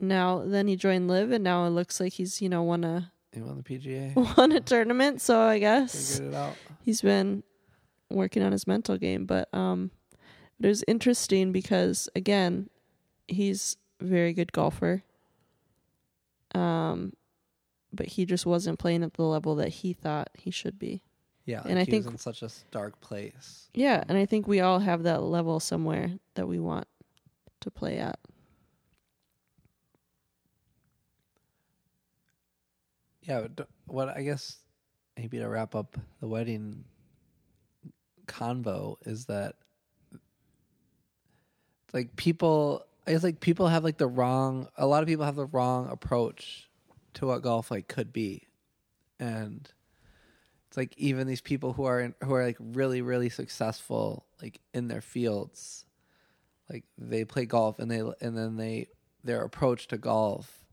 now 0.00 0.42
then 0.44 0.66
he 0.66 0.74
joined 0.76 1.08
LIV, 1.08 1.30
and 1.32 1.44
now 1.44 1.64
it 1.66 1.70
looks 1.70 2.00
like 2.00 2.14
he's 2.14 2.42
you 2.42 2.48
know 2.48 2.62
won 2.64 2.82
a 2.82 3.12
You 3.34 3.44
won 3.44 3.56
the 3.58 3.62
PGA. 3.62 4.36
won 4.36 4.50
a 4.52 4.60
tournament. 4.60 5.20
So 5.22 5.38
I 5.40 5.58
guess 5.60 6.16
Figured 6.18 6.34
it 6.34 6.36
out. 6.36 6.56
he's 6.84 7.00
been 7.00 7.44
working 8.10 8.42
on 8.42 8.50
his 8.52 8.66
mental 8.66 8.98
game. 8.98 9.24
But 9.24 9.48
um, 9.54 9.92
it 10.60 10.66
was 10.66 10.82
interesting 10.88 11.52
because 11.52 12.08
again, 12.16 12.68
he's 13.28 13.76
a 14.00 14.04
very 14.04 14.32
good 14.32 14.52
golfer. 14.52 15.04
Um, 16.54 17.12
but 17.92 18.06
he 18.06 18.26
just 18.26 18.44
wasn't 18.46 18.78
playing 18.78 19.02
at 19.04 19.14
the 19.14 19.22
level 19.22 19.54
that 19.56 19.68
he 19.68 19.92
thought 19.92 20.28
he 20.34 20.50
should 20.50 20.78
be. 20.78 21.02
Yeah. 21.44 21.62
And 21.64 21.78
I 21.78 21.84
think- 21.84 22.06
in 22.06 22.18
such 22.18 22.42
a 22.42 22.50
dark 22.70 23.00
place. 23.00 23.68
Yeah, 23.74 24.04
and 24.08 24.16
I 24.16 24.26
think 24.26 24.46
we 24.46 24.60
all 24.60 24.78
have 24.78 25.02
that 25.04 25.22
level 25.22 25.58
somewhere 25.60 26.12
that 26.34 26.46
we 26.46 26.58
want 26.60 26.86
to 27.60 27.70
play 27.70 27.98
at. 27.98 28.18
Yeah. 33.22 33.46
but 33.54 33.68
What 33.86 34.08
I 34.08 34.22
guess 34.22 34.58
maybe 35.16 35.38
to 35.38 35.48
wrap 35.48 35.74
up 35.74 35.96
the 36.20 36.28
wedding 36.28 36.84
convo 38.26 38.96
is 39.06 39.26
that 39.26 39.56
like 41.92 42.14
people 42.16 42.84
it's 43.06 43.24
like 43.24 43.40
people 43.40 43.66
have 43.68 43.84
like 43.84 43.98
the 43.98 44.06
wrong. 44.06 44.68
A 44.76 44.86
lot 44.86 45.02
of 45.02 45.08
people 45.08 45.24
have 45.24 45.36
the 45.36 45.46
wrong 45.46 45.88
approach 45.90 46.68
to 47.14 47.26
what 47.26 47.42
golf 47.42 47.70
like 47.70 47.88
could 47.88 48.12
be, 48.12 48.46
and 49.18 49.68
it's 50.72 50.76
like 50.78 50.94
even 50.96 51.26
these 51.26 51.42
people 51.42 51.74
who 51.74 51.84
are 51.84 52.00
in, 52.00 52.14
who 52.24 52.32
are 52.32 52.46
like 52.46 52.56
really 52.58 53.02
really 53.02 53.28
successful 53.28 54.24
like 54.40 54.58
in 54.72 54.88
their 54.88 55.02
fields, 55.02 55.84
like 56.70 56.84
they 56.96 57.26
play 57.26 57.44
golf 57.44 57.78
and 57.78 57.90
they 57.90 57.98
and 57.98 58.34
then 58.34 58.56
they 58.56 58.88
their 59.22 59.42
approach 59.42 59.86
to 59.88 59.98
golf 59.98 60.64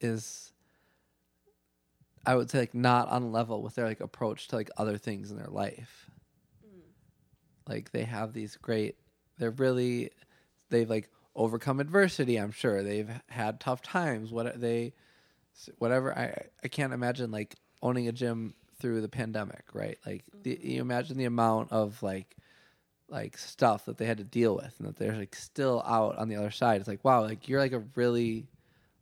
is 0.00 0.52
I 2.24 2.36
would 2.36 2.52
say 2.52 2.60
like 2.60 2.74
not 2.74 3.08
on 3.08 3.32
level 3.32 3.62
with 3.62 3.74
their 3.74 3.86
like 3.86 3.98
approach 3.98 4.46
to 4.48 4.54
like 4.54 4.70
other 4.76 4.96
things 4.96 5.32
in 5.32 5.36
their 5.36 5.48
life. 5.48 6.08
Mm. 6.64 6.82
Like 7.68 7.90
they 7.90 8.04
have 8.04 8.32
these 8.32 8.56
great 8.56 8.94
they're 9.38 9.50
really 9.50 10.12
they've 10.70 10.88
like 10.88 11.10
overcome 11.34 11.80
adversity, 11.80 12.36
I'm 12.36 12.52
sure. 12.52 12.84
They've 12.84 13.10
had 13.28 13.58
tough 13.58 13.82
times. 13.82 14.30
What 14.30 14.60
they 14.60 14.92
whatever 15.78 16.16
I 16.16 16.46
I 16.62 16.68
can't 16.68 16.92
imagine 16.92 17.32
like 17.32 17.56
owning 17.82 18.06
a 18.06 18.12
gym 18.12 18.54
through 18.78 19.00
the 19.00 19.08
pandemic, 19.08 19.64
right? 19.72 19.98
Like 20.06 20.24
the, 20.42 20.54
mm-hmm. 20.56 20.68
you 20.68 20.80
imagine 20.80 21.16
the 21.16 21.24
amount 21.24 21.72
of 21.72 22.02
like 22.02 22.36
like 23.08 23.38
stuff 23.38 23.84
that 23.84 23.98
they 23.98 24.06
had 24.06 24.18
to 24.18 24.24
deal 24.24 24.56
with 24.56 24.74
and 24.78 24.88
that 24.88 24.96
they're 24.96 25.16
like 25.16 25.36
still 25.36 25.82
out 25.86 26.18
on 26.18 26.28
the 26.28 26.36
other 26.36 26.50
side. 26.50 26.80
It's 26.80 26.88
like 26.88 27.04
wow, 27.04 27.22
like 27.22 27.48
you're 27.48 27.60
like 27.60 27.72
a 27.72 27.84
really 27.94 28.46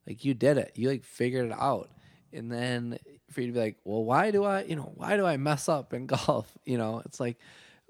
like 0.07 0.25
you 0.25 0.35
did 0.35 0.59
it. 0.59 0.72
You 0.75 0.89
like 0.89 1.05
figured 1.05 1.47
it 1.47 1.57
out. 1.59 1.91
And 2.33 2.51
then 2.51 2.99
for 3.31 3.41
you 3.41 3.49
to 3.49 3.53
be 3.53 3.61
like, 3.61 3.77
well, 3.85 4.05
why 4.05 4.31
do 4.31 4.45
I, 4.45 4.62
you 4.64 4.75
know, 4.77 4.93
why 4.97 5.16
do 5.16 5.25
I 5.25 5.37
mess 5.37 5.68
up 5.68 5.95
in 5.95 6.07
golf? 6.07 6.51
You 6.64 6.79
know, 6.79 7.03
it's 7.05 7.20
like, 7.20 7.39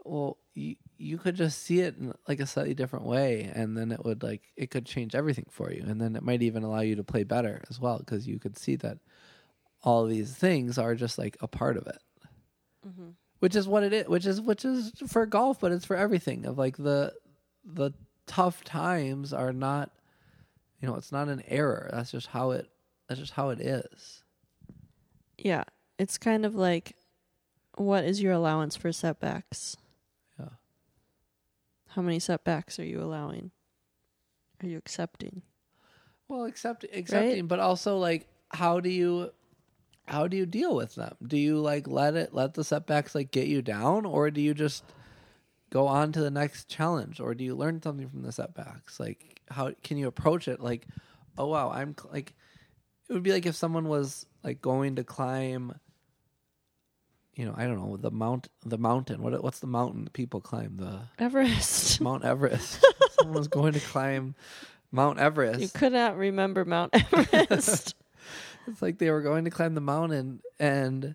well, 0.05 0.39
you 0.55 0.77
you 0.97 1.19
could 1.19 1.35
just 1.35 1.63
see 1.63 1.81
it 1.81 1.97
in 1.99 2.15
like 2.29 2.41
a 2.41 2.47
slightly 2.47 2.75
different 2.75 3.05
way, 3.07 3.51
and 3.55 3.77
then 3.77 3.91
it 3.91 4.05
would 4.05 4.23
like 4.23 4.43
it 4.57 4.71
could 4.71 4.87
change 4.87 5.15
everything 5.15 5.47
for 5.51 5.73
you, 5.73 5.83
and 5.87 6.01
then 6.01 6.15
it 6.15 6.23
might 6.23 6.43
even 6.43 6.63
allow 6.63 6.81
you 6.81 6.97
to 6.97 7.05
play 7.05 7.25
better 7.25 7.63
as 7.69 7.81
well 7.81 7.99
because 7.99 8.29
you 8.29 8.39
could 8.39 8.59
see 8.59 8.77
that 8.77 8.99
all 9.85 10.07
these 10.07 10.35
things 10.35 10.79
are 10.79 10.95
just 10.95 11.19
like 11.19 11.37
a 11.41 11.47
part 11.47 11.77
of 11.77 11.87
it, 11.87 11.99
mm-hmm. 12.87 13.11
which 13.39 13.55
is 13.55 13.69
what 13.69 13.85
it 13.85 13.93
is, 13.93 14.09
which 14.09 14.27
is 14.27 14.41
which 14.41 14.65
is 14.65 14.93
for 15.07 15.27
golf, 15.27 15.61
but 15.61 15.71
it's 15.71 15.85
for 15.85 15.95
everything. 15.95 16.47
Of 16.47 16.59
like 16.59 16.77
the 16.77 17.13
the 17.65 17.93
tough 18.27 18.65
times 18.65 19.33
are 19.33 19.53
not, 19.53 19.91
you 20.81 20.89
know, 20.89 20.97
it's 20.97 21.13
not 21.13 21.29
an 21.29 21.43
error. 21.47 21.91
That's 21.93 22.11
just 22.11 22.29
how 22.29 22.53
it. 22.53 22.69
That's 23.09 23.21
just 23.21 23.35
how 23.35 23.51
it 23.51 23.61
is. 23.61 24.23
Yeah. 25.37 25.65
It's 25.99 26.19
kind 26.19 26.47
of 26.47 26.55
like 26.55 26.97
what 27.77 28.05
is 28.05 28.23
your 28.23 28.33
allowance 28.33 28.77
for 28.77 28.91
setbacks? 28.93 29.77
Yeah. 30.39 30.49
How 31.89 32.03
many 32.03 32.19
setbacks 32.19 32.79
are 32.79 32.85
you 32.85 33.03
allowing? 33.03 33.51
Are 34.63 34.67
you 34.67 34.79
accepting? 34.79 35.43
Well, 36.29 36.47
accept 36.47 36.87
accepting, 36.93 37.47
but 37.47 37.61
also 37.61 37.99
like 37.99 38.27
how 38.49 38.81
do 38.81 38.89
you 38.89 39.31
how 40.07 40.27
do 40.29 40.37
you 40.37 40.47
deal 40.47 40.75
with 40.75 40.95
them? 40.95 41.15
Do 41.27 41.37
you 41.37 41.59
like 41.59 41.87
let 41.89 42.15
it 42.15 42.35
let 42.35 42.55
the 42.55 42.65
setbacks 42.65 43.15
like 43.15 43.31
get 43.31 43.47
you 43.47 43.63
down 43.63 44.05
or 44.05 44.31
do 44.31 44.41
you 44.41 44.55
just 44.55 44.85
go 45.71 45.87
on 45.87 46.13
to 46.13 46.21
the 46.21 46.31
next 46.31 46.69
challenge 46.69 47.21
or 47.21 47.35
do 47.35 47.45
you 47.45 47.55
learn 47.55 47.83
something 47.83 48.09
from 48.09 48.23
the 48.23 48.33
setbacks? 48.33 49.01
Like 49.01 49.41
how 49.49 49.73
can 49.83 49.97
you 49.97 50.07
approach 50.07 50.49
it 50.49 50.61
like 50.61 50.87
oh 51.39 51.49
wow, 51.49 51.71
I'm 51.71 51.95
cl- 51.99 52.13
like 52.13 52.35
it 53.09 53.13
would 53.13 53.23
be 53.23 53.33
like 53.33 53.47
if 53.47 53.57
someone 53.57 53.89
was 53.89 54.27
like 54.43 54.61
going 54.61 54.97
to 54.97 55.05
climb 55.05 55.75
you 57.35 57.45
know, 57.45 57.55
I 57.57 57.65
don't 57.65 57.79
know, 57.79 57.97
the 57.97 58.11
mount 58.11 58.49
the 58.65 58.79
mountain. 58.79 59.23
What 59.23 59.43
what's 59.43 59.59
the 59.59 59.67
mountain 59.67 60.09
people 60.13 60.41
climb? 60.41 60.77
The 60.77 61.01
Everest. 61.19 62.01
Mount 62.01 62.25
Everest. 62.25 62.85
someone 63.19 63.37
was 63.37 63.49
going 63.49 63.73
to 63.73 63.81
climb 63.81 64.35
Mount 64.93 65.19
Everest. 65.19 65.61
you 65.61 65.69
could 65.69 65.93
not 65.93 66.17
remember 66.17 66.65
Mount 66.65 66.95
Everest. 67.13 67.97
It's 68.67 68.83
like 68.83 68.99
they 68.99 69.11
were 69.11 69.23
going 69.23 69.45
to 69.45 69.51
climb 69.51 69.75
the 69.75 69.81
mountain, 69.81 70.41
and 70.59 71.15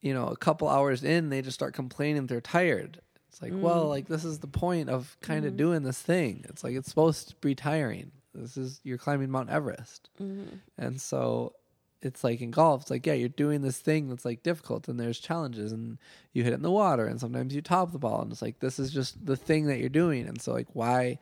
you 0.00 0.14
know, 0.14 0.28
a 0.28 0.36
couple 0.36 0.68
hours 0.68 1.04
in, 1.04 1.28
they 1.28 1.42
just 1.42 1.54
start 1.54 1.74
complaining 1.74 2.26
they're 2.26 2.40
tired. 2.40 3.00
It's 3.28 3.40
like, 3.40 3.52
mm. 3.52 3.60
well, 3.60 3.86
like 3.86 4.08
this 4.08 4.24
is 4.24 4.40
the 4.40 4.48
point 4.48 4.88
of 4.88 5.16
kind 5.20 5.44
of 5.44 5.52
mm-hmm. 5.52 5.58
doing 5.58 5.82
this 5.82 6.00
thing. 6.00 6.44
It's 6.48 6.64
like 6.64 6.74
it's 6.74 6.88
supposed 6.88 7.28
to 7.28 7.36
be 7.36 7.54
tiring. 7.54 8.10
This 8.34 8.56
is 8.56 8.80
you're 8.82 8.98
climbing 8.98 9.30
Mount 9.30 9.50
Everest, 9.50 10.10
mm-hmm. 10.20 10.56
and 10.78 11.00
so 11.00 11.54
it's 12.02 12.24
like 12.24 12.40
in 12.40 12.50
golf. 12.50 12.82
It's 12.82 12.90
like 12.90 13.06
yeah, 13.06 13.12
you're 13.12 13.28
doing 13.28 13.62
this 13.62 13.78
thing 13.78 14.08
that's 14.08 14.24
like 14.24 14.42
difficult, 14.42 14.88
and 14.88 14.98
there's 14.98 15.20
challenges, 15.20 15.72
and 15.72 15.98
you 16.32 16.42
hit 16.42 16.52
it 16.52 16.56
in 16.56 16.62
the 16.62 16.70
water, 16.70 17.06
and 17.06 17.20
sometimes 17.20 17.54
you 17.54 17.62
top 17.62 17.92
the 17.92 17.98
ball, 17.98 18.22
and 18.22 18.32
it's 18.32 18.42
like 18.42 18.58
this 18.60 18.78
is 18.78 18.92
just 18.92 19.24
the 19.24 19.36
thing 19.36 19.66
that 19.66 19.78
you're 19.78 19.88
doing, 19.88 20.26
and 20.26 20.40
so 20.40 20.52
like 20.52 20.68
why, 20.72 21.18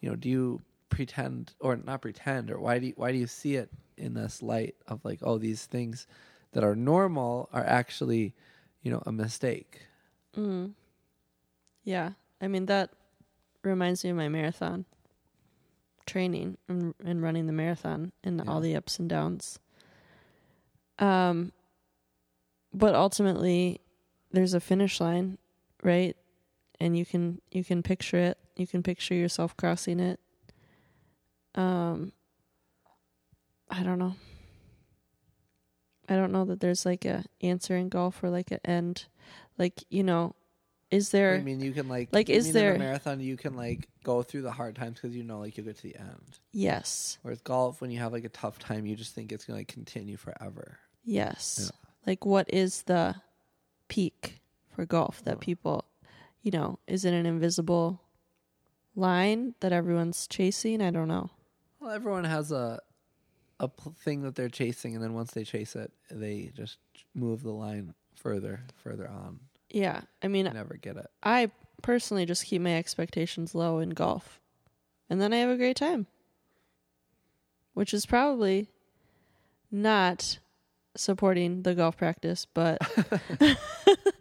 you 0.00 0.08
know, 0.08 0.16
do 0.16 0.28
you 0.28 0.60
pretend 0.92 1.54
or 1.58 1.76
not 1.76 2.02
pretend, 2.02 2.50
or 2.50 2.60
why 2.60 2.78
do 2.78 2.86
you, 2.86 2.92
why 2.96 3.10
do 3.10 3.18
you 3.18 3.26
see 3.26 3.56
it 3.56 3.70
in 3.96 4.14
this 4.14 4.42
light 4.42 4.76
of 4.86 5.04
like 5.04 5.18
oh 5.22 5.38
these 5.38 5.66
things 5.66 6.06
that 6.52 6.62
are 6.62 6.76
normal 6.76 7.48
are 7.52 7.64
actually, 7.64 8.34
you 8.82 8.90
know, 8.90 9.02
a 9.06 9.12
mistake. 9.12 9.80
Mm. 10.36 10.72
Yeah. 11.84 12.10
I 12.40 12.48
mean, 12.48 12.66
that 12.66 12.90
reminds 13.62 14.04
me 14.04 14.10
of 14.10 14.16
my 14.16 14.28
marathon 14.28 14.84
training 16.06 16.58
and, 16.68 16.94
and 17.04 17.22
running 17.22 17.46
the 17.46 17.52
marathon 17.52 18.12
and 18.22 18.46
all 18.48 18.60
the 18.60 18.76
ups 18.76 18.98
and 18.98 19.08
downs. 19.08 19.58
Um, 20.98 21.52
but 22.74 22.94
ultimately, 22.94 23.80
there's 24.30 24.54
a 24.54 24.60
finish 24.60 25.00
line, 25.00 25.38
right? 25.82 26.16
And 26.80 26.96
you 26.96 27.06
can 27.06 27.40
you 27.50 27.64
can 27.64 27.82
picture 27.82 28.18
it. 28.18 28.38
You 28.56 28.66
can 28.66 28.82
picture 28.82 29.14
yourself 29.14 29.56
crossing 29.56 30.00
it. 30.00 30.18
Um, 31.54 32.12
I 33.70 33.82
don't 33.82 33.98
know. 33.98 34.14
I 36.08 36.16
don't 36.16 36.32
know 36.32 36.44
that 36.46 36.60
there's 36.60 36.84
like 36.84 37.04
a 37.04 37.24
answer 37.40 37.76
in 37.76 37.88
golf 37.88 38.22
or 38.22 38.30
like 38.30 38.50
an 38.50 38.60
end. 38.64 39.06
Like 39.58 39.82
you 39.88 40.02
know, 40.02 40.34
is 40.90 41.10
there? 41.10 41.34
I 41.36 41.42
mean, 41.42 41.60
you 41.60 41.72
can 41.72 41.88
like 41.88 42.08
Like, 42.12 42.28
is 42.28 42.52
there- 42.52 42.74
a 42.74 42.78
marathon? 42.78 43.20
You 43.20 43.36
can 43.36 43.54
like 43.54 43.88
go 44.04 44.22
through 44.22 44.42
the 44.42 44.50
hard 44.50 44.74
times 44.76 44.98
because 45.00 45.16
you 45.16 45.22
know 45.22 45.38
like 45.38 45.56
you'll 45.56 45.66
get 45.66 45.76
to 45.76 45.82
the 45.84 45.96
end. 45.96 46.38
yes. 46.52 47.18
Whereas 47.22 47.40
golf, 47.42 47.80
when 47.80 47.90
you 47.90 47.98
have 48.00 48.12
like 48.12 48.24
a 48.24 48.28
tough 48.30 48.58
time, 48.58 48.84
you 48.86 48.96
just 48.96 49.14
think 49.14 49.32
it's 49.32 49.44
gonna 49.44 49.60
like, 49.60 49.68
continue 49.68 50.16
forever. 50.16 50.78
Yes. 51.04 51.70
Yeah. 51.72 51.78
Like 52.06 52.26
what 52.26 52.52
is 52.52 52.82
the 52.82 53.14
peak 53.88 54.40
for 54.74 54.84
golf 54.84 55.22
that 55.24 55.36
Yeah. 55.36 55.44
people, 55.44 55.84
you 56.42 56.50
know, 56.50 56.78
is 56.86 57.04
it 57.04 57.14
an 57.14 57.26
invisible 57.26 58.00
line 58.96 59.54
that 59.60 59.72
everyone's 59.72 60.26
chasing? 60.26 60.82
I 60.82 60.90
don't 60.90 61.08
know. 61.08 61.30
Well, 61.82 61.90
everyone 61.90 62.24
has 62.24 62.52
a 62.52 62.80
a 63.58 63.66
pl- 63.68 63.94
thing 64.04 64.22
that 64.22 64.36
they're 64.36 64.48
chasing, 64.48 64.94
and 64.94 65.02
then 65.02 65.14
once 65.14 65.32
they 65.32 65.42
chase 65.42 65.74
it, 65.74 65.92
they 66.10 66.52
just 66.54 66.78
move 67.14 67.42
the 67.42 67.50
line 67.50 67.94
further, 68.16 68.60
further 68.76 69.08
on. 69.08 69.40
Yeah. 69.68 70.02
I 70.22 70.28
mean, 70.28 70.46
You 70.46 70.52
never 70.52 70.76
get 70.76 70.96
it. 70.96 71.06
I 71.22 71.50
personally 71.82 72.24
just 72.26 72.44
keep 72.44 72.62
my 72.62 72.76
expectations 72.76 73.54
low 73.54 73.78
in 73.78 73.90
golf. 73.90 74.40
And 75.10 75.20
then 75.20 75.32
I 75.32 75.38
have 75.38 75.50
a 75.50 75.56
great 75.56 75.76
time. 75.76 76.06
Which 77.74 77.94
is 77.94 78.06
probably 78.06 78.68
not 79.70 80.38
supporting 80.96 81.62
the 81.62 81.74
golf 81.74 81.96
practice, 81.96 82.46
but 82.52 82.78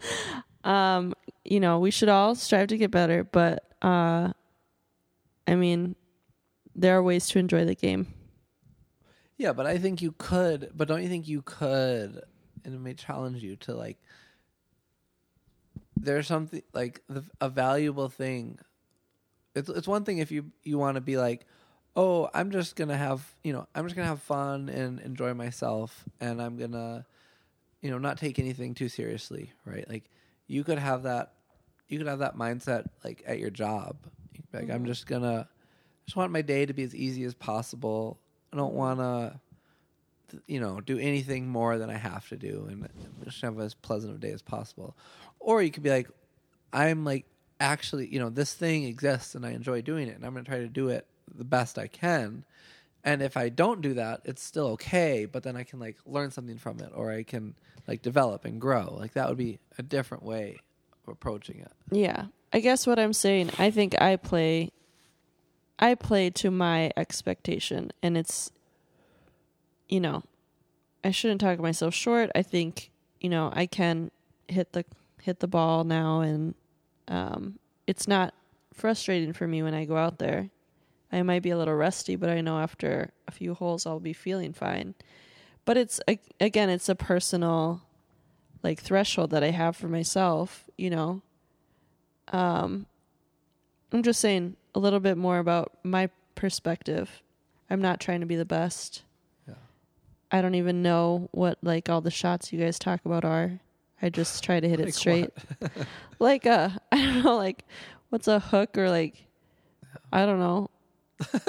um, 0.64 1.14
you 1.43 1.59
know, 1.59 1.80
we 1.80 1.91
should 1.91 2.09
all 2.09 2.34
strive 2.36 2.68
to 2.70 2.78
get 2.78 2.91
better, 2.91 3.24
but 3.24 3.72
uh 3.82 4.32
I 5.47 5.55
mean, 5.55 5.95
there 6.76 6.97
are 6.97 7.03
ways 7.03 7.28
to 7.30 7.39
enjoy 7.39 7.65
the 7.65 7.76
game. 7.76 8.07
Yeah, 9.38 9.53
but 9.53 9.65
I 9.65 9.78
think 9.78 10.01
you 10.01 10.13
could. 10.17 10.72
But 10.76 10.88
don't 10.88 11.01
you 11.01 11.09
think 11.09 11.28
you 11.28 11.41
could? 11.41 12.22
And 12.63 12.76
it 12.76 12.80
may 12.80 12.93
challenge 12.93 13.41
you 13.41 13.55
to 13.57 13.74
like. 13.74 13.97
There's 15.97 16.28
something 16.28 16.61
like 16.74 17.01
the, 17.09 17.24
a 17.39 17.49
valuable 17.49 18.07
thing. 18.09 18.59
It's 19.55 19.67
it's 19.67 19.88
one 19.88 20.03
thing 20.03 20.19
if 20.19 20.32
you 20.32 20.51
you 20.63 20.78
want 20.78 20.95
to 20.95 21.01
be 21.01 21.17
like, 21.17 21.45
oh, 21.95 22.30
I'm 22.34 22.51
just 22.51 22.76
gonna 22.76 22.97
have 22.97 23.28
you 23.43 23.51
know 23.51 23.67
I'm 23.74 23.86
just 23.86 23.95
gonna 23.95 24.07
have 24.07 24.22
fun 24.22 24.69
and 24.69 24.99
enjoy 24.99 25.34
myself, 25.34 26.05
and 26.19 26.41
I'm 26.41 26.57
gonna, 26.57 27.05
you 27.82 27.89
know, 27.91 27.97
not 27.97 28.17
take 28.17 28.39
anything 28.39 28.74
too 28.74 28.89
seriously, 28.89 29.53
right? 29.65 29.89
Like 29.89 30.09
you 30.47 30.63
could 30.63 30.80
have 30.80 31.03
that, 31.03 31.34
you 31.88 31.97
could 31.97 32.07
have 32.07 32.19
that 32.19 32.38
mindset 32.38 32.86
like 33.03 33.24
at 33.26 33.39
your 33.39 33.49
job. 33.49 33.95
You 34.34 34.41
could 34.41 34.51
be 34.51 34.57
Like 34.59 34.69
I'm 34.69 34.82
mm-hmm. 34.82 34.86
just 34.86 35.07
gonna, 35.07 35.47
just 36.12 36.18
want 36.18 36.34
my 36.34 36.41
day 36.41 36.66
to 36.66 36.74
be 36.74 36.84
as 36.84 36.93
easy 36.93 37.24
as 37.24 37.34
possible. 37.34 38.20
I 38.51 38.57
don't 38.57 38.74
want 38.74 38.99
to, 38.99 39.39
you 40.45 40.59
know, 40.59 40.82
do 40.82 40.99
anything 40.99 41.47
more 41.47 41.78
than 41.78 41.89
I 41.89 41.95
have 41.95 42.28
to 42.30 42.36
do, 42.36 42.68
and 42.70 42.86
just 43.24 43.39
have 43.39 43.57
as 43.62 43.76
pleasant 43.76 44.12
of 44.12 44.18
a 44.18 44.20
day 44.20 44.34
as 44.34 44.41
possible. 44.41 44.97
Or 45.39 45.64
you 45.64 45.72
could 45.72 45.84
be 45.84 45.89
like, 45.89 46.09
I'm 46.74 47.05
like 47.05 47.26
actually, 47.62 48.07
you 48.07 48.20
know, 48.20 48.30
this 48.30 48.53
thing 48.53 48.84
exists 48.84 49.36
and 49.36 49.45
I 49.45 49.51
enjoy 49.51 49.84
doing 49.84 50.09
it, 50.09 50.18
and 50.18 50.26
I'm 50.26 50.34
going 50.34 50.43
to 50.43 50.51
try 50.51 50.59
to 50.59 50.68
do 50.68 50.89
it 50.89 51.07
the 51.34 51.45
best 51.45 51.80
I 51.80 51.88
can. 51.88 52.43
And 53.05 53.22
if 53.22 53.38
I 53.38 53.47
don't 53.47 53.80
do 53.80 53.93
that, 53.93 54.20
it's 54.26 54.43
still 54.43 54.68
okay, 54.72 55.24
but 55.24 55.43
then 55.43 55.55
I 55.55 55.64
can 55.64 55.80
like 55.80 55.95
learn 56.05 56.32
something 56.32 56.57
from 56.57 56.82
it, 56.82 56.91
or 56.93 57.09
I 57.09 57.24
can 57.24 57.55
like 57.88 58.01
develop 58.01 58.43
and 58.43 58.59
grow. 58.59 58.97
Like 58.99 59.14
that 59.14 59.30
would 59.30 59.38
be 59.38 59.59
a 59.78 59.82
different 59.82 60.24
way 60.24 60.59
of 61.07 61.14
approaching 61.14 61.59
it. 61.59 61.72
Yeah. 61.89 62.26
I 62.51 62.59
guess 62.59 62.86
what 62.86 62.99
I'm 62.99 63.14
saying, 63.14 63.51
I 63.57 63.72
think 63.72 64.01
I 64.01 64.18
play 64.18 64.74
I 65.82 65.95
play 65.95 66.29
to 66.29 66.51
my 66.51 66.91
expectation 66.95 67.91
and 68.03 68.17
it's 68.17 68.51
you 69.89 69.99
know, 69.99 70.23
I 71.03 71.11
shouldn't 71.11 71.41
talk 71.41 71.59
myself 71.59 71.93
short. 71.93 72.32
I 72.34 72.41
think, 72.43 72.91
you 73.19 73.29
know, 73.29 73.51
I 73.53 73.65
can 73.65 74.09
hit 74.47 74.71
the 74.71 74.86
hit 75.21 75.39
the 75.39 75.47
ball 75.47 75.84
now 75.84 76.21
and 76.21 76.55
um 77.07 77.59
it's 77.88 78.07
not 78.07 78.34
frustrating 78.73 79.34
for 79.34 79.47
me 79.47 79.61
when 79.61 79.73
I 79.73 79.86
go 79.86 79.97
out 79.97 80.17
there. 80.17 80.49
I 81.11 81.21
might 81.23 81.43
be 81.43 81.49
a 81.49 81.57
little 81.57 81.75
rusty, 81.75 82.15
but 82.15 82.29
I 82.29 82.39
know 82.41 82.59
after 82.59 83.11
a 83.27 83.32
few 83.32 83.53
holes 83.53 83.86
I'll 83.86 83.99
be 83.99 84.13
feeling 84.13 84.53
fine. 84.53 84.95
But 85.65 85.77
it's 85.77 85.99
again, 86.39 86.69
it's 86.69 86.89
a 86.89 86.95
personal 86.95 87.82
like 88.63 88.79
threshold 88.79 89.32
that 89.32 89.43
I 89.43 89.51
have 89.51 89.75
for 89.75 89.88
myself, 89.88 90.69
you 90.77 90.89
know. 90.89 91.21
Um 92.32 92.86
I'm 93.91 94.03
just 94.03 94.21
saying 94.21 94.55
a 94.76 94.80
little 94.80 94.99
bit 94.99 95.17
more 95.17 95.39
about 95.39 95.72
my 95.84 96.09
perspective. 96.36 97.22
I'm 97.69 97.82
not 97.82 97.99
trying 97.99 98.19
to 98.22 98.26
be 98.26 98.36
the 98.36 98.45
best. 98.45 99.03
Yeah. 99.47 99.55
I 100.32 100.41
don't 100.41 100.55
even 100.55 100.82
know 100.82 101.30
what 101.32 101.57
like 101.61 101.89
all 101.89 102.01
the 102.01 102.11
shots 102.11 102.51
you 102.53 102.59
guys 102.59 102.78
talk 102.80 103.01
about 103.05 103.24
are. 103.26 103.59
I 104.01 104.09
just 104.09 104.43
try 104.43 104.59
to 104.59 104.67
hit 104.67 104.80
Like 104.80 104.88
it 104.89 104.95
straight. 104.95 105.30
like 106.19 106.45
uh 106.45 106.69
I 106.91 106.97
don't 106.97 107.24
know 107.24 107.36
like 107.38 107.65
what's 108.09 108.28
a 108.28 108.39
hook 108.39 108.78
or 108.78 108.89
like 108.89 109.26
I 110.11 110.26
don't 110.26 110.39
know 110.39 110.69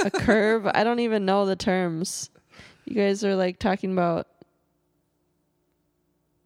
a 0.05 0.11
curve. 0.11 0.67
I 0.67 0.85
don't 0.85 1.01
even 1.01 1.25
know 1.25 1.47
the 1.47 1.57
terms. 1.57 2.31
You 2.85 2.95
guys 2.95 3.25
are 3.25 3.35
like 3.37 3.59
talking 3.59 3.93
about 3.93 4.27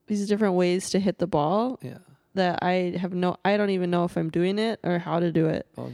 these 0.06 0.28
different 0.28 0.54
ways 0.54 0.90
to 0.90 1.00
hit 1.00 1.18
the 1.18 1.26
ball 1.26 1.78
Yeah. 1.82 1.98
that 2.34 2.60
I 2.62 2.96
have 3.00 3.12
no 3.12 3.36
I 3.44 3.56
don't 3.56 3.70
even 3.70 3.90
know 3.90 4.04
if 4.04 4.16
I'm 4.16 4.30
doing 4.30 4.58
it 4.58 4.78
or 4.84 4.98
how 4.98 5.18
to 5.20 5.32
do 5.32 5.46
it. 5.48 5.66
Okay. 5.76 5.92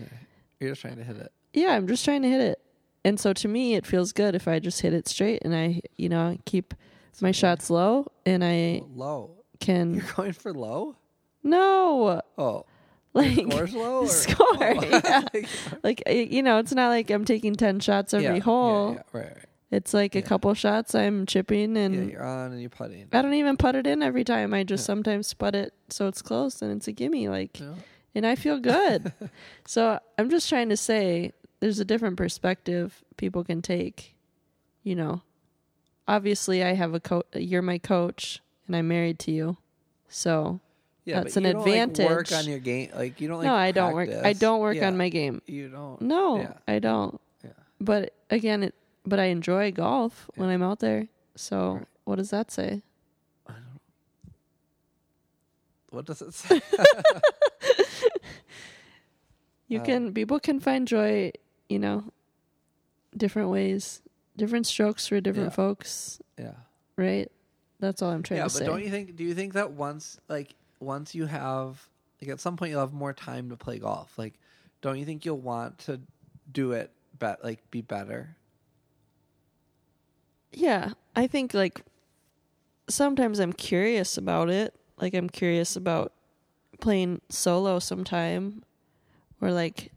You're 0.63 0.71
just 0.71 0.81
trying 0.83 0.97
to 0.97 1.05
hit 1.05 1.17
it. 1.17 1.33
Yeah, 1.53 1.71
I'm 1.75 1.87
just 1.89 2.05
trying 2.05 2.23
to 2.23 2.29
hit 2.29 2.41
it. 2.41 2.61
And 3.05 3.19
so 3.19 3.33
to 3.33 3.49
me 3.49 3.75
it 3.75 3.85
feels 3.85 4.13
good 4.13 4.35
if 4.37 4.47
I 4.47 4.61
just 4.61 4.81
hit 4.81 4.93
it 4.93 5.09
straight 5.09 5.43
and 5.45 5.55
I, 5.55 5.81
you 5.97 6.09
know, 6.09 6.39
keep 6.45 6.73
my 7.21 7.33
shots 7.33 7.69
low 7.69 8.07
and 8.25 8.45
I 8.45 8.83
Low. 8.95 9.43
can 9.61 9.95
You're 9.95 10.05
going 10.17 10.33
for 10.33 10.55
low? 10.55 10.97
No. 11.43 12.23
Oh. 12.39 12.65
Like 13.13 13.35
Score's 13.51 13.75
low? 13.75 14.01
Or? 14.03 14.09
Score, 14.09 14.47
Oh. 14.61 14.81
yeah. 15.05 15.23
like 15.83 16.03
you 16.09 16.43
know, 16.43 16.59
it's 16.59 16.73
not 16.73 16.89
like 16.89 17.11
I'm 17.11 17.25
taking 17.25 17.55
10 17.55 17.81
shots 17.81 18.15
every 18.15 18.37
Yeah, 18.37 18.39
hole. 18.43 18.93
Yeah, 18.95 19.03
right, 19.13 19.27
right. 19.27 19.47
It's 19.73 19.93
like 19.95 20.15
a 20.15 20.23
couple 20.23 20.53
shots 20.55 20.95
I'm 20.95 21.25
chipping 21.27 21.77
and 21.79 21.95
yeah, 21.95 22.13
you're 22.13 22.25
on 22.25 22.53
and 22.53 22.61
you're 22.61 22.71
putting. 22.71 23.09
I 23.13 23.21
don't 23.23 23.35
even 23.35 23.57
put 23.57 23.75
it 23.75 23.87
in 23.87 24.03
every 24.03 24.23
time. 24.23 24.55
I 24.55 24.65
just 24.65 24.85
sometimes 24.85 25.33
put 25.35 25.55
it 25.55 25.73
so 25.89 26.07
it's 26.09 26.23
close 26.23 26.63
and 26.63 26.71
it's 26.77 26.87
a 26.89 26.93
gimme 26.93 27.29
like. 27.29 27.59
And 28.15 28.27
I 28.27 28.35
feel 28.35 28.59
good. 28.59 29.13
so 29.67 29.99
I'm 30.19 30.31
just 30.31 30.49
trying 30.49 30.69
to 30.71 30.77
say 30.77 31.33
there's 31.61 31.79
a 31.81 31.85
different 31.85 32.17
perspective 32.17 33.03
people 33.17 33.45
can 33.45 33.63
take. 33.63 34.15
You 34.83 34.97
know, 34.97 35.23
obviously 36.09 36.63
I 36.65 36.75
have 36.75 36.93
a 36.95 37.01
coach. 37.01 37.27
You're 37.35 37.63
my 37.63 37.79
coach, 37.79 38.41
and 38.67 38.75
I'm 38.77 38.89
married 38.89 39.19
to 39.21 39.31
you. 39.31 39.57
So 40.09 40.61
Yeah, 41.05 41.21
That's 41.23 41.37
an 41.37 41.45
you 41.45 41.53
don't, 41.53 41.67
like, 41.67 41.67
work 41.67 41.89
advantage. 41.91 42.33
on 42.33 42.49
your 42.51 42.59
game. 42.59 42.91
Like 42.95 43.21
you 43.21 43.29
don't 43.29 43.39
like 43.39 43.47
no, 43.47 43.55
I 43.55 43.71
don't 43.73 43.95
work. 43.95 44.11
I 44.11 44.33
don't 44.35 44.61
work 44.61 44.77
Yeah, 44.77 44.87
on 44.89 44.97
my 44.97 45.09
game. 45.09 45.41
You 45.47 45.69
don't. 45.69 46.01
No, 46.03 46.39
Yeah. 46.41 46.53
I 46.69 46.79
don't. 46.81 47.21
Yeah. 47.45 47.51
But 47.81 48.13
again, 48.31 48.63
it. 48.65 48.75
But 49.05 49.19
I 49.19 49.25
enjoy 49.27 49.73
golf 49.73 50.31
when 50.37 50.49
I'm 50.49 50.63
out 50.63 50.79
there. 50.81 51.09
So 51.35 51.73
Right. 51.75 51.87
what 52.05 52.17
does 52.17 52.31
that 52.31 52.51
say? 52.53 52.83
I 53.49 53.53
don't. 53.55 53.81
What 55.91 56.05
does 56.07 56.23
it 56.23 56.35
say? 56.35 56.61
You 59.73 59.81
Uh, 59.81 59.85
can 59.85 60.13
people 60.13 60.39
can 60.39 60.61
find 60.61 60.87
joy, 60.87 61.33
you 61.69 61.79
know, 61.79 62.13
different 63.17 63.49
ways, 63.49 64.03
different 64.37 64.67
strokes 64.67 65.09
for 65.09 65.21
different 65.21 65.49
Yeah. 65.51 65.57
folks, 65.57 66.21
yeah. 66.39 66.55
right? 66.97 67.33
That's 67.81 68.03
all 68.03 68.11
I'm 68.11 68.23
trying 68.23 68.39
yeah, 68.39 68.45
to 68.45 68.51
say. 68.51 68.65
Yeah, 68.65 68.71
but 68.71 68.77
don't 68.77 68.85
you 68.85 68.91
think? 68.91 69.17
Do 69.17 69.25
you 69.25 69.35
think 69.35 69.55
that 69.55 69.73
once, 69.73 70.21
like, 70.29 70.55
once 70.79 71.15
you 71.15 71.25
have, 71.27 71.89
like, 72.21 72.31
at 72.31 72.39
some 72.39 72.57
point 72.57 72.71
you'll 72.71 72.81
have 72.81 72.93
more 72.93 73.13
time 73.13 73.49
to 73.51 73.57
play 73.57 73.79
golf. 73.79 74.19
Like, 74.19 74.35
don't 74.83 74.99
you 74.99 75.05
think 75.05 75.25
you'll 75.25 75.41
want 75.41 75.79
to 75.89 76.01
do 76.53 76.73
it, 76.73 76.91
bet, 77.19 77.43
like, 77.43 77.65
be 77.71 77.81
better? 77.81 78.37
yeah, 80.53 80.93
I 81.17 81.27
think 81.27 81.55
like 81.55 81.83
sometimes 82.89 83.39
I'm 83.39 83.53
curious 83.55 84.19
about 84.19 84.51
it. 84.51 84.75
Like 85.01 85.15
I'm 85.15 85.31
curious 85.31 85.77
about 85.77 86.13
playing 86.81 87.23
solo 87.31 87.79
sometime, 87.79 88.63
or 89.43 89.53
like 89.53 89.93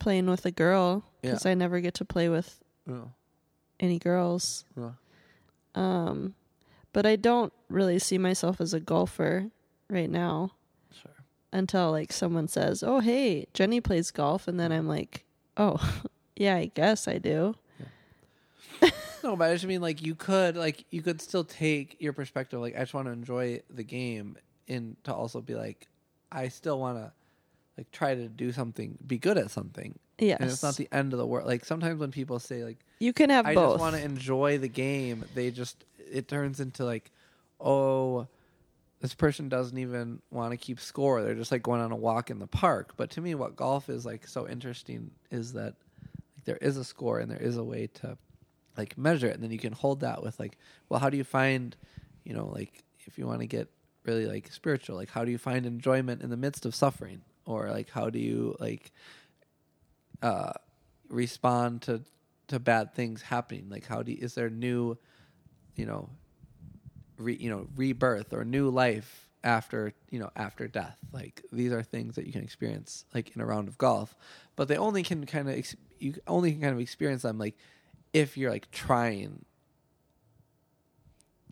playing 0.00 0.26
with 0.30 0.46
a 0.46 0.50
girl 0.50 1.04
because 1.20 1.44
I 1.44 1.52
never 1.54 1.80
get 1.80 1.92
to 1.94 2.04
play 2.06 2.28
with 2.30 2.62
Yeah. 2.86 3.08
any 3.80 3.98
girls. 3.98 4.64
Yeah. 4.76 4.92
Um, 5.74 6.34
but 6.92 7.04
I 7.04 7.16
don't 7.16 7.52
really 7.68 7.98
see 7.98 8.16
myself 8.18 8.60
as 8.60 8.72
a 8.72 8.80
golfer 8.80 9.50
right 9.90 10.08
now 10.08 10.52
Sure. 10.92 11.10
until 11.52 11.90
like 11.90 12.12
someone 12.12 12.46
says, 12.48 12.82
"Oh, 12.82 13.00
hey, 13.00 13.46
Jenny 13.52 13.80
plays 13.80 14.10
golf," 14.10 14.46
and 14.48 14.58
then 14.60 14.70
I'm 14.72 14.86
like, 14.88 15.24
"Oh, 15.56 15.76
yeah, 16.36 16.54
I 16.56 16.66
guess 16.66 17.08
I 17.08 17.18
do." 17.18 17.56
No, 19.22 19.36
but 19.36 19.50
I 19.50 19.54
just 19.54 19.64
mean 19.64 19.80
like 19.80 20.02
you 20.04 20.14
could 20.14 20.54
like 20.56 20.84
you 20.90 21.00
could 21.00 21.20
still 21.22 21.44
take 21.44 21.96
your 21.98 22.12
perspective. 22.12 22.60
Like 22.60 22.76
I 22.76 22.80
just 22.80 22.92
want 22.92 23.06
to 23.08 23.12
enjoy 23.12 23.62
the 23.70 23.82
game, 23.84 24.36
and 24.68 24.96
to 25.04 25.14
also 25.14 25.40
be 25.40 25.54
like, 25.54 25.88
I 26.30 26.48
still 26.48 26.78
want 26.78 26.98
to 26.98 27.10
like 27.76 27.90
try 27.90 28.14
to 28.14 28.28
do 28.28 28.52
something, 28.52 28.98
be 29.06 29.18
good 29.18 29.38
at 29.38 29.50
something, 29.50 29.98
Yes, 30.18 30.38
and 30.40 30.50
it's 30.50 30.62
not 30.62 30.76
the 30.76 30.88
end 30.92 31.12
of 31.12 31.18
the 31.18 31.26
world. 31.26 31.46
Like 31.46 31.64
sometimes 31.64 31.98
when 31.98 32.10
people 32.10 32.38
say 32.38 32.64
like 32.64 32.78
you 33.00 33.12
can 33.12 33.30
have 33.30 33.46
I 33.46 33.54
both. 33.54 33.74
just 33.74 33.80
want 33.80 33.96
to 33.96 34.02
enjoy 34.02 34.58
the 34.58 34.68
game, 34.68 35.24
they 35.34 35.50
just 35.50 35.84
it 36.10 36.28
turns 36.28 36.60
into 36.60 36.84
like, 36.84 37.10
oh, 37.60 38.28
this 39.00 39.14
person 39.14 39.48
doesn't 39.48 39.76
even 39.76 40.20
want 40.30 40.52
to 40.52 40.56
keep 40.56 40.80
score. 40.80 41.22
They're 41.22 41.34
just 41.34 41.52
like 41.52 41.62
going 41.62 41.80
on 41.80 41.92
a 41.92 41.96
walk 41.96 42.30
in 42.30 42.38
the 42.38 42.46
park. 42.46 42.94
But 42.96 43.10
to 43.12 43.20
me, 43.20 43.34
what 43.34 43.56
golf 43.56 43.88
is 43.88 44.06
like 44.06 44.26
so 44.26 44.48
interesting 44.48 45.10
is 45.30 45.52
that 45.54 45.74
like, 46.36 46.44
there 46.44 46.58
is 46.58 46.76
a 46.76 46.84
score 46.84 47.18
and 47.18 47.30
there 47.30 47.42
is 47.42 47.56
a 47.56 47.64
way 47.64 47.88
to 47.94 48.16
like 48.76 48.96
measure 48.96 49.26
it, 49.26 49.34
and 49.34 49.42
then 49.42 49.50
you 49.50 49.58
can 49.58 49.72
hold 49.72 50.00
that 50.00 50.22
with 50.22 50.38
like, 50.38 50.56
well, 50.88 51.00
how 51.00 51.10
do 51.10 51.16
you 51.16 51.24
find, 51.24 51.76
you 52.24 52.34
know, 52.34 52.46
like 52.46 52.84
if 53.06 53.18
you 53.18 53.26
want 53.26 53.40
to 53.40 53.46
get 53.46 53.68
really 54.04 54.26
like 54.26 54.50
spiritual, 54.52 54.96
like 54.96 55.10
how 55.10 55.24
do 55.24 55.30
you 55.30 55.38
find 55.38 55.66
enjoyment 55.66 56.22
in 56.22 56.30
the 56.30 56.36
midst 56.36 56.64
of 56.64 56.74
suffering, 56.74 57.22
or 57.46 57.70
like 57.70 57.90
how 57.90 58.10
do 58.10 58.18
you 58.18 58.56
like 58.60 58.92
uh 60.22 60.52
respond 61.08 61.82
to 61.82 62.02
to 62.48 62.58
bad 62.58 62.94
things 62.94 63.22
happening 63.22 63.66
like 63.68 63.86
how 63.86 64.02
do 64.02 64.12
you, 64.12 64.18
is 64.20 64.34
there 64.34 64.50
new 64.50 64.96
you 65.74 65.86
know 65.86 66.08
re, 67.18 67.34
you 67.34 67.50
know 67.50 67.66
rebirth 67.76 68.32
or 68.32 68.44
new 68.44 68.68
life 68.70 69.28
after 69.42 69.92
you 70.10 70.18
know 70.18 70.30
after 70.36 70.66
death 70.66 70.98
like 71.12 71.42
these 71.52 71.72
are 71.72 71.82
things 71.82 72.14
that 72.14 72.26
you 72.26 72.32
can 72.32 72.42
experience 72.42 73.04
like 73.14 73.34
in 73.34 73.42
a 73.42 73.46
round 73.46 73.68
of 73.68 73.76
golf 73.76 74.14
but 74.56 74.68
they 74.68 74.76
only 74.76 75.02
can 75.02 75.26
kind 75.26 75.48
of 75.48 75.56
ex- 75.56 75.76
you 75.98 76.14
only 76.26 76.52
can 76.52 76.60
kind 76.60 76.72
of 76.72 76.80
experience 76.80 77.22
them 77.22 77.38
like 77.38 77.56
if 78.12 78.36
you're 78.38 78.50
like 78.50 78.70
trying 78.70 79.44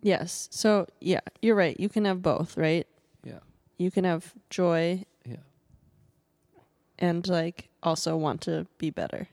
yes. 0.03 0.49
So 0.51 0.87
yeah, 0.99 1.21
you're 1.41 1.55
right. 1.55 1.79
You 1.79 1.89
can 1.89 2.05
have 2.05 2.21
both, 2.21 2.57
right? 2.57 2.85
yeah 3.23 3.39
You 3.77 3.89
can 3.89 4.03
have 4.03 4.33
joy 4.49 5.03
and 6.99 7.27
like 7.27 7.69
also 7.81 8.15
want 8.15 8.41
to 8.41 8.65
be 8.77 8.89
better. 8.89 9.27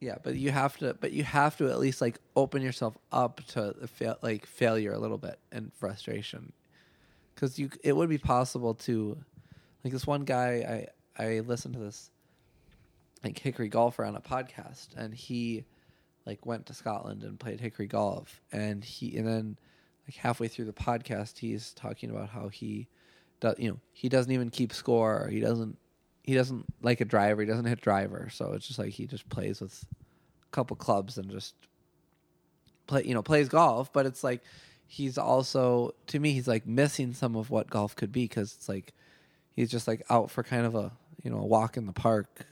yeah 0.00 0.16
but 0.22 0.34
you 0.34 0.50
have 0.50 0.76
to 0.78 0.94
but 1.00 1.12
you 1.12 1.22
have 1.24 1.56
to 1.56 1.68
at 1.70 1.78
least 1.78 2.00
like 2.00 2.18
open 2.36 2.60
yourself 2.62 2.96
up 3.12 3.40
to 3.46 3.74
fail, 3.86 4.16
like 4.22 4.46
failure 4.46 4.92
a 4.92 4.98
little 4.98 5.18
bit 5.18 5.38
and 5.50 5.72
frustration 5.74 6.52
because 7.34 7.58
you 7.58 7.70
it 7.82 7.96
would 7.96 8.08
be 8.08 8.18
possible 8.18 8.74
to 8.74 9.16
like 9.84 9.92
this 9.92 10.06
one 10.06 10.24
guy 10.24 10.86
i 11.18 11.24
i 11.24 11.40
listened 11.40 11.74
to 11.74 11.80
this 11.80 12.10
like 13.24 13.38
hickory 13.38 13.68
golfer 13.68 14.04
on 14.04 14.16
a 14.16 14.20
podcast 14.20 14.88
and 14.96 15.14
he 15.14 15.64
like 16.26 16.44
went 16.44 16.66
to 16.66 16.74
scotland 16.74 17.22
and 17.22 17.38
played 17.38 17.60
hickory 17.60 17.86
golf 17.86 18.40
and 18.52 18.84
he 18.84 19.16
and 19.16 19.26
then 19.26 19.56
like 20.06 20.16
halfway 20.16 20.48
through 20.48 20.64
the 20.64 20.72
podcast 20.72 21.38
he's 21.38 21.72
talking 21.74 22.10
about 22.10 22.28
how 22.28 22.48
he 22.48 22.88
does 23.40 23.54
you 23.58 23.70
know 23.70 23.78
he 23.92 24.08
doesn't 24.08 24.32
even 24.32 24.50
keep 24.50 24.72
score 24.72 25.28
he 25.30 25.40
doesn't 25.40 25.78
he 26.22 26.34
doesn't 26.34 26.66
like 26.82 27.00
a 27.00 27.04
driver 27.04 27.42
he 27.42 27.48
doesn't 27.48 27.64
hit 27.64 27.80
driver. 27.80 28.28
So 28.32 28.52
it's 28.52 28.66
just 28.66 28.78
like 28.78 28.90
he 28.90 29.06
just 29.06 29.28
plays 29.28 29.60
with 29.60 29.84
a 30.44 30.50
couple 30.54 30.76
clubs 30.76 31.18
and 31.18 31.30
just 31.30 31.54
play 32.86 33.04
you 33.04 33.14
know 33.14 33.22
plays 33.22 33.48
golf. 33.48 33.92
But 33.92 34.06
it's 34.06 34.22
like 34.22 34.42
he's 34.86 35.18
also 35.18 35.94
to 36.08 36.18
me 36.18 36.32
he's 36.32 36.48
like 36.48 36.66
missing 36.66 37.12
some 37.12 37.36
of 37.36 37.50
what 37.50 37.70
golf 37.70 37.96
could 37.96 38.12
be 38.12 38.24
because 38.24 38.54
it's 38.54 38.68
like 38.68 38.92
he's 39.50 39.70
just 39.70 39.88
like 39.88 40.02
out 40.10 40.30
for 40.30 40.42
kind 40.42 40.66
of 40.66 40.74
a 40.74 40.92
you 41.22 41.30
know 41.30 41.38
a 41.38 41.46
walk 41.46 41.76
in 41.76 41.86
the 41.86 41.92
park. 41.92 42.46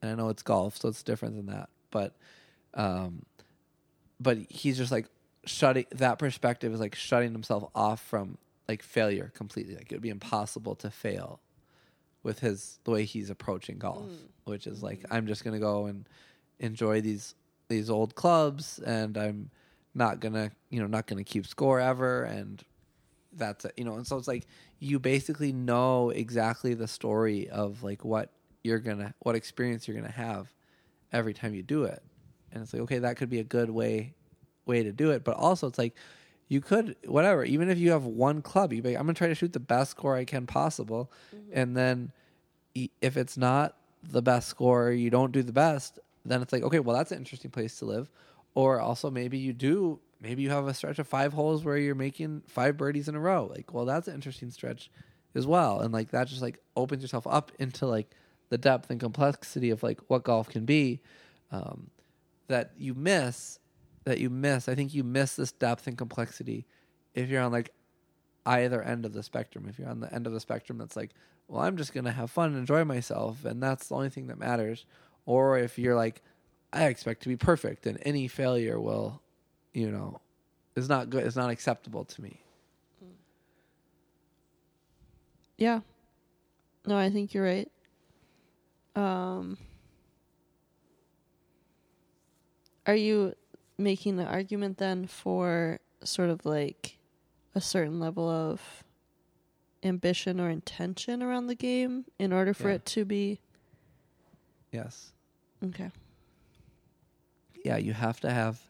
And 0.00 0.12
i 0.12 0.14
know 0.14 0.28
it's 0.28 0.42
golf 0.42 0.76
so 0.76 0.88
it's 0.88 1.02
different 1.02 1.36
than 1.36 1.46
that. 1.46 1.68
But 1.90 2.14
um 2.74 3.22
but 4.20 4.38
he's 4.48 4.76
just 4.76 4.90
like 4.90 5.06
shutting 5.44 5.86
that 5.92 6.18
perspective 6.18 6.72
is 6.74 6.80
like 6.80 6.94
shutting 6.94 7.32
himself 7.32 7.70
off 7.74 8.00
from 8.00 8.38
like 8.68 8.82
failure 8.82 9.32
completely. 9.34 9.74
Like 9.76 9.92
it 9.92 9.94
would 9.94 10.02
be 10.02 10.10
impossible 10.10 10.74
to 10.76 10.90
fail 10.90 11.40
with 12.22 12.40
his 12.40 12.78
the 12.84 12.90
way 12.90 13.04
he's 13.04 13.30
approaching 13.30 13.78
golf 13.78 14.02
mm. 14.02 14.16
which 14.44 14.66
is 14.66 14.82
like 14.82 15.00
mm. 15.00 15.06
i'm 15.10 15.26
just 15.26 15.44
gonna 15.44 15.58
go 15.58 15.86
and 15.86 16.08
enjoy 16.58 17.00
these 17.00 17.34
these 17.68 17.90
old 17.90 18.14
clubs 18.14 18.78
and 18.78 19.18
I'm 19.18 19.50
not 19.94 20.20
gonna 20.20 20.50
you 20.70 20.80
know 20.80 20.86
not 20.86 21.06
gonna 21.06 21.24
keep 21.24 21.46
score 21.46 21.80
ever 21.80 22.24
and 22.24 22.62
that's 23.34 23.66
it 23.66 23.74
you 23.76 23.84
know 23.84 23.94
and 23.94 24.06
so 24.06 24.16
it's 24.16 24.26
like 24.26 24.46
you 24.78 24.98
basically 24.98 25.52
know 25.52 26.10
exactly 26.10 26.74
the 26.74 26.88
story 26.88 27.48
of 27.50 27.82
like 27.82 28.04
what 28.04 28.32
you're 28.62 28.78
gonna 28.78 29.14
what 29.20 29.34
experience 29.34 29.86
you're 29.86 29.96
gonna 29.96 30.12
have 30.12 30.52
every 31.12 31.34
time 31.34 31.54
you 31.54 31.62
do 31.62 31.84
it. 31.84 32.02
And 32.52 32.62
it's 32.62 32.72
like 32.72 32.82
okay 32.82 32.98
that 33.00 33.16
could 33.16 33.30
be 33.30 33.40
a 33.40 33.44
good 33.44 33.70
way 33.70 34.14
way 34.66 34.82
to 34.82 34.92
do 34.92 35.10
it. 35.10 35.24
But 35.24 35.36
also 35.36 35.66
it's 35.66 35.78
like 35.78 35.94
you 36.48 36.60
could 36.60 36.96
whatever 37.06 37.44
even 37.44 37.70
if 37.70 37.78
you 37.78 37.90
have 37.90 38.04
one 38.04 38.42
club 38.42 38.72
you 38.72 38.82
be 38.82 38.90
like, 38.90 38.98
i'm 38.98 39.06
gonna 39.06 39.14
try 39.14 39.28
to 39.28 39.34
shoot 39.34 39.52
the 39.52 39.60
best 39.60 39.92
score 39.92 40.16
i 40.16 40.24
can 40.24 40.46
possible. 40.46 41.10
And 41.52 41.76
then 41.76 42.12
if 42.74 43.16
it's 43.16 43.36
not 43.36 43.76
the 44.02 44.22
best 44.22 44.48
score 44.48 44.90
you 44.90 45.10
don't 45.10 45.32
do 45.32 45.42
the 45.42 45.52
best 45.52 45.98
then 46.24 46.42
it's 46.42 46.52
like 46.52 46.62
okay 46.62 46.80
well 46.80 46.96
that's 46.96 47.12
an 47.12 47.18
interesting 47.18 47.50
place 47.50 47.78
to 47.78 47.84
live. 47.84 48.10
Or 48.54 48.80
also 48.80 49.10
maybe 49.10 49.38
you 49.38 49.52
do 49.52 50.00
maybe 50.20 50.42
you 50.42 50.50
have 50.50 50.66
a 50.66 50.74
stretch 50.74 50.98
of 50.98 51.06
five 51.06 51.32
holes 51.32 51.64
where 51.64 51.76
you're 51.76 51.94
making 51.94 52.42
five 52.48 52.76
birdies 52.76 53.08
in 53.08 53.14
a 53.14 53.20
row. 53.20 53.50
Like 53.54 53.72
well 53.72 53.84
that's 53.84 54.08
an 54.08 54.14
interesting 54.14 54.50
stretch 54.50 54.90
as 55.34 55.46
well. 55.46 55.80
And 55.80 55.92
like 55.92 56.10
that 56.10 56.28
just 56.28 56.42
like 56.42 56.58
opens 56.76 57.02
yourself 57.02 57.26
up 57.26 57.52
into 57.58 57.86
like 57.86 58.10
the 58.48 58.58
depth 58.58 58.90
and 58.90 58.98
complexity 58.98 59.70
of 59.70 59.82
like 59.82 60.00
what 60.08 60.24
golf 60.24 60.48
can 60.48 60.64
be 60.64 61.00
um, 61.50 61.90
that 62.48 62.72
you 62.78 62.94
miss 62.94 63.58
that 64.08 64.18
you 64.18 64.30
miss 64.30 64.68
i 64.68 64.74
think 64.74 64.94
you 64.94 65.04
miss 65.04 65.36
this 65.36 65.52
depth 65.52 65.86
and 65.86 65.98
complexity 65.98 66.66
if 67.14 67.28
you're 67.28 67.42
on 67.42 67.52
like 67.52 67.70
either 68.46 68.82
end 68.82 69.04
of 69.04 69.12
the 69.12 69.22
spectrum 69.22 69.66
if 69.68 69.78
you're 69.78 69.88
on 69.88 70.00
the 70.00 70.12
end 70.12 70.26
of 70.26 70.32
the 70.32 70.40
spectrum 70.40 70.78
that's 70.78 70.96
like 70.96 71.10
well 71.48 71.62
i'm 71.62 71.76
just 71.76 71.92
gonna 71.92 72.12
have 72.12 72.30
fun 72.30 72.50
and 72.50 72.58
enjoy 72.58 72.84
myself 72.84 73.44
and 73.44 73.62
that's 73.62 73.88
the 73.88 73.94
only 73.94 74.08
thing 74.10 74.26
that 74.26 74.38
matters 74.38 74.86
or 75.26 75.58
if 75.58 75.78
you're 75.78 75.96
like 75.96 76.22
i 76.72 76.84
expect 76.84 77.22
to 77.22 77.28
be 77.28 77.36
perfect 77.36 77.86
and 77.86 77.98
any 78.02 78.26
failure 78.28 78.80
will 78.80 79.20
you 79.74 79.90
know 79.90 80.20
is 80.76 80.88
not 80.88 81.10
good 81.10 81.24
is 81.26 81.36
not 81.36 81.50
acceptable 81.50 82.04
to 82.04 82.22
me 82.22 82.40
Yeah. 85.58 85.80
No, 86.86 86.96
I 86.96 87.10
think 87.10 87.34
you're 87.34 87.44
right. 87.44 87.70
Um 88.94 89.58
Are 92.86 92.94
you 92.94 93.34
making 93.78 94.16
the 94.16 94.24
argument 94.24 94.78
then 94.78 95.06
for 95.06 95.78
sort 96.02 96.28
of 96.30 96.44
like 96.44 96.98
a 97.54 97.60
certain 97.60 97.98
level 98.00 98.28
of 98.28 98.60
ambition 99.84 100.40
or 100.40 100.50
intention 100.50 101.22
around 101.22 101.46
the 101.46 101.54
game 101.54 102.04
in 102.18 102.32
order 102.32 102.52
for 102.52 102.68
Yeah. 102.68 102.74
it 102.76 102.86
to 102.86 103.04
be 103.04 103.38
yes 104.72 105.12
okay. 105.64 105.90
yeah, 107.64 107.76
you 107.76 107.92
have 107.92 108.20
to 108.20 108.30
have 108.30 108.60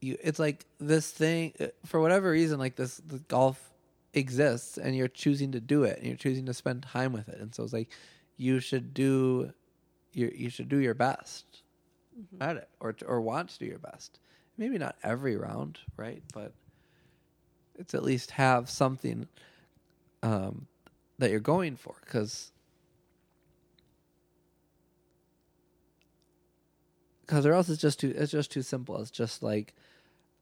you 0.00 0.16
it's 0.22 0.38
like 0.38 0.64
this 0.78 1.10
thing 1.10 1.52
uh, 1.60 1.66
for 1.84 2.00
whatever 2.00 2.30
reason 2.30 2.58
like 2.58 2.76
this 2.76 2.98
the 3.06 3.18
golf 3.18 3.70
exists 4.14 4.78
and 4.78 4.96
you're 4.96 5.08
choosing 5.08 5.52
to 5.52 5.60
do 5.60 5.82
it 5.84 5.98
and 5.98 6.06
you're 6.06 6.16
choosing 6.16 6.46
to 6.46 6.54
spend 6.54 6.82
time 6.82 7.12
with 7.12 7.28
it 7.28 7.38
and 7.40 7.54
so 7.54 7.62
it's 7.62 7.72
like 7.72 7.88
you 8.36 8.60
should 8.60 8.94
do 8.94 9.52
your 10.12 10.30
you 10.32 10.48
should 10.48 10.68
do 10.68 10.78
your 10.78 10.94
best 10.94 11.62
at 12.40 12.56
it 12.56 12.68
or 12.80 12.94
or 13.06 13.20
want 13.20 13.48
to 13.48 13.58
do 13.58 13.64
your 13.66 13.78
best 13.78 14.18
maybe 14.56 14.78
not 14.78 14.96
every 15.02 15.36
round 15.36 15.78
right 15.96 16.22
but 16.34 16.52
it's 17.78 17.94
at 17.94 18.02
least 18.02 18.32
have 18.32 18.68
something 18.68 19.26
um 20.22 20.66
that 21.18 21.30
you're 21.30 21.40
going 21.40 21.76
for 21.76 21.94
cuz 22.06 22.52
because 27.30 27.46
or 27.46 27.52
else 27.52 27.68
it's 27.68 27.80
just 27.80 28.00
too 28.00 28.12
it's 28.16 28.32
just 28.32 28.50
too 28.50 28.62
simple. 28.62 29.00
It's 29.00 29.10
just 29.10 29.40
like 29.42 29.74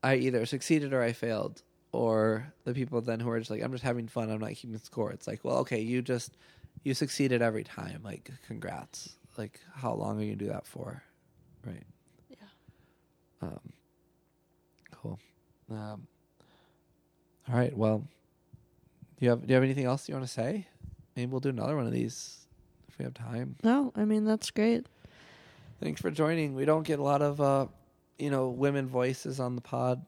I 0.03 0.16
either 0.16 0.47
succeeded 0.47 0.95
or 0.95 1.03
I 1.03 1.12
failed, 1.12 1.62
or 1.93 2.53
the 2.64 2.73
people 2.73 3.03
then 3.03 3.21
who 3.21 3.29
are 3.29 3.39
just 3.39 3.51
like 3.51 3.62
I'm 3.62 3.73
just 3.73 3.85
having 3.85 4.09
fun. 4.09 4.31
I'm 4.31 4.41
not 4.41 4.55
keeping 4.55 4.79
score. 4.79 5.12
It's 5.12 5.27
like 5.27 5.45
well, 5.45 5.59
okay, 5.59 5.81
you 5.81 6.01
just 6.01 6.39
you 6.85 6.95
succeeded 6.95 7.43
every 7.43 7.64
time. 7.64 8.01
Like 8.03 8.31
congrats. 8.47 9.16
Like 9.37 9.61
how 9.75 9.93
long 9.93 10.19
are 10.19 10.23
you 10.23 10.35
gonna 10.35 10.47
do 10.47 10.53
that 10.53 10.66
for? 10.66 11.03
Right. 11.65 11.83
Yeah. 12.29 12.37
Um. 13.43 13.61
Cool. 14.91 15.19
Um. 15.71 16.07
All 17.49 17.55
right. 17.57 17.77
Well, 17.77 17.99
do 19.19 19.25
you 19.25 19.31
have 19.31 19.43
do 19.43 19.49
you 19.49 19.55
have 19.55 19.65
anything 19.65 19.85
else 19.85 20.09
you 20.09 20.15
want 20.15 20.27
to 20.27 20.33
say? 20.33 20.67
Maybe 21.17 21.31
we'll 21.31 21.41
do 21.41 21.49
another 21.49 21.77
one 21.77 21.87
of 21.87 21.93
these 21.93 22.47
if 22.89 22.99
we 22.99 23.05
have 23.05 23.15
time. 23.15 23.57
No, 23.65 23.93
I 23.97 24.05
mean 24.05 24.25
that's 24.25 24.51
great. 24.51 24.87
Thanks 25.81 26.01
for 26.01 26.11
joining. 26.11 26.55
We 26.55 26.65
don't 26.65 26.87
get 26.87 26.99
a 26.99 27.03
lot 27.03 27.23
of 27.23 27.41
uh, 27.41 27.67
you 28.19 28.31
know, 28.31 28.49
women 28.49 28.87
voices 28.87 29.41
on 29.41 29.55
the 29.55 29.61
pod. 29.61 30.05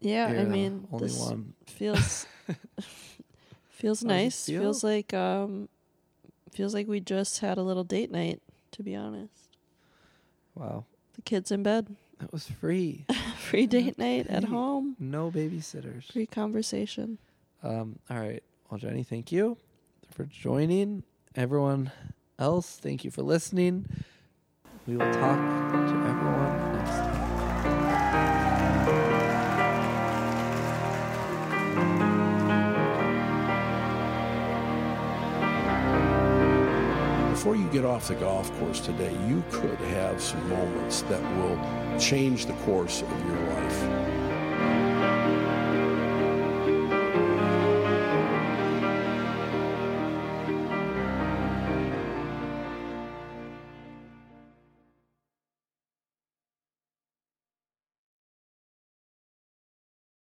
Yeah, 0.00 0.30
You're 0.30 0.40
I 0.40 0.44
mean 0.44 0.88
only 0.90 1.08
this 1.08 1.18
one. 1.18 1.52
feels 1.66 2.26
feels 3.70 4.02
nice. 4.02 4.46
feel? 4.46 4.60
Feels 4.62 4.84
like 4.84 5.12
um 5.14 5.68
feels 6.52 6.74
like 6.74 6.88
we 6.88 7.00
just 7.00 7.40
had 7.40 7.58
a 7.58 7.62
little 7.62 7.84
date 7.84 8.10
night, 8.10 8.40
to 8.72 8.82
be 8.82 8.94
honest. 8.96 9.32
Wow, 10.60 10.84
The 11.14 11.22
kids 11.22 11.50
in 11.50 11.62
bed. 11.62 11.96
that 12.18 12.32
was 12.32 12.46
free. 12.46 13.06
Free 13.38 13.66
date 13.66 13.98
night 13.98 14.26
at 14.28 14.44
home. 14.44 14.94
No 15.00 15.30
babysitters. 15.30 16.12
Free 16.12 16.26
conversation. 16.26 17.16
Um. 17.62 17.98
All 18.10 18.18
right. 18.20 18.42
Well, 18.70 18.78
Jenny, 18.78 19.02
thank 19.02 19.32
you 19.32 19.56
for 20.14 20.24
joining. 20.26 21.02
Everyone 21.34 21.90
else, 22.38 22.76
thank 22.76 23.04
you 23.04 23.10
for 23.10 23.22
listening. 23.22 23.86
We 24.86 24.96
will 24.96 25.10
talk 25.12 25.38
to 25.38 26.06
everyone 26.06 26.69
Before 37.40 37.56
you 37.56 37.68
get 37.68 37.86
off 37.86 38.08
the 38.08 38.16
golf 38.16 38.54
course 38.58 38.80
today, 38.80 39.16
you 39.26 39.42
could 39.50 39.78
have 39.78 40.20
some 40.20 40.46
moments 40.50 41.00
that 41.08 41.22
will 41.38 41.98
change 41.98 42.44
the 42.44 42.52
course 42.64 43.00
of 43.00 43.24
your 43.24 43.38
life. 43.54 44.29